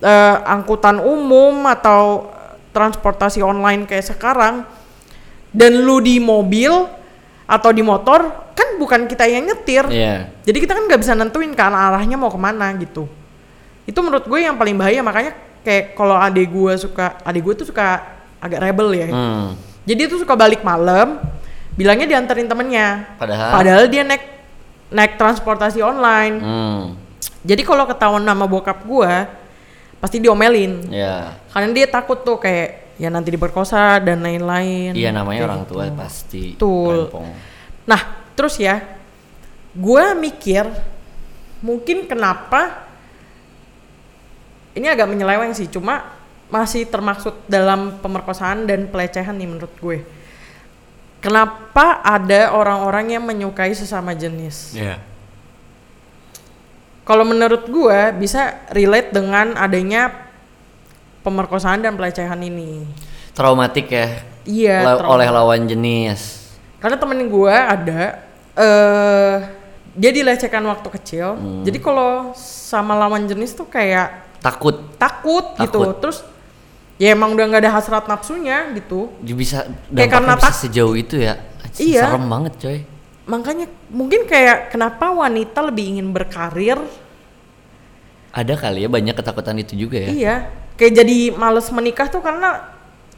eh, 0.00 0.36
angkutan 0.44 0.96
umum 0.98 1.64
atau 1.64 2.26
eh, 2.26 2.56
transportasi 2.70 3.40
online 3.40 3.84
kayak 3.84 4.06
sekarang 4.06 4.64
dan 5.50 5.72
lu 5.76 5.98
di 5.98 6.16
mobil 6.16 6.70
atau 7.44 7.70
di 7.70 7.82
motor 7.82 8.22
kan 8.54 8.78
bukan 8.78 9.04
kita 9.04 9.26
yang 9.26 9.42
nyetir 9.42 9.82
Iya. 9.84 10.30
jadi 10.40 10.54
kita 10.56 10.72
kan 10.72 10.84
nggak 10.86 11.00
bisa 11.00 11.12
nentuin 11.12 11.50
kan 11.50 11.68
arahnya 11.68 12.14
mau 12.14 12.30
ke 12.30 12.38
mana 12.38 12.70
gitu 12.76 13.10
itu 13.82 13.98
menurut 13.98 14.22
gue 14.22 14.38
yang 14.38 14.54
paling 14.54 14.78
bahaya 14.78 15.02
makanya 15.02 15.34
kayak 15.60 15.92
kalau 15.92 16.14
adik 16.14 16.46
gue 16.46 16.72
suka 16.78 17.18
adik 17.20 17.42
gue 17.42 17.54
tuh 17.56 17.66
suka 17.66 17.98
agak 18.38 18.62
rebel 18.62 18.94
ya 18.94 19.08
Hmm. 19.10 19.58
jadi 19.82 20.06
itu 20.06 20.16
suka 20.16 20.32
balik 20.32 20.62
malam 20.62 21.18
bilangnya 21.80 22.04
dianterin 22.06 22.44
temennya 22.44 23.08
Padahal? 23.16 23.50
padahal 23.50 23.84
dia 23.86 24.04
naik 24.04 24.24
naik 24.90 25.16
transportasi 25.16 25.80
online 25.80 26.36
Hmm. 26.36 26.82
jadi 27.40 27.62
kalau 27.62 27.84
ketahuan 27.84 28.20
nama 28.20 28.44
bokap 28.44 28.84
gue 28.84 29.12
pasti 29.96 30.16
diomelin 30.16 30.84
Ya. 30.86 31.40
karena 31.48 31.72
dia 31.72 31.86
takut 31.86 32.20
tuh 32.20 32.36
kayak 32.36 32.68
ya 32.96 33.08
nanti 33.08 33.30
diperkosa 33.30 33.96
dan 33.98 34.20
lain-lain 34.20 34.92
Iya 34.92 35.08
namanya 35.10 35.38
Kayak 35.38 35.48
orang 35.48 35.60
gitu. 35.62 35.72
tua 35.72 35.84
pasti. 35.94 36.44
Betul. 36.52 36.96
Nah, 37.82 38.00
terus 38.30 38.60
ya, 38.60 38.76
gue 39.72 40.04
mikir 40.14 40.68
mungkin 41.60 42.04
kenapa 42.04 42.84
ini 44.72 44.86
agak 44.86 45.08
menyeleweng 45.08 45.50
sih, 45.50 45.66
cuma 45.66 46.12
masih 46.46 46.84
termaksud 46.84 47.34
dalam 47.46 47.98
pemerkosaan 47.98 48.64
dan 48.64 48.86
pelecehan 48.86 49.34
nih 49.34 49.48
menurut 49.48 49.72
gue. 49.76 49.98
Kenapa 51.20 52.00
ada 52.00 52.56
orang-orang 52.56 53.16
yang 53.16 53.24
menyukai 53.24 53.76
sesama 53.76 54.16
jenis? 54.16 54.72
Iya. 54.72 54.96
Kalau 57.04 57.28
menurut 57.28 57.68
gue 57.68 58.00
bisa 58.16 58.64
relate 58.72 59.12
dengan 59.12 59.52
adanya 59.56 60.30
pemerkosaan 61.20 61.84
dan 61.84 61.92
pelecehan 61.96 62.40
ini. 62.40 62.88
Traumatik 63.36 63.92
ya. 63.92 64.08
Iya, 64.48 64.76
la- 64.80 64.96
trauma. 64.96 65.12
oleh 65.20 65.28
lawan 65.28 65.68
jenis. 65.68 66.40
Karena 66.80 66.96
temen 66.96 67.28
gue 67.28 67.52
ada, 67.52 68.24
eh 68.56 69.36
dia 69.92 70.10
dilecehkan 70.14 70.64
waktu 70.64 70.88
kecil. 70.96 71.36
Hmm. 71.36 71.62
Jadi 71.66 71.78
kalau 71.82 72.32
sama 72.38 72.96
lawan 72.96 73.28
jenis 73.28 73.52
tuh 73.52 73.68
kayak 73.68 74.30
Takut 74.40 74.96
takut, 74.96 75.52
gitu. 75.60 75.84
Takut. 75.84 75.96
Terus 76.00 76.18
ya 77.00 77.16
emang 77.16 77.32
udah 77.32 77.44
nggak 77.48 77.64
ada 77.64 77.72
hasrat 77.72 78.04
nafsunya 78.04 78.76
gitu. 78.76 79.08
dia 79.24 79.32
bisa 79.32 79.64
Kayak 79.88 80.20
karena 80.20 80.36
bisa 80.36 80.52
sejauh 80.52 80.92
itu 80.92 81.16
ya. 81.16 81.40
Iya. 81.80 82.12
Serem 82.12 82.28
banget 82.28 82.52
coy. 82.60 82.78
Makanya 83.24 83.66
mungkin 83.88 84.28
kayak 84.28 84.68
kenapa 84.68 85.08
wanita 85.08 85.64
lebih 85.64 85.96
ingin 85.96 86.12
berkarir? 86.12 86.76
Ada 88.36 88.52
kali 88.52 88.84
ya 88.84 88.88
banyak 88.92 89.16
ketakutan 89.16 89.56
itu 89.56 89.80
juga 89.80 89.96
ya. 89.96 90.10
Iya. 90.12 90.34
Kayak 90.76 90.92
jadi 91.00 91.18
males 91.32 91.72
menikah 91.72 92.12
tuh 92.12 92.20
karena 92.20 92.68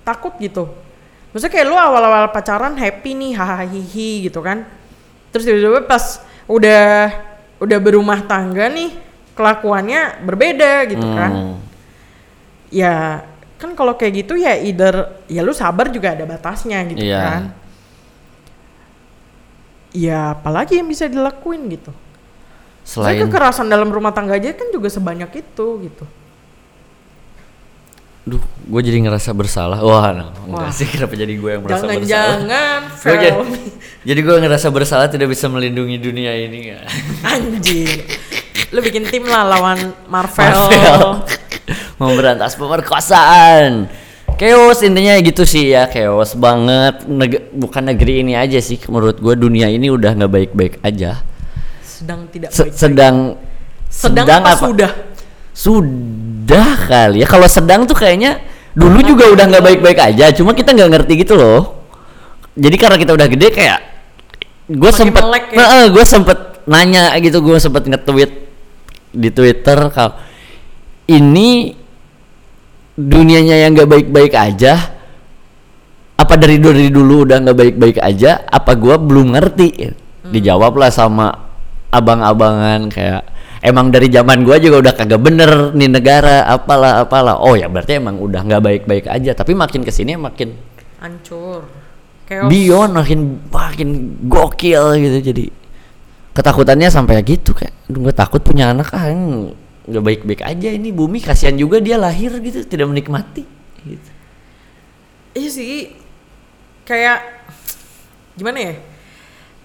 takut 0.06 0.30
gitu. 0.38 0.70
Maksudnya 1.34 1.50
kayak 1.50 1.66
lu 1.66 1.74
awal-awal 1.74 2.30
pacaran 2.30 2.78
happy 2.78 3.18
nih 3.18 3.32
hahaha 3.34 3.66
hihi 3.66 4.30
gitu 4.30 4.38
kan. 4.46 4.62
Terus 5.34 5.42
tiba-tiba 5.48 5.82
pas 5.90 6.22
udah 6.46 7.18
udah 7.58 7.78
berumah 7.82 8.30
tangga 8.30 8.70
nih 8.70 8.94
kelakuannya 9.34 10.22
berbeda 10.22 10.86
gitu 10.86 11.06
kan. 11.18 11.32
Hmm. 11.34 11.56
Ya 12.68 13.26
kan 13.62 13.78
kalau 13.78 13.94
kayak 13.94 14.26
gitu 14.26 14.34
ya 14.34 14.58
either 14.58 15.22
ya 15.30 15.46
lu 15.46 15.54
sabar 15.54 15.86
juga 15.88 16.18
ada 16.18 16.26
batasnya 16.26 16.82
gitu 16.90 16.98
Iya. 16.98 17.22
kan. 17.22 17.42
Ya 19.92 20.34
apalagi 20.34 20.82
yang 20.82 20.88
bisa 20.88 21.06
dilakuin 21.06 21.70
gitu. 21.70 21.94
Selain 22.82 23.14
Selain 23.14 23.30
kekerasan 23.30 23.70
dalam 23.70 23.94
rumah 23.94 24.10
tangga 24.10 24.34
aja 24.34 24.50
kan 24.50 24.66
juga 24.74 24.90
sebanyak 24.90 25.30
itu 25.38 25.66
gitu. 25.86 26.04
Duh, 28.22 28.38
gue 28.38 28.80
jadi 28.82 29.02
ngerasa 29.02 29.34
bersalah. 29.34 29.82
Wah, 29.82 30.14
nah, 30.14 30.30
enggak 30.46 30.70
Wah. 30.70 30.74
sih 30.74 30.86
kenapa 30.86 31.14
jadi 31.18 31.34
gue 31.34 31.50
yang 31.58 31.62
merasa 31.66 31.90
bersalah? 31.90 32.06
Jangan-jangan 32.06 32.80
Gua 33.02 33.16
jadi, 33.18 33.38
jadi 34.14 34.20
gue 34.22 34.36
ngerasa 34.46 34.66
bersalah 34.70 35.06
tidak 35.10 35.28
bisa 35.34 35.46
melindungi 35.50 35.98
dunia 35.98 36.30
ini 36.38 36.70
ya. 36.70 36.80
anjing. 37.26 37.98
Lu 38.70 38.78
bikin 38.78 39.10
tim 39.10 39.26
lah 39.26 39.42
lawan 39.44 39.90
Marvel. 40.06 40.38
Marvel. 40.38 41.02
Memberantas 42.02 42.58
pemerkosaan. 42.58 43.86
chaos 44.32 44.82
intinya 44.82 45.14
gitu 45.22 45.46
sih 45.46 45.70
ya 45.70 45.86
chaos 45.86 46.34
banget. 46.34 47.06
Neg- 47.06 47.52
bukan 47.54 47.94
negeri 47.94 48.26
ini 48.26 48.34
aja 48.34 48.58
sih 48.58 48.80
menurut 48.90 49.22
gue 49.22 49.34
dunia 49.38 49.70
ini 49.70 49.86
udah 49.86 50.18
nggak 50.18 50.32
baik-baik 50.32 50.74
aja. 50.82 51.22
Sedang 51.84 52.26
tidak 52.26 52.50
Se- 52.50 52.66
baik-baik. 52.66 52.80
sedang 52.82 53.16
sedang, 53.86 54.26
apa, 54.42 54.58
sudah? 54.58 54.90
Sudah 55.54 56.68
kali 56.90 57.22
ya. 57.22 57.26
Kalau 57.30 57.46
sedang 57.46 57.86
tuh 57.86 57.94
kayaknya 57.94 58.42
dulu 58.72 59.04
juga 59.04 59.28
udah 59.30 59.44
nggak 59.52 59.64
baik-baik 59.68 59.98
aja 60.00 60.32
cuma 60.32 60.56
kita 60.56 60.72
nggak 60.72 60.90
ngerti 60.90 61.12
gitu 61.22 61.36
loh. 61.38 61.84
Jadi 62.56 62.76
karena 62.80 62.96
kita 62.98 63.12
udah 63.14 63.28
gede 63.28 63.48
kayak 63.52 63.80
gue 64.72 64.90
sempet 64.90 65.22
melek 65.22 65.44
ya? 65.52 65.86
gue 65.92 66.04
sempet 66.08 66.38
nanya 66.64 67.12
gitu 67.20 67.44
gue 67.44 67.58
sempet 67.60 67.84
nge-tweet 67.84 68.32
di 69.12 69.28
twitter 69.28 69.92
kalau 69.92 70.16
ini 71.04 71.76
dunianya 72.96 73.56
yang 73.62 73.72
nggak 73.76 73.90
baik-baik 73.90 74.32
aja? 74.36 74.74
Apa 76.18 76.38
dari 76.38 76.60
dari 76.60 76.88
dulu 76.92 77.26
udah 77.26 77.38
nggak 77.42 77.58
baik-baik 77.58 77.98
aja? 77.98 78.44
Apa 78.46 78.76
gua 78.78 79.00
belum 79.00 79.34
ngerti? 79.34 79.90
Dijawab 80.32 80.78
lah 80.78 80.92
sama 80.92 81.28
abang-abangan 81.92 82.88
kayak 82.88 83.22
emang 83.60 83.92
dari 83.92 84.08
zaman 84.08 84.46
gua 84.46 84.56
juga 84.56 84.80
udah 84.80 84.94
kagak 84.96 85.20
bener 85.20 85.74
nih 85.74 85.90
negara 85.90 86.46
apalah 86.46 87.04
apalah. 87.04 87.40
Oh 87.42 87.58
ya 87.58 87.66
berarti 87.66 87.98
emang 87.98 88.20
udah 88.20 88.40
nggak 88.44 88.62
baik-baik 88.62 89.06
aja 89.10 89.32
tapi 89.34 89.52
makin 89.56 89.82
ke 89.82 89.92
sini 89.92 90.16
makin 90.16 90.54
hancur. 91.02 91.66
Chaos. 92.22 92.48
Beyond 92.48 92.92
makin 92.94 93.20
makin 93.50 93.88
gokil 94.30 94.94
gitu 95.02 95.18
jadi 95.34 95.46
ketakutannya 96.32 96.88
sampai 96.88 97.20
gitu 97.28 97.52
kayak 97.52 97.76
gue 97.92 98.12
takut 98.14 98.40
punya 98.40 98.72
anak 98.72 98.88
ah 98.96 99.04
ini 99.12 99.52
nggak 99.82 100.02
baik-baik 100.02 100.42
aja 100.46 100.68
ini 100.70 100.94
bumi 100.94 101.18
kasihan 101.18 101.58
juga 101.58 101.82
dia 101.82 101.98
lahir 101.98 102.30
gitu 102.38 102.62
tidak 102.62 102.86
menikmati 102.86 103.42
gitu. 103.82 104.10
iya 105.34 105.50
sih 105.50 105.90
kayak 106.86 107.18
gimana 108.38 108.58
ya 108.62 108.74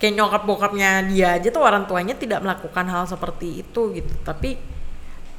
kayak 0.01 0.13
nyokap 0.17 0.43
bokapnya 0.45 1.05
dia 1.05 1.37
aja 1.37 1.49
tuh 1.53 1.61
orang 1.61 1.85
tuanya 1.85 2.17
tidak 2.17 2.41
melakukan 2.41 2.85
hal 2.89 3.05
seperti 3.05 3.61
itu 3.61 3.93
gitu 3.93 4.13
tapi 4.25 4.57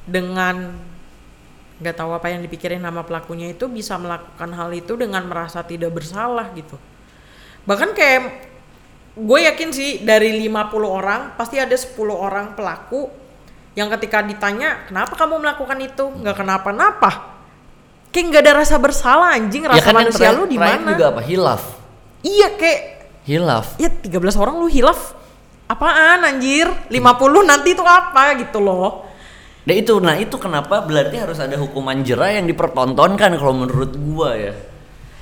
dengan 0.07 0.79
nggak 1.79 1.95
tahu 1.95 2.11
apa 2.15 2.35
yang 2.35 2.43
dipikirin 2.43 2.83
nama 2.83 3.07
pelakunya 3.07 3.55
itu 3.55 3.71
bisa 3.71 3.95
melakukan 3.99 4.51
hal 4.51 4.71
itu 4.75 4.99
dengan 4.99 5.27
merasa 5.27 5.63
tidak 5.63 5.95
bersalah 5.95 6.51
gitu 6.55 6.75
bahkan 7.67 7.95
kayak 7.95 8.51
gue 9.19 9.39
yakin 9.43 9.71
sih 9.75 9.91
dari 10.07 10.39
50 10.47 10.71
orang 10.87 11.21
pasti 11.35 11.59
ada 11.59 11.75
10 11.75 11.99
orang 12.11 12.55
pelaku 12.55 13.11
yang 13.79 13.87
ketika 13.95 14.27
ditanya 14.27 14.83
kenapa 14.91 15.15
kamu 15.15 15.39
melakukan 15.39 15.79
itu? 15.79 16.11
Nggak 16.11 16.43
kenapa-napa. 16.43 17.39
Kayak 18.11 18.25
nggak 18.35 18.43
ada 18.43 18.53
rasa 18.59 18.75
bersalah 18.83 19.39
anjing. 19.39 19.63
Rasa 19.63 19.79
ya 19.79 19.83
kan 19.87 19.95
manusia 19.95 20.29
lu 20.35 20.51
di 20.51 20.59
mana? 20.59 20.91
juga 20.91 21.15
apa? 21.15 21.23
Hilaf. 21.23 21.63
Iya 22.27 22.59
kayak 22.59 22.81
hilaf. 23.23 23.79
Ya 23.79 23.87
13 23.87 24.35
orang 24.35 24.59
lu 24.59 24.67
hilaf. 24.67 25.15
Apaan 25.71 26.27
anjir? 26.27 26.67
50 26.91 26.99
nanti 27.47 27.79
itu 27.79 27.85
apa? 27.87 28.35
Gitu 28.35 28.59
loh. 28.59 29.07
Nah 29.69 29.75
itu, 29.77 29.95
nah 30.01 30.17
itu 30.17 30.35
kenapa 30.41 30.81
berarti 30.81 31.21
harus 31.21 31.39
ada 31.39 31.55
hukuman 31.61 32.01
jerah 32.01 32.35
yang 32.35 32.49
dipertontonkan 32.49 33.37
kalau 33.37 33.53
menurut 33.53 33.95
gua 33.95 34.33
ya. 34.35 34.57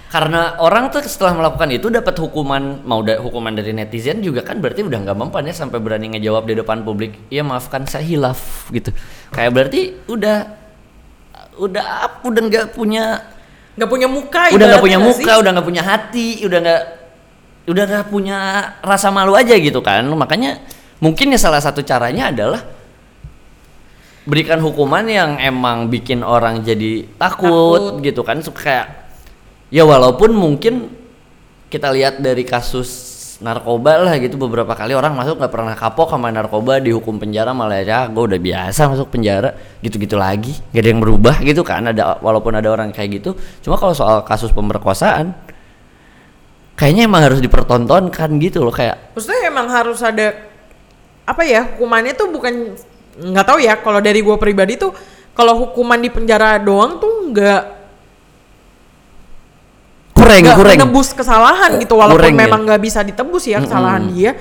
Karena 0.07 0.55
orang 0.63 0.95
tuh 0.95 1.03
setelah 1.03 1.35
melakukan 1.35 1.67
itu 1.75 1.91
dapat 1.91 2.15
hukuman 2.23 2.79
mau 2.87 3.03
da 3.03 3.19
hukuman 3.19 3.51
dari 3.51 3.75
netizen 3.75 4.23
juga 4.23 4.47
kan 4.47 4.63
berarti 4.63 4.87
udah 4.87 5.03
nggak 5.03 5.19
mempan 5.19 5.43
ya 5.51 5.55
sampai 5.55 5.83
berani 5.83 6.15
ngejawab 6.15 6.47
di 6.47 6.55
depan 6.63 6.87
publik. 6.87 7.19
Ya 7.27 7.43
maafkan 7.43 7.83
saya 7.91 8.07
hilaf 8.07 8.71
gitu. 8.71 8.95
Kayak 9.35 9.51
berarti 9.51 9.99
udah 10.07 10.47
udah 11.59 11.87
udah 12.23 12.43
nggak 12.47 12.67
punya 12.79 13.19
nggak 13.77 13.91
punya 13.91 14.09
muka 14.09 14.43
udah 14.55 14.67
nggak 14.73 14.85
punya 14.85 14.99
muka, 15.03 15.21
sih? 15.21 15.27
udah 15.27 15.51
nggak 15.53 15.67
punya 15.67 15.83
hati, 15.83 16.29
udah 16.47 16.59
nggak 16.63 16.83
udah 17.67 17.85
nggak 17.85 18.07
punya 18.07 18.39
rasa 18.87 19.11
malu 19.11 19.35
aja 19.35 19.59
gitu 19.59 19.83
kan. 19.83 20.07
Makanya 20.07 20.63
mungkin 21.03 21.35
ya 21.35 21.39
salah 21.43 21.59
satu 21.59 21.83
caranya 21.83 22.31
adalah 22.31 22.63
berikan 24.23 24.63
hukuman 24.63 25.03
yang 25.11 25.43
emang 25.43 25.91
bikin 25.91 26.23
orang 26.23 26.63
jadi 26.63 27.11
takut, 27.19 27.99
Takut. 27.99 28.07
gitu 28.07 28.23
kan. 28.23 28.39
Suka 28.39 28.63
kayak 28.63 28.87
ya 29.71 29.83
walaupun 29.83 30.35
mungkin 30.35 30.91
kita 31.67 31.91
lihat 31.91 32.23
dari 32.23 32.47
kasus 32.47 33.15
narkoba 33.37 34.01
lah 34.01 34.17
gitu 34.17 34.41
beberapa 34.41 34.73
kali 34.73 34.97
orang 34.97 35.13
masuk 35.13 35.37
nggak 35.37 35.53
pernah 35.53 35.77
kapok 35.77 36.09
sama 36.09 36.33
narkoba 36.33 36.81
dihukum 36.81 37.21
penjara 37.21 37.53
malah 37.53 37.85
ya 37.85 38.09
gue 38.09 38.23
udah 38.33 38.41
biasa 38.41 38.89
masuk 38.89 39.13
penjara 39.13 39.53
gitu-gitu 39.85 40.17
lagi. 40.17 40.57
Gak 40.73 40.81
ada 40.81 40.89
yang 40.89 41.03
berubah 41.05 41.37
gitu 41.45 41.61
kan 41.61 41.85
ada 41.85 42.17
walaupun 42.25 42.57
ada 42.57 42.73
orang 42.73 42.97
kayak 42.97 43.21
gitu. 43.21 43.37
Cuma 43.61 43.77
kalau 43.77 43.93
soal 43.93 44.25
kasus 44.25 44.49
pemerkosaan 44.57 45.37
kayaknya 46.77 47.09
emang 47.09 47.25
harus 47.25 47.41
dipertontonkan 47.41 48.37
gitu 48.41 48.61
loh 48.61 48.73
kayak 48.73 49.17
maksudnya 49.17 49.49
emang 49.49 49.67
harus 49.73 50.01
ada 50.05 50.37
apa 51.25 51.43
ya 51.43 51.75
hukumannya 51.75 52.13
tuh 52.15 52.29
bukan 52.29 52.77
nggak 53.17 53.47
tahu 53.49 53.59
ya 53.65 53.81
kalau 53.81 53.99
dari 54.05 54.21
gue 54.21 54.37
pribadi 54.37 54.77
tuh 54.77 54.93
kalau 55.33 55.67
hukuman 55.67 55.97
di 55.97 56.13
penjara 56.13 56.61
doang 56.61 57.01
tuh 57.01 57.33
nggak 57.33 57.63
kurang 60.17 60.41
nggak 60.41 60.57
kurang 60.57 60.77
menebus 60.81 61.09
kesalahan 61.13 61.77
gitu 61.77 61.95
walaupun 61.95 62.17
Kurang 62.19 62.35
ya. 62.35 62.41
memang 62.43 62.61
nggak 62.65 62.81
bisa 62.81 63.01
ditebus 63.01 63.45
ya 63.45 63.61
kesalahan 63.61 64.03
Mm-mm. 64.03 64.17
dia 64.17 64.33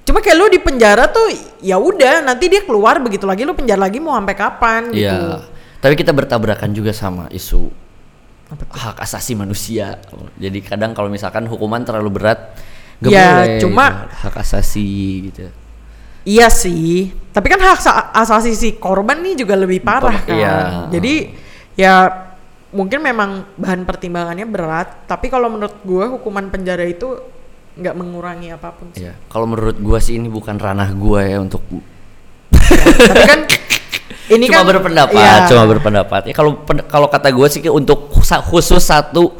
cuma 0.00 0.18
kayak 0.18 0.34
lu 0.34 0.48
di 0.48 0.58
penjara 0.58 1.06
tuh 1.06 1.28
ya 1.58 1.76
udah 1.76 2.24
nanti 2.24 2.48
dia 2.48 2.60
keluar 2.60 2.98
begitu 2.98 3.24
lagi 3.24 3.44
lu 3.44 3.52
penjara 3.52 3.78
lagi 3.80 4.00
mau 4.00 4.12
sampai 4.12 4.34
kapan 4.34 4.82
gitu 4.88 5.04
Iya. 5.06 5.44
Tapi 5.78 5.94
kita 5.94 6.10
bertabrakan 6.10 6.70
juga 6.70 6.90
sama 6.90 7.24
isu 7.30 7.72
hak 8.50 9.00
asasi 9.00 9.32
manusia. 9.32 9.96
Jadi 10.34 10.60
kadang 10.60 10.90
kalau 10.90 11.06
misalkan 11.06 11.46
hukuman 11.46 11.80
terlalu 11.80 12.10
berat, 12.12 12.52
nggak 12.98 13.08
Ya, 13.10 13.28
boleh. 13.32 13.60
cuma- 13.62 13.88
gitu. 13.88 14.16
hak 14.20 14.34
asasi 14.36 14.88
gitu. 15.24 15.48
Iya 16.22 16.52
sih, 16.52 17.16
tapi 17.32 17.48
kan 17.48 17.56
hak 17.58 17.80
sa- 17.80 18.12
asasi 18.12 18.52
si 18.52 18.68
korban 18.76 19.24
nih 19.24 19.40
juga 19.40 19.56
lebih 19.56 19.80
parah 19.80 20.20
kan. 20.20 20.36
Iya. 20.36 20.56
Jadi 20.90 21.14
ya 21.72 21.94
mungkin 22.70 23.02
memang 23.02 23.58
bahan 23.58 23.82
pertimbangannya 23.82 24.46
berat, 24.46 25.06
tapi 25.10 25.26
kalau 25.26 25.50
menurut 25.50 25.76
gua 25.82 26.10
hukuman 26.10 26.46
penjara 26.50 26.86
itu 26.86 27.18
nggak 27.78 27.94
mengurangi 27.94 28.54
apa 28.54 28.70
pun 28.74 28.94
sih. 28.94 29.06
Iya. 29.06 29.14
Kalau 29.30 29.46
menurut 29.46 29.78
gua 29.78 29.98
sih 29.98 30.18
ini 30.18 30.30
bukan 30.30 30.58
ranah 30.58 30.90
gua 30.94 31.26
ya 31.26 31.38
untuk 31.42 31.62
tapi 33.10 33.24
kan 33.26 33.40
ini 34.34 34.46
cuma 34.46 34.62
kan 34.62 34.70
berpendapat, 34.76 35.18
iya. 35.18 35.46
cuma 35.50 35.64
berpendapat. 35.66 36.22
Ya 36.30 36.34
kalau 36.34 36.62
kalau 36.86 37.08
kata 37.10 37.28
gua 37.34 37.46
sih 37.50 37.62
untuk 37.70 38.10
khusus 38.50 38.82
satu 38.82 39.34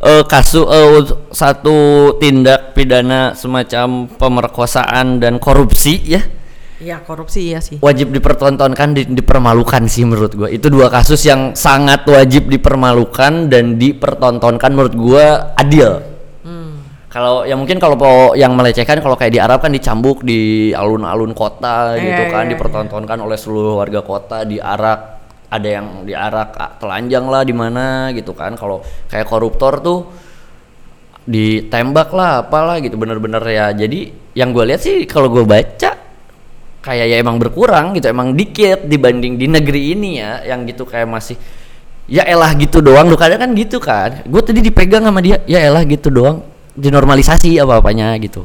eh, 0.00 0.24
kasus 0.28 0.64
eh, 0.64 1.00
satu 1.32 1.78
tindak 2.20 2.76
pidana 2.76 3.32
semacam 3.36 4.08
pemerkosaan 4.08 5.20
dan 5.20 5.40
korupsi 5.40 6.00
ya 6.04 6.39
Iya 6.80 7.04
korupsi 7.04 7.52
iya 7.52 7.60
sih. 7.60 7.76
wajib 7.84 8.08
dipertontonkan 8.08 8.96
di- 8.96 9.04
dipermalukan 9.12 9.84
sih 9.84 10.08
menurut 10.08 10.32
gua. 10.32 10.48
Itu 10.48 10.72
dua 10.72 10.88
kasus 10.88 11.20
yang 11.28 11.52
sangat 11.52 12.08
wajib 12.08 12.48
dipermalukan 12.48 13.52
dan 13.52 13.76
dipertontonkan 13.76 14.70
menurut 14.72 14.94
gua 14.96 15.52
adil. 15.54 16.00
Hmm. 16.40 16.80
kalau 17.12 17.44
ya 17.44 17.52
mungkin 17.52 17.76
kalau 17.76 18.00
yang 18.32 18.56
melecehkan 18.56 19.04
kalau 19.04 19.12
kayak 19.12 19.34
di 19.36 19.40
Arab 19.42 19.60
kan 19.60 19.74
dicambuk 19.74 20.24
di 20.24 20.70
alun-alun 20.72 21.36
kota 21.36 21.98
Iya, 21.98 22.00
gitu 22.00 22.22
kan 22.32 22.48
iya, 22.48 22.56
dipertontonkan 22.56 23.18
oleh 23.20 23.36
seluruh 23.36 23.76
warga 23.76 24.00
kota 24.00 24.48
diarak 24.48 25.20
ada 25.50 25.68
yang 25.68 26.06
diarak 26.06 26.54
ah, 26.56 26.70
telanjang 26.78 27.26
lah 27.28 27.42
di 27.44 27.52
mana 27.52 28.08
gitu 28.16 28.32
kan. 28.32 28.56
Kalau 28.56 28.80
kayak 29.10 29.26
koruptor 29.28 29.84
tuh 29.84 29.98
ditembak 31.26 32.08
lah 32.16 32.46
apalah 32.46 32.80
gitu 32.80 32.96
bener-bener 32.96 33.42
ya. 33.44 33.68
Jadi 33.74 34.32
yang 34.32 34.54
gue 34.54 34.64
lihat 34.64 34.80
sih 34.80 35.04
kalau 35.04 35.28
gue 35.28 35.44
baca 35.44 35.89
kayak 36.80 37.06
ya 37.12 37.16
emang 37.20 37.36
berkurang 37.36 37.92
gitu 37.92 38.08
emang 38.08 38.32
dikit 38.32 38.88
dibanding 38.88 39.36
di 39.36 39.46
negeri 39.46 39.92
ini 39.92 40.10
ya 40.16 40.40
yang 40.48 40.64
gitu 40.64 40.88
kayak 40.88 41.08
masih 41.08 41.36
ya 42.10 42.26
elah 42.26 42.50
gitu 42.58 42.82
doang. 42.82 43.06
Lu 43.06 43.16
kadang 43.16 43.40
kan 43.40 43.50
gitu 43.54 43.78
kan. 43.78 44.26
Gue 44.26 44.42
tadi 44.42 44.58
dipegang 44.64 45.06
sama 45.06 45.22
dia 45.22 45.40
ya 45.46 45.62
elah 45.62 45.86
gitu 45.86 46.10
doang. 46.10 46.42
Dinormalisasi 46.74 47.60
apa 47.60 47.78
apanya 47.78 48.16
gitu. 48.18 48.44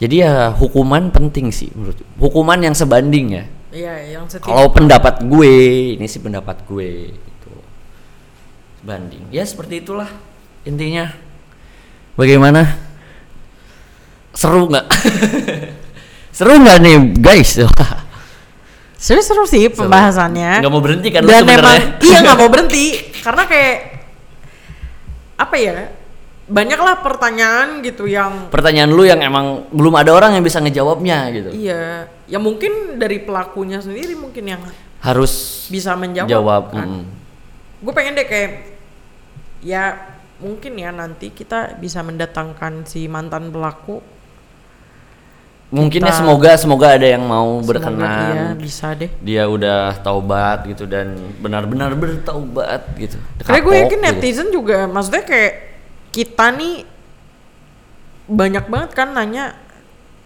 Jadi 0.00 0.24
ya 0.24 0.50
hukuman 0.56 1.12
penting 1.12 1.52
sih 1.52 1.68
menurut 1.76 2.00
hukuman 2.16 2.58
yang 2.58 2.72
sebanding 2.72 3.26
ya. 3.36 3.44
Iya 3.70 3.94
yang 4.18 4.24
setiap 4.26 4.50
kalau 4.50 4.72
pendapat 4.72 5.22
gue 5.22 5.54
ini 5.94 6.06
sih 6.10 6.18
pendapat 6.18 6.64
gue 6.66 7.14
itu 7.14 7.52
sebanding. 8.82 9.28
Ya 9.30 9.44
seperti 9.44 9.84
itulah 9.84 10.08
intinya. 10.64 11.12
Bagaimana? 12.16 12.66
Seru 14.32 14.66
nggak 14.72 14.86
seru 16.40 16.56
nggak 16.56 16.78
nih 16.80 16.96
guys? 17.20 17.60
Seru-seru 19.04 19.44
sih 19.44 19.68
pembahasannya. 19.68 20.64
nggak 20.64 20.72
mau 20.72 20.80
berhenti 20.80 21.08
kan 21.12 21.20
Dan 21.24 21.44
memang 21.44 22.00
iya 22.00 22.18
nggak 22.24 22.38
mau 22.40 22.48
berhenti. 22.56 23.12
Karena 23.20 23.44
kayak 23.44 23.76
apa 25.36 25.56
ya 25.60 25.72
banyaklah 26.48 27.00
pertanyaan 27.04 27.84
gitu 27.84 28.08
yang 28.08 28.48
pertanyaan 28.48 28.92
lu 28.92 29.04
yang 29.04 29.20
emang 29.20 29.68
belum 29.72 29.94
ada 30.00 30.16
orang 30.16 30.40
yang 30.40 30.44
bisa 30.44 30.64
ngejawabnya 30.64 31.28
gitu. 31.36 31.50
Iya. 31.52 32.08
Ya 32.24 32.38
mungkin 32.40 32.96
dari 32.96 33.20
pelakunya 33.20 33.84
sendiri 33.84 34.16
mungkin 34.16 34.48
yang 34.48 34.64
harus 35.04 35.64
bisa 35.68 35.92
menjawab 35.96 36.28
jawab 36.28 36.62
kan. 36.72 36.88
mm. 36.88 37.04
gue 37.80 37.92
pengen 37.96 38.12
deh 38.16 38.28
kayak 38.28 38.52
ya 39.64 39.96
mungkin 40.40 40.76
ya 40.76 40.92
nanti 40.92 41.32
kita 41.32 41.76
bisa 41.80 42.04
mendatangkan 42.04 42.84
si 42.84 43.08
mantan 43.08 43.48
pelaku 43.48 44.04
Mungkin 45.70 46.02
ya 46.02 46.10
Kita- 46.10 46.18
semoga 46.18 46.50
semoga 46.58 46.86
ada 46.98 47.06
yang 47.06 47.22
mau 47.22 47.62
berkenan. 47.62 48.02
iya 48.02 48.44
bisa 48.58 48.90
deh 48.90 49.06
Dia 49.22 49.46
udah 49.46 49.94
taubat 50.02 50.66
gitu 50.66 50.82
dan 50.82 51.14
benar-benar 51.38 51.94
bertaubat 51.94 52.90
gitu. 52.98 53.14
karena 53.40 53.62
gue 53.62 53.74
yakin 53.78 53.98
gitu. 53.98 54.06
netizen 54.10 54.48
juga 54.50 54.90
maksudnya 54.90 55.22
kayak 55.22 55.52
kita 56.10 56.50
nih 56.50 56.82
banyak 58.26 58.66
banget 58.66 58.90
kan 58.92 59.10
nanya 59.10 59.54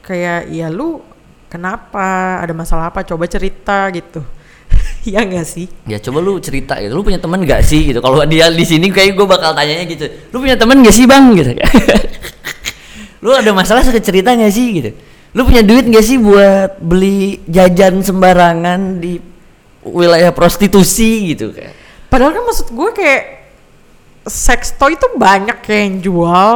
kayak 0.01 0.49
ya 0.49 0.69
lu 0.69 1.05
kenapa 1.47 2.41
ada 2.41 2.53
masalah 2.53 2.89
apa 2.89 3.05
coba 3.05 3.25
cerita 3.25 3.89
gitu 3.93 4.25
ya 5.05 5.21
nggak 5.21 5.45
sih 5.45 5.69
Ya 5.85 6.01
coba 6.01 6.21
lu 6.21 6.41
cerita 6.41 6.77
gitu, 6.77 6.93
lu 6.93 7.05
punya 7.05 7.21
temen 7.21 7.45
gak 7.45 7.61
sih 7.61 7.85
gitu? 7.85 8.01
Kalau 8.01 8.17
dia 8.25 8.49
di 8.49 8.65
sini 8.65 8.89
kayak 8.89 9.13
gue 9.13 9.27
bakal 9.29 9.53
tanyanya 9.53 9.85
gitu, 9.85 10.09
lu 10.33 10.41
punya 10.41 10.57
temen 10.57 10.81
gak 10.81 10.93
sih 10.93 11.05
bang 11.05 11.37
gitu? 11.37 11.53
lu 13.25 13.33
ada 13.33 13.53
masalah 13.53 13.85
suka 13.85 14.01
cerita 14.01 14.33
gak 14.33 14.49
sih 14.49 14.67
gitu? 14.73 14.91
Lu 15.35 15.43
punya 15.43 15.67
duit 15.67 15.85
gak 15.91 16.07
sih 16.07 16.17
buat 16.17 16.79
beli 16.79 17.43
jajan 17.51 18.01
sembarangan 18.01 19.03
di 19.03 19.19
wilayah 19.83 20.31
prostitusi 20.31 21.35
gitu 21.35 21.51
kayak? 21.51 21.75
Padahal 22.07 22.33
kan 22.33 22.43
maksud 22.47 22.71
gue 22.71 22.91
kayak 22.95 23.23
sex 24.25 24.79
toy 24.79 24.95
itu 24.95 25.09
banyak 25.19 25.59
kayak 25.61 25.83
yang 25.91 25.97
jual. 26.01 26.51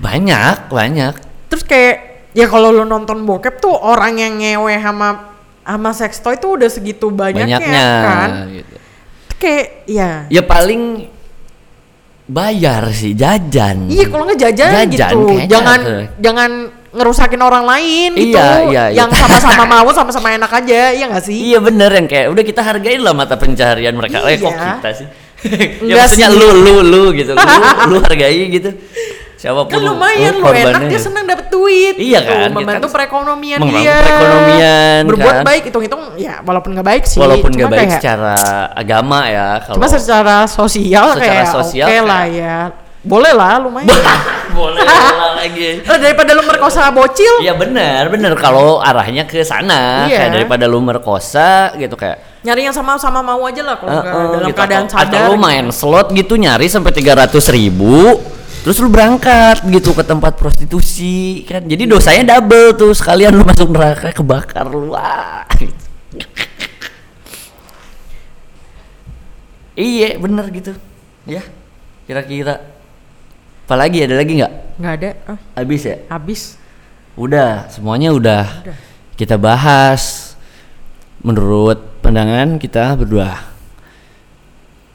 Banyak, 0.00 0.72
banyak. 0.72 1.14
Terus 1.52 1.62
kayak 1.62 1.94
ya 2.32 2.48
kalau 2.48 2.72
lu 2.72 2.88
nonton 2.88 3.28
bokep 3.28 3.60
tuh 3.60 3.76
orang 3.76 4.16
yang 4.16 4.40
ngewe 4.40 4.80
sama 4.80 5.36
sama 5.60 5.90
sex 5.92 6.18
toy 6.18 6.40
tuh 6.40 6.56
udah 6.56 6.72
segitu 6.72 7.12
banyaknya 7.12 7.60
Banyaknya 7.60 7.86
kan. 8.02 8.30
gitu. 8.48 8.76
Kayak 9.36 9.66
ya. 9.84 10.10
Ya 10.32 10.42
paling 10.42 11.06
bayar 12.24 12.88
sih 12.96 13.12
jajan. 13.12 13.92
Iya 13.92 14.08
kalau 14.08 14.24
nggak 14.24 14.40
jajan, 14.40 14.70
Jajan 14.72 15.12
gitu. 15.14 15.36
Jangan 15.52 15.80
jangan 16.16 16.50
ngerusakin 16.90 17.38
orang 17.38 17.64
lain 17.64 18.10
gitu. 18.12 18.34
Iya, 18.34 18.66
iya, 18.66 18.84
iya. 18.90 18.98
Yang 18.98 19.10
sama-sama 19.16 19.62
mau 19.64 19.90
sama-sama 19.90 20.28
enak 20.30 20.50
aja, 20.52 20.90
iya 20.90 21.04
nggak 21.06 21.22
sih? 21.22 21.36
Iya 21.48 21.58
bener 21.58 21.90
yang 21.92 22.06
kayak 22.06 22.26
udah 22.28 22.42
kita 22.42 22.60
hargain 22.60 22.98
lah 22.98 23.12
mata 23.12 23.34
pencaharian 23.34 23.94
mereka. 23.94 24.22
Eh 24.24 24.36
kok 24.36 24.50
Iya. 24.50 24.70
kita 24.76 24.90
sih? 24.92 25.06
ya 25.88 25.94
maksudnya 25.96 26.28
sih. 26.28 26.36
lu 26.36 26.48
lu 26.52 26.74
lu 26.82 27.02
gitu. 27.12 27.32
Lu, 27.32 27.62
lu 27.86 27.96
hargai 28.00 28.50
gitu. 28.50 28.70
Siapa 29.40 29.56
pun 29.64 29.72
Kan 29.72 29.80
lumayan 29.80 30.36
lu 30.36 30.44
korbannya 30.44 30.84
enak 30.84 30.92
dia 30.92 31.00
senang 31.00 31.24
dapet 31.24 31.48
duit 31.48 31.96
Iya 31.96 32.20
gitu, 32.20 32.28
kan, 32.28 32.48
membantu 32.52 32.86
kan 32.86 32.92
perekonomian 32.92 33.58
dia 33.64 33.96
perekonomian, 33.96 35.00
berbuat 35.08 35.32
kan. 35.32 35.44
baik 35.48 35.62
hitung-hitung 35.64 36.02
ya 36.20 36.44
walaupun 36.44 36.76
nggak 36.76 36.84
baik 36.84 37.04
sih 37.08 37.16
Walaupun 37.16 37.48
gak 37.56 37.72
baik 37.72 37.80
kayak- 37.80 37.96
secara 38.04 38.36
agama 38.76 39.24
ya 39.24 39.64
kalau 39.64 39.80
cuma 39.80 39.88
secara 39.88 40.36
sosial 40.44 41.16
Secara 41.16 41.24
kayak 41.24 41.46
sosial 41.48 41.86
oke 41.88 41.98
lah 42.04 42.24
ya 42.28 42.56
boleh 43.00 43.32
lah 43.32 43.56
lumayan 43.64 43.88
boleh 44.58 44.82
lah 44.84 45.40
lagi. 45.40 45.80
Eh, 45.80 45.98
daripada 46.02 46.36
lu 46.36 46.44
merkosa 46.44 46.92
bocil 46.92 47.40
Iya 47.40 47.56
benar, 47.56 48.12
benar 48.12 48.36
kalau 48.36 48.76
arahnya 48.76 49.24
ke 49.24 49.40
sana 49.40 50.04
Iya. 50.04 50.20
kayak 50.26 50.30
daripada 50.36 50.64
lu 50.68 50.84
merkosa 50.84 51.72
gitu 51.80 51.96
kayak 51.96 52.20
nyari 52.44 52.68
yang 52.68 52.76
sama-sama 52.76 53.20
mau 53.20 53.40
aja 53.44 53.62
lah 53.64 53.76
kalau 53.80 53.88
nggak 53.94 54.04
Heeh, 54.04 54.28
dalam 54.36 54.48
gitu. 54.52 54.56
keadaan 54.58 54.84
atau, 54.84 54.94
sadar 55.00 55.16
atau 55.16 55.28
lu 55.32 55.36
gitu. 55.36 55.44
main 55.48 55.66
slot 55.72 56.06
gitu 56.12 56.34
nyari 56.36 56.66
sampai 56.68 56.92
300 56.92 57.56
ribu 57.56 58.20
terus 58.60 58.76
lu 58.76 58.88
berangkat 58.92 59.64
gitu 59.64 59.96
ke 59.96 60.04
tempat 60.04 60.36
prostitusi 60.36 61.48
kan 61.48 61.64
jadi 61.64 61.88
dosanya 61.88 62.36
double 62.36 62.76
tuh 62.76 62.92
sekalian 62.92 63.32
lu 63.32 63.44
masuk 63.44 63.72
neraka 63.72 64.12
kebakar 64.12 64.68
lu 64.68 64.92
wah 64.92 65.48
gitu. 65.56 65.84
iya 69.76 70.20
bener 70.20 70.44
gitu 70.52 70.72
ya 71.24 71.40
kira-kira 72.04 72.60
apalagi 73.70 74.02
ada 74.02 74.18
lagi 74.18 74.42
nggak 74.42 74.52
nggak 74.82 74.94
ada 74.98 75.10
ah, 75.30 75.38
habis 75.54 75.86
ya 75.86 75.96
habis 76.10 76.58
Udah, 77.20 77.68
semuanya 77.68 78.14
udah, 78.16 78.44
Udah. 78.64 78.76
kita 79.18 79.36
bahas 79.36 80.32
menurut 81.20 82.00
pandangan 82.00 82.56
kita 82.56 82.96
berdua. 82.96 83.50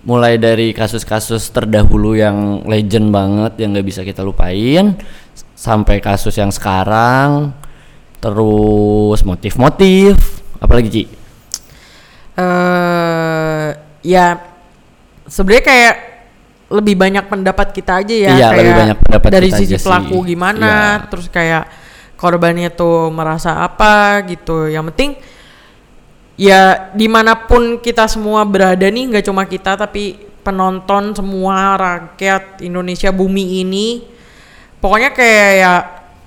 Mulai 0.01 0.41
dari 0.41 0.73
kasus-kasus 0.73 1.53
terdahulu 1.53 2.17
yang 2.17 2.65
legend 2.65 3.13
banget 3.13 3.61
yang 3.61 3.77
nggak 3.77 3.85
bisa 3.85 4.01
kita 4.01 4.25
lupain, 4.25 4.97
sampai 5.53 6.01
kasus 6.01 6.33
yang 6.39 6.49
sekarang, 6.49 7.53
terus 8.17 9.21
motif-motif, 9.21 10.17
apalagi 10.57 10.89
Ci? 10.89 11.03
eh 12.35 13.69
ya 14.03 14.43
sebenarnya 15.29 15.63
kayak 15.63 15.95
lebih 16.65 16.95
banyak 16.95 17.25
pendapat 17.25 17.67
kita 17.71 18.01
aja 18.01 18.15
ya 18.15 18.29
Iya, 18.31 18.47
kayak 18.49 18.57
lebih 18.57 18.73
banyak 18.75 18.97
pendapat 18.99 19.29
dari 19.31 19.49
kita 19.49 19.59
sisi 19.61 19.73
aja 19.73 19.83
pelaku 19.83 20.17
sih. 20.17 20.27
gimana 20.27 20.71
Iya. 20.71 21.05
terus 21.07 21.27
kayak 21.29 21.63
korbannya 22.15 22.69
tuh 22.69 23.09
merasa 23.09 23.59
apa 23.59 24.23
gitu 24.25 24.65
yang 24.65 24.87
penting 24.89 25.13
ya 26.35 26.89
di 26.91 27.05
mana 27.05 27.37
pun 27.37 27.77
kita 27.77 28.05
semua 28.05 28.43
berada 28.43 28.83
nih 28.83 29.03
nggak 29.09 29.25
cuma 29.25 29.45
kita 29.45 29.77
tapi 29.77 30.17
penonton 30.41 31.13
semua 31.13 31.73
rakyat 31.75 32.59
Indonesia 32.61 33.09
bumi 33.09 33.61
ini 33.61 33.87
pokoknya 34.77 35.09
kayak 35.11 35.51
ya 35.55 35.73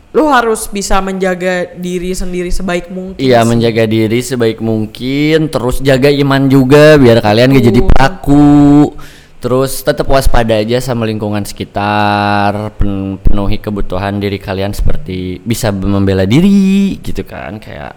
lu 0.09 0.25
harus 0.27 0.67
bisa 0.67 0.99
menjaga 0.99 1.77
diri 1.77 2.17
sendiri 2.17 2.49
sebaik 2.49 2.89
mungkin 2.89 3.21
Iya 3.21 3.45
sih. 3.45 3.47
menjaga 3.47 3.85
diri 3.85 4.19
sebaik 4.19 4.59
mungkin, 4.59 5.53
terus 5.53 5.85
jaga 5.85 6.09
iman 6.09 6.49
juga 6.49 6.97
biar 6.97 7.21
kalian 7.21 7.53
gak 7.53 7.67
jadi 7.69 7.81
pelaku. 7.85 8.97
Terus 9.39 9.87
tetap 9.87 10.11
waspada 10.11 10.59
aja 10.59 10.83
sama 10.83 11.07
lingkungan 11.07 11.47
sekitar, 11.47 12.75
pen- 12.75 13.23
penuhi 13.23 13.63
kebutuhan 13.63 14.19
diri 14.19 14.35
kalian 14.35 14.75
seperti 14.75 15.39
bisa 15.39 15.71
membela 15.71 16.27
diri 16.27 16.99
gitu 16.99 17.23
kan 17.23 17.63
kayak 17.63 17.95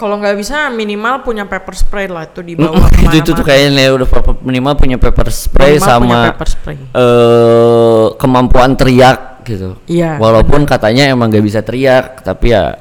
Kalau 0.00 0.16
nggak 0.16 0.32
bisa 0.40 0.72
minimal 0.72 1.20
punya 1.20 1.44
pepper 1.44 1.76
spray 1.76 2.08
lah 2.08 2.24
itu 2.24 2.40
di 2.40 2.56
bawah 2.56 2.88
itu 3.04 3.20
itu 3.20 3.30
tuh 3.36 3.44
kayaknya 3.44 3.92
udah 3.92 4.08
minimal 4.40 4.72
punya 4.72 4.96
pepper 4.96 5.28
spray 5.28 5.76
Minimal 5.76 5.84
punya 6.00 6.16
sama 6.16 6.18
pepper 6.32 6.48
spray. 6.48 6.76
eh 6.80 8.06
kemampuan 8.16 8.80
teriak 8.80 9.44
gitu. 9.44 9.76
Iya, 9.84 10.16
Walaupun 10.16 10.64
katanya 10.64 11.04
emang 11.04 11.28
gak 11.28 11.44
bisa 11.44 11.60
teriak, 11.60 12.24
tapi 12.24 12.56
ya 12.56 12.80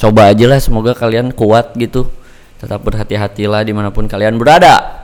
coba 0.00 0.32
aja 0.32 0.44
lah 0.48 0.56
semoga 0.56 0.96
kalian 0.96 1.36
kuat 1.36 1.76
gitu. 1.76 2.08
Tetap 2.56 2.80
berhati-hatilah 2.80 3.60
di 3.60 3.72
mana 3.76 3.92
pun 3.92 4.08
kalian 4.08 4.40
berada. 4.40 5.03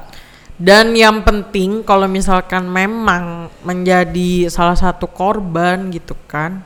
Dan 0.61 0.92
yang 0.92 1.24
penting 1.24 1.80
kalau 1.80 2.04
misalkan 2.04 2.68
memang 2.68 3.48
menjadi 3.64 4.52
salah 4.52 4.76
satu 4.76 5.08
korban 5.08 5.88
gitu 5.88 6.12
kan, 6.28 6.61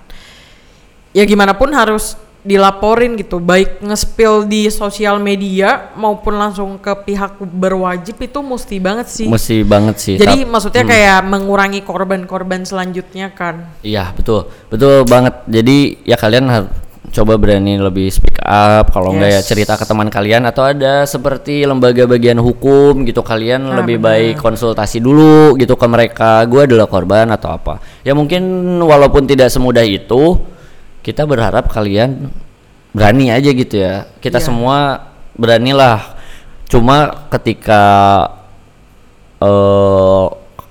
ya 1.15 1.23
gimana 1.23 1.55
pun 1.55 1.71
harus 1.71 2.19
dilaporin 2.45 3.15
gitu, 3.17 3.39
baik 3.39 3.81
nge-spill 3.81 4.51
di 4.51 4.67
sosial 4.69 5.23
media 5.23 5.95
maupun 5.95 6.37
langsung 6.37 6.77
ke 6.77 6.93
pihak 7.07 7.41
berwajib 7.41 8.19
itu 8.19 8.39
mesti 8.43 8.77
banget 8.83 9.07
sih. 9.09 9.27
Mesti 9.31 9.63
banget 9.63 9.97
sih. 9.97 10.15
Jadi 10.19 10.43
Tap- 10.43 10.51
maksudnya 10.51 10.85
kayak 10.85 11.25
mengurangi 11.25 11.81
korban-korban 11.87 12.67
selanjutnya 12.67 13.31
kan. 13.31 13.79
Iya 13.81 14.11
betul, 14.11 14.51
betul 14.69 15.07
banget. 15.07 15.39
Jadi 15.47 16.03
ya 16.03 16.19
kalian 16.19 16.51
harus 16.51 16.69
coba 17.15 17.39
berani 17.39 17.79
lebih 17.79 18.11
speak 18.11 18.43
up. 18.43 18.91
Kalau 18.91 19.15
enggak 19.15 19.31
ya 19.31 19.41
Yes. 19.41 19.47
cerita 19.47 19.79
ke 19.79 19.87
teman 19.87 20.11
kalian 20.11 20.43
atau 20.45 20.67
ada 20.67 21.07
seperti 21.07 21.63
lembaga 21.63 22.05
bagian 22.05 22.43
hukum 22.43 23.07
gitu 23.07 23.23
kalian 23.23 23.71
Ah, 23.71 23.81
lebih 23.81 24.03
benar. 24.03 24.19
baik 24.19 24.43
konsultasi 24.43 24.99
dulu 24.99 25.55
gitu 25.55 25.79
ke 25.79 25.87
mereka. 25.87 26.43
Gue 26.45 26.67
adalah 26.67 26.91
korban 26.91 27.31
atau 27.31 27.55
apa. 27.55 27.79
Ya 28.03 28.19
mungkin 28.19 28.43
walaupun 28.83 29.31
tidak 29.31 29.49
semudah 29.49 29.87
itu, 29.87 30.43
kita 31.07 31.23
berharap 31.23 31.71
kalian 31.71 32.35
berani 32.91 33.31
aja 33.31 33.51
gitu 33.55 33.79
ya. 33.79 34.11
Kita 34.19 34.43
Iya. 34.43 34.47
semua 34.51 34.79
beranilah. 35.39 36.19
Cuma 36.67 37.31
ketika 37.31 37.83
eh 39.39 40.25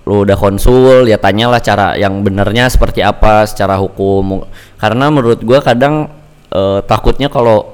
lu 0.03 0.27
udah 0.27 0.35
konsul 0.35 1.07
ya 1.07 1.15
tanyalah 1.15 1.63
cara 1.63 1.95
yang 1.95 2.19
benernya 2.27 2.67
seperti 2.67 2.99
apa 2.99 3.47
secara 3.47 3.79
hukum 3.79 4.43
karena 4.75 5.07
menurut 5.07 5.39
gua 5.39 5.63
kadang 5.63 6.11
eh, 6.53 6.79
takutnya 6.85 7.27
kalau 7.27 7.73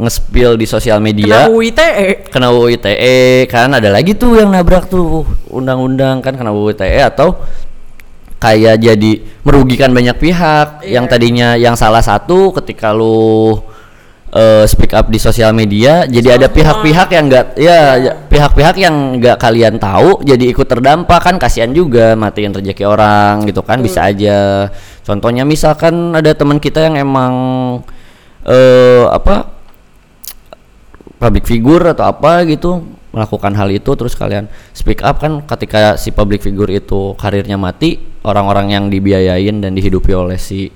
nge-spill 0.00 0.56
di 0.56 0.64
sosial 0.64 0.96
media 0.96 1.44
Kena 1.44 1.52
UU 1.52 1.60
ITE. 1.72 2.08
kena 2.32 2.48
UU 2.52 2.66
ITE 2.72 3.44
kan 3.52 3.68
ada 3.68 3.92
lagi 3.92 4.16
tuh 4.16 4.40
yang 4.40 4.48
nabrak 4.48 4.88
tuh 4.88 5.28
undang-undang 5.52 6.24
kan 6.24 6.32
kena 6.36 6.52
UU 6.52 6.72
ITE 6.72 7.04
atau 7.04 7.36
kayak 8.40 8.80
jadi 8.80 9.12
merugikan 9.44 9.92
banyak 9.92 10.16
pihak. 10.16 10.88
Yang 10.88 11.04
Iya. 11.04 11.12
tadinya 11.12 11.48
yang 11.60 11.76
salah 11.76 12.00
satu 12.00 12.56
ketika 12.56 12.96
lu 12.96 13.60
eh, 14.30 14.64
speak 14.64 14.94
up 14.94 15.10
di 15.10 15.18
sosial 15.18 15.50
media 15.52 16.06
jadi 16.06 16.38
ada 16.38 16.46
pihak-pihak 16.48 17.10
yang 17.10 17.26
enggak 17.28 17.46
ya 17.58 17.98
ya, 17.98 18.12
pihak-pihak 18.14 18.78
yang 18.78 19.18
enggak 19.18 19.36
kalian 19.36 19.76
tahu 19.76 20.22
jadi 20.22 20.54
ikut 20.54 20.64
terdampak 20.64 21.18
kan 21.18 21.34
kasihan 21.36 21.68
juga 21.74 22.14
matiin 22.14 22.54
rezeki 22.54 22.86
orang 22.86 23.44
gitu 23.44 23.60
kan 23.60 23.82
bisa 23.82 24.06
aja. 24.06 24.70
Contohnya 25.02 25.42
misalkan 25.44 26.14
ada 26.14 26.30
teman 26.32 26.56
kita 26.56 26.88
yang 26.88 26.96
emang 26.96 27.34
eh 28.48 29.04
apa 29.10 29.52
public 31.20 31.44
figure 31.44 31.84
atau 31.92 32.08
apa 32.08 32.48
gitu 32.48 32.80
melakukan 33.10 33.52
hal 33.58 33.68
itu 33.74 33.90
terus 33.98 34.14
kalian 34.14 34.46
speak 34.70 35.02
up 35.02 35.18
kan 35.18 35.42
ketika 35.44 35.98
si 35.98 36.14
public 36.14 36.40
figure 36.40 36.70
itu 36.70 37.18
karirnya 37.18 37.58
mati 37.58 37.98
orang-orang 38.22 38.72
yang 38.72 38.84
dibiayain 38.86 39.58
dan 39.60 39.74
dihidupi 39.74 40.14
oleh 40.14 40.38
si 40.38 40.70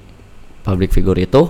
public 0.65 0.91
figure 0.91 1.21
itu. 1.21 1.43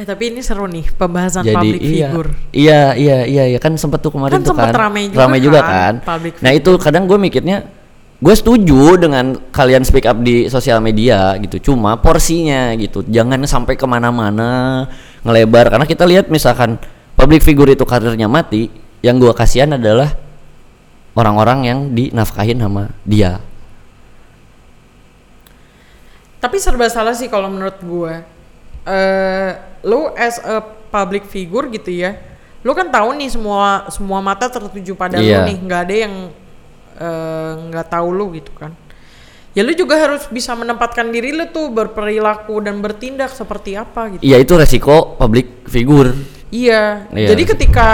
Eh 0.00 0.06
tapi 0.08 0.32
ini 0.32 0.40
seru 0.40 0.64
nih 0.64 0.88
pembahasan 0.96 1.44
jadi 1.44 1.60
public 1.60 1.80
iya, 1.82 2.08
figure. 2.08 2.30
iya 2.56 2.80
iya 2.96 3.18
iya 3.28 3.44
iya. 3.52 3.58
Kan 3.60 3.76
sempet 3.76 4.00
tuh 4.00 4.16
kemarin 4.16 4.40
Kan 4.40 4.42
tuh 4.46 4.56
sempet 4.56 4.72
kan. 4.72 4.88
rame 4.88 5.12
juga 5.12 5.28
juga 5.42 5.60
kan, 5.60 5.68
kan. 5.68 5.94
public 6.16 6.32
nah 6.40 6.50
itu 6.56 6.72
kadang 6.80 7.04
gue 7.04 7.18
mikirnya 7.20 7.58
gue 8.20 8.34
setuju 8.36 8.96
dengan 8.96 9.36
kalian 9.52 9.84
speak 9.84 10.08
up 10.08 10.16
di 10.24 10.48
sosial 10.48 10.80
media 10.80 11.36
gitu. 11.36 11.72
Cuma 11.72 12.00
porsinya 12.00 12.72
gitu. 12.80 13.04
Jangan 13.04 13.44
sampai 13.44 13.76
ke 13.76 13.84
mana-mana 13.84 14.88
ngelebar 15.22 15.68
karena 15.72 15.86
kita 15.86 16.04
lihat 16.08 16.26
misalkan 16.32 16.80
public 17.14 17.44
figure 17.44 17.68
itu 17.68 17.84
karirnya 17.84 18.26
mati 18.26 18.72
yang 19.04 19.20
gue 19.20 19.32
kasihan 19.32 19.76
adalah 19.76 20.16
orang-orang 21.16 21.58
yang 21.66 21.78
dinafkahin 21.92 22.60
sama 22.60 22.92
dia 23.04 23.40
Tapi 26.40 26.56
serba 26.56 26.88
salah 26.88 27.12
sih 27.12 27.28
kalau 27.28 27.52
menurut 27.52 27.76
gue. 27.84 28.14
Eh, 28.88 29.50
lu 29.84 30.08
as 30.16 30.40
a 30.40 30.64
public 30.88 31.28
figure 31.28 31.68
gitu 31.68 31.92
ya, 31.92 32.16
lu 32.64 32.72
kan 32.72 32.88
tahu 32.88 33.12
nih 33.12 33.28
semua 33.28 33.84
semua 33.92 34.24
mata 34.24 34.48
tertuju 34.48 34.96
pada 34.96 35.20
Iya. 35.20 35.44
lu 35.44 35.52
nih, 35.52 35.58
nggak 35.60 35.80
ada 35.84 35.94
yang 36.08 36.14
eh, 36.96 37.52
nggak 37.68 37.86
tahu 37.92 38.08
lu 38.08 38.32
gitu 38.40 38.56
kan. 38.56 38.72
Ya 39.50 39.62
lu 39.62 39.74
juga 39.74 39.98
harus 39.98 40.24
bisa 40.26 40.54
menempatkan 40.54 41.10
diri 41.10 41.34
lu 41.34 41.48
tuh 41.48 41.68
berperilaku 41.68 42.62
dan 42.62 42.78
bertindak 42.78 43.30
seperti 43.30 43.74
apa 43.74 44.14
gitu. 44.14 44.22
iya 44.22 44.38
itu 44.38 44.54
resiko 44.54 45.14
public 45.14 45.66
figure 45.66 46.14
Iya. 46.50 47.10
Iya. 47.10 47.28
Jadi 47.30 47.42
ketika 47.48 47.88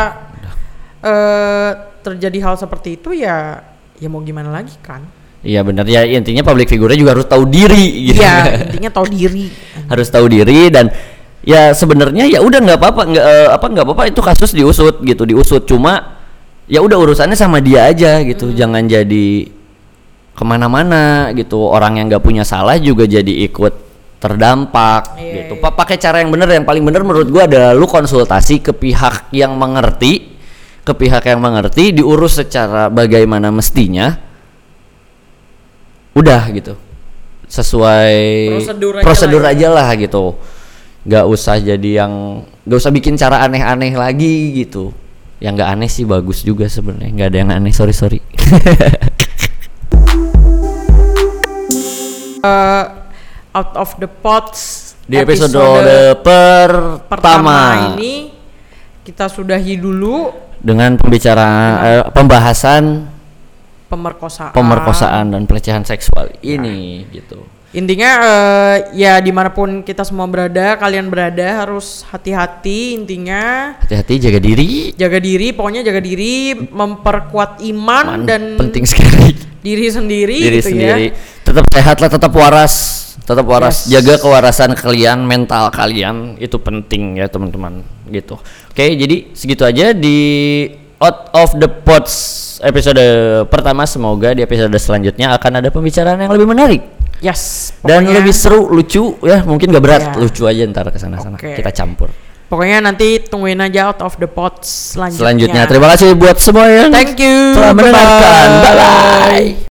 eh 1.01 1.71
terjadi 2.01 2.39
hal 2.41 2.55
seperti 2.57 2.97
itu 2.97 3.13
ya 3.13 3.61
ya 3.97 4.07
mau 4.07 4.21
gimana 4.21 4.51
lagi 4.51 4.77
kan? 4.81 5.03
iya 5.41 5.63
benar 5.63 5.87
ya 5.87 6.03
intinya 6.03 6.43
public 6.43 6.67
figure 6.67 6.91
juga 6.93 7.15
harus 7.15 7.25
tahu 7.25 7.47
diri 7.47 8.11
gitu 8.11 8.19
Iya, 8.19 8.35
intinya 8.67 8.91
tahu 8.93 9.07
diri. 9.07 9.47
harus 9.87 10.09
tahu 10.09 10.27
diri 10.27 10.69
dan 10.69 10.91
ya 11.41 11.71
sebenarnya 11.71 12.27
ya 12.27 12.43
udah 12.43 12.59
nggak 12.59 12.79
apa-apa 12.79 13.03
nggak 13.07 13.25
eh, 13.25 13.49
apa 13.49 13.67
nggak 13.71 13.85
apa-apa 13.87 14.03
itu 14.11 14.21
kasus 14.21 14.51
diusut 14.51 14.99
gitu 15.01 15.23
diusut 15.23 15.63
cuma 15.63 16.19
ya 16.67 16.83
udah 16.83 16.99
urusannya 16.99 17.39
sama 17.39 17.63
dia 17.63 17.87
aja 17.87 18.19
gitu 18.21 18.51
Hmm. 18.51 18.57
jangan 18.59 18.83
jadi 18.85 19.27
ke 20.37 20.45
mana-mana 20.45 21.33
gitu. 21.33 21.59
Orang 21.65 21.97
yang 21.97 22.13
nggak 22.13 22.21
punya 22.21 22.45
salah 22.45 22.77
juga 22.77 23.09
jadi 23.09 23.33
ikut 23.49 23.89
terdampak 24.17 25.17
Iya, 25.17 25.33
gitu. 25.49 25.53
Pa- 25.61 25.73
pakai 25.73 25.97
cara 25.97 26.21
yang 26.21 26.29
bener. 26.29 26.49
Yang 26.53 26.69
paling 26.69 26.85
bener 26.85 27.03
menurut 27.03 27.29
gua 27.33 27.49
adalah 27.49 27.73
lu 27.73 27.89
konsultasi 27.89 28.61
ke 28.61 28.77
pihak 28.77 29.33
yang 29.33 29.57
mengerti 29.57 30.37
ke 30.87 30.93
pihak 30.95 31.27
yang 31.27 31.43
mengerti 31.43 31.91
diurus 31.97 32.39
secara 32.39 32.87
bagaimana 32.87 33.51
mestinya. 33.51 34.13
Udah 36.13 36.49
gitu. 36.53 36.77
Sesuai 37.47 38.17
Prosedur 38.59 38.93
aja 38.99 39.05
prosedur 39.05 39.43
lah 39.43 39.53
ya. 39.53 39.57
aja 39.57 39.69
lah 39.73 39.89
gitu. 39.99 40.25
Nggak 41.07 41.25
usah 41.27 41.57
jadi 41.59 41.91
yang 42.03 42.43
nggak 42.67 42.79
usah 42.79 42.91
bikin 42.91 43.15
cara 43.15 43.43
aneh-aneh 43.43 43.95
lagi 43.95 44.53
gitu. 44.55 44.91
Yang 45.39 45.53
nggak 45.61 45.71
aneh 45.77 45.91
sih 45.91 46.05
bagus 46.07 46.43
juga 46.43 46.67
sebenarnya. 46.67 47.11
Nggak 47.15 47.29
ada 47.31 47.39
yang 47.39 47.51
aneh. 47.53 47.73
Sorry 47.75 47.95
sorry 47.95 48.19
Eh, 52.47 52.85
out 53.57 53.73
of 53.75 53.91
the 53.97 54.09
pots 54.09 54.93
di 55.09 55.17
episode, 55.17 55.55
pertama, 56.21 57.01
pertama 57.09 57.57
ini 57.97 58.35
kita 59.01 59.31
sudahi 59.33 59.81
dulu 59.81 60.29
dengan 60.61 60.99
pembicaraan 61.01 61.73
eh, 61.81 62.05
pembahasan 62.13 63.07
pemerkosaan. 63.89 64.53
pemerkosaan 64.53 65.25
dan 65.33 65.43
pelecehan 65.49 65.87
seksual 65.89 66.29
ini 66.45 67.07
gitu 67.15 67.41
Intinya 67.77 68.11
eh, 68.25 68.77
ya 68.97 69.21
di 69.21 69.29
mana 69.37 69.53
pun 69.53 69.85
kita 69.85 70.01
semua 70.01 70.25
berada, 70.25 70.81
kalian 70.81 71.13
berada 71.13 71.61
harus 71.61 72.09
hati-hati. 72.09 72.97
Intinya. 72.97 73.77
Hati-hati 73.85 74.17
jaga 74.17 74.41
diri. 74.41 74.97
Jaga 74.97 75.21
diri, 75.21 75.53
pokoknya 75.53 75.85
jaga 75.85 76.01
diri, 76.01 76.57
memperkuat 76.57 77.61
iman 77.69 78.05
Man, 78.17 78.25
dan 78.25 78.57
penting 78.57 78.89
sekali. 78.89 79.37
diri 79.67 79.91
sendiri 79.91 80.39
diri 80.39 80.63
gitu 80.63 80.71
sendiri. 80.71 81.11
Ya. 81.11 81.43
tetap 81.43 81.67
sehat 81.75 81.97
lah 82.01 82.09
tetap 82.09 82.33
waras. 82.33 82.75
Tetap 83.27 83.45
waras. 83.45 83.85
Yes. 83.85 83.99
jaga 83.99 84.15
kewarasan 84.25 84.73
kalian 84.73 85.29
mental 85.29 85.69
kalian. 85.69 86.41
Itu 86.41 86.57
penting 86.63 87.21
ya 87.21 87.29
teman-teman. 87.29 87.85
Gitu. 88.09 88.41
Oke 88.73 88.85
jadi 88.97 89.37
segitu 89.37 89.69
aja 89.69 89.93
di 89.93 90.17
out 90.97 91.29
of 91.37 91.59
the 91.61 91.69
pots 91.69 92.15
episode 92.65 93.03
pertama. 93.53 93.85
Semoga 93.85 94.33
di 94.33 94.41
episode 94.41 94.73
selanjutnya 94.81 95.35
akan 95.37 95.61
ada 95.61 95.69
pembicaraan 95.69 96.23
yang 96.25 96.33
lebih 96.33 96.49
menarik 96.49 96.96
Yes. 97.19 97.73
dan 97.81 98.05
pokoknya- 98.05 98.15
lebih 98.19 98.35
seru 98.35 98.69
lucu 98.69 99.17
ya 99.21 99.41
mungkin 99.43 99.71
gak 99.71 99.83
berat 99.83 100.03
Iya. 100.03 100.13
lucu 100.19 100.43
aja 100.45 100.63
ntar 100.69 100.87
ke 100.89 100.99
sana 100.99 101.17
sana 101.17 101.37
Oke. 101.37 101.55
kita 101.55 101.73
campur 101.73 102.11
Pokoknya 102.47 102.79
nanti 102.79 103.19
tungguin 103.19 103.59
aja 103.59 103.91
out 103.91 103.99
of 104.01 104.15
the 104.17 104.31
pots 104.31 104.95
selanjutnya. 104.95 105.19
selanjutnya 105.19 105.63
terima 105.67 105.87
kasih 105.91 106.15
buat 106.15 106.39
semua 106.39 106.71
yang 106.71 106.95
Thank 106.95 107.19
you. 107.19 107.53
telah 107.53 107.75
mendengarkan 107.75 108.49
Bye-bye. 108.55 108.63
bye 108.63 108.75
bye 108.79 109.49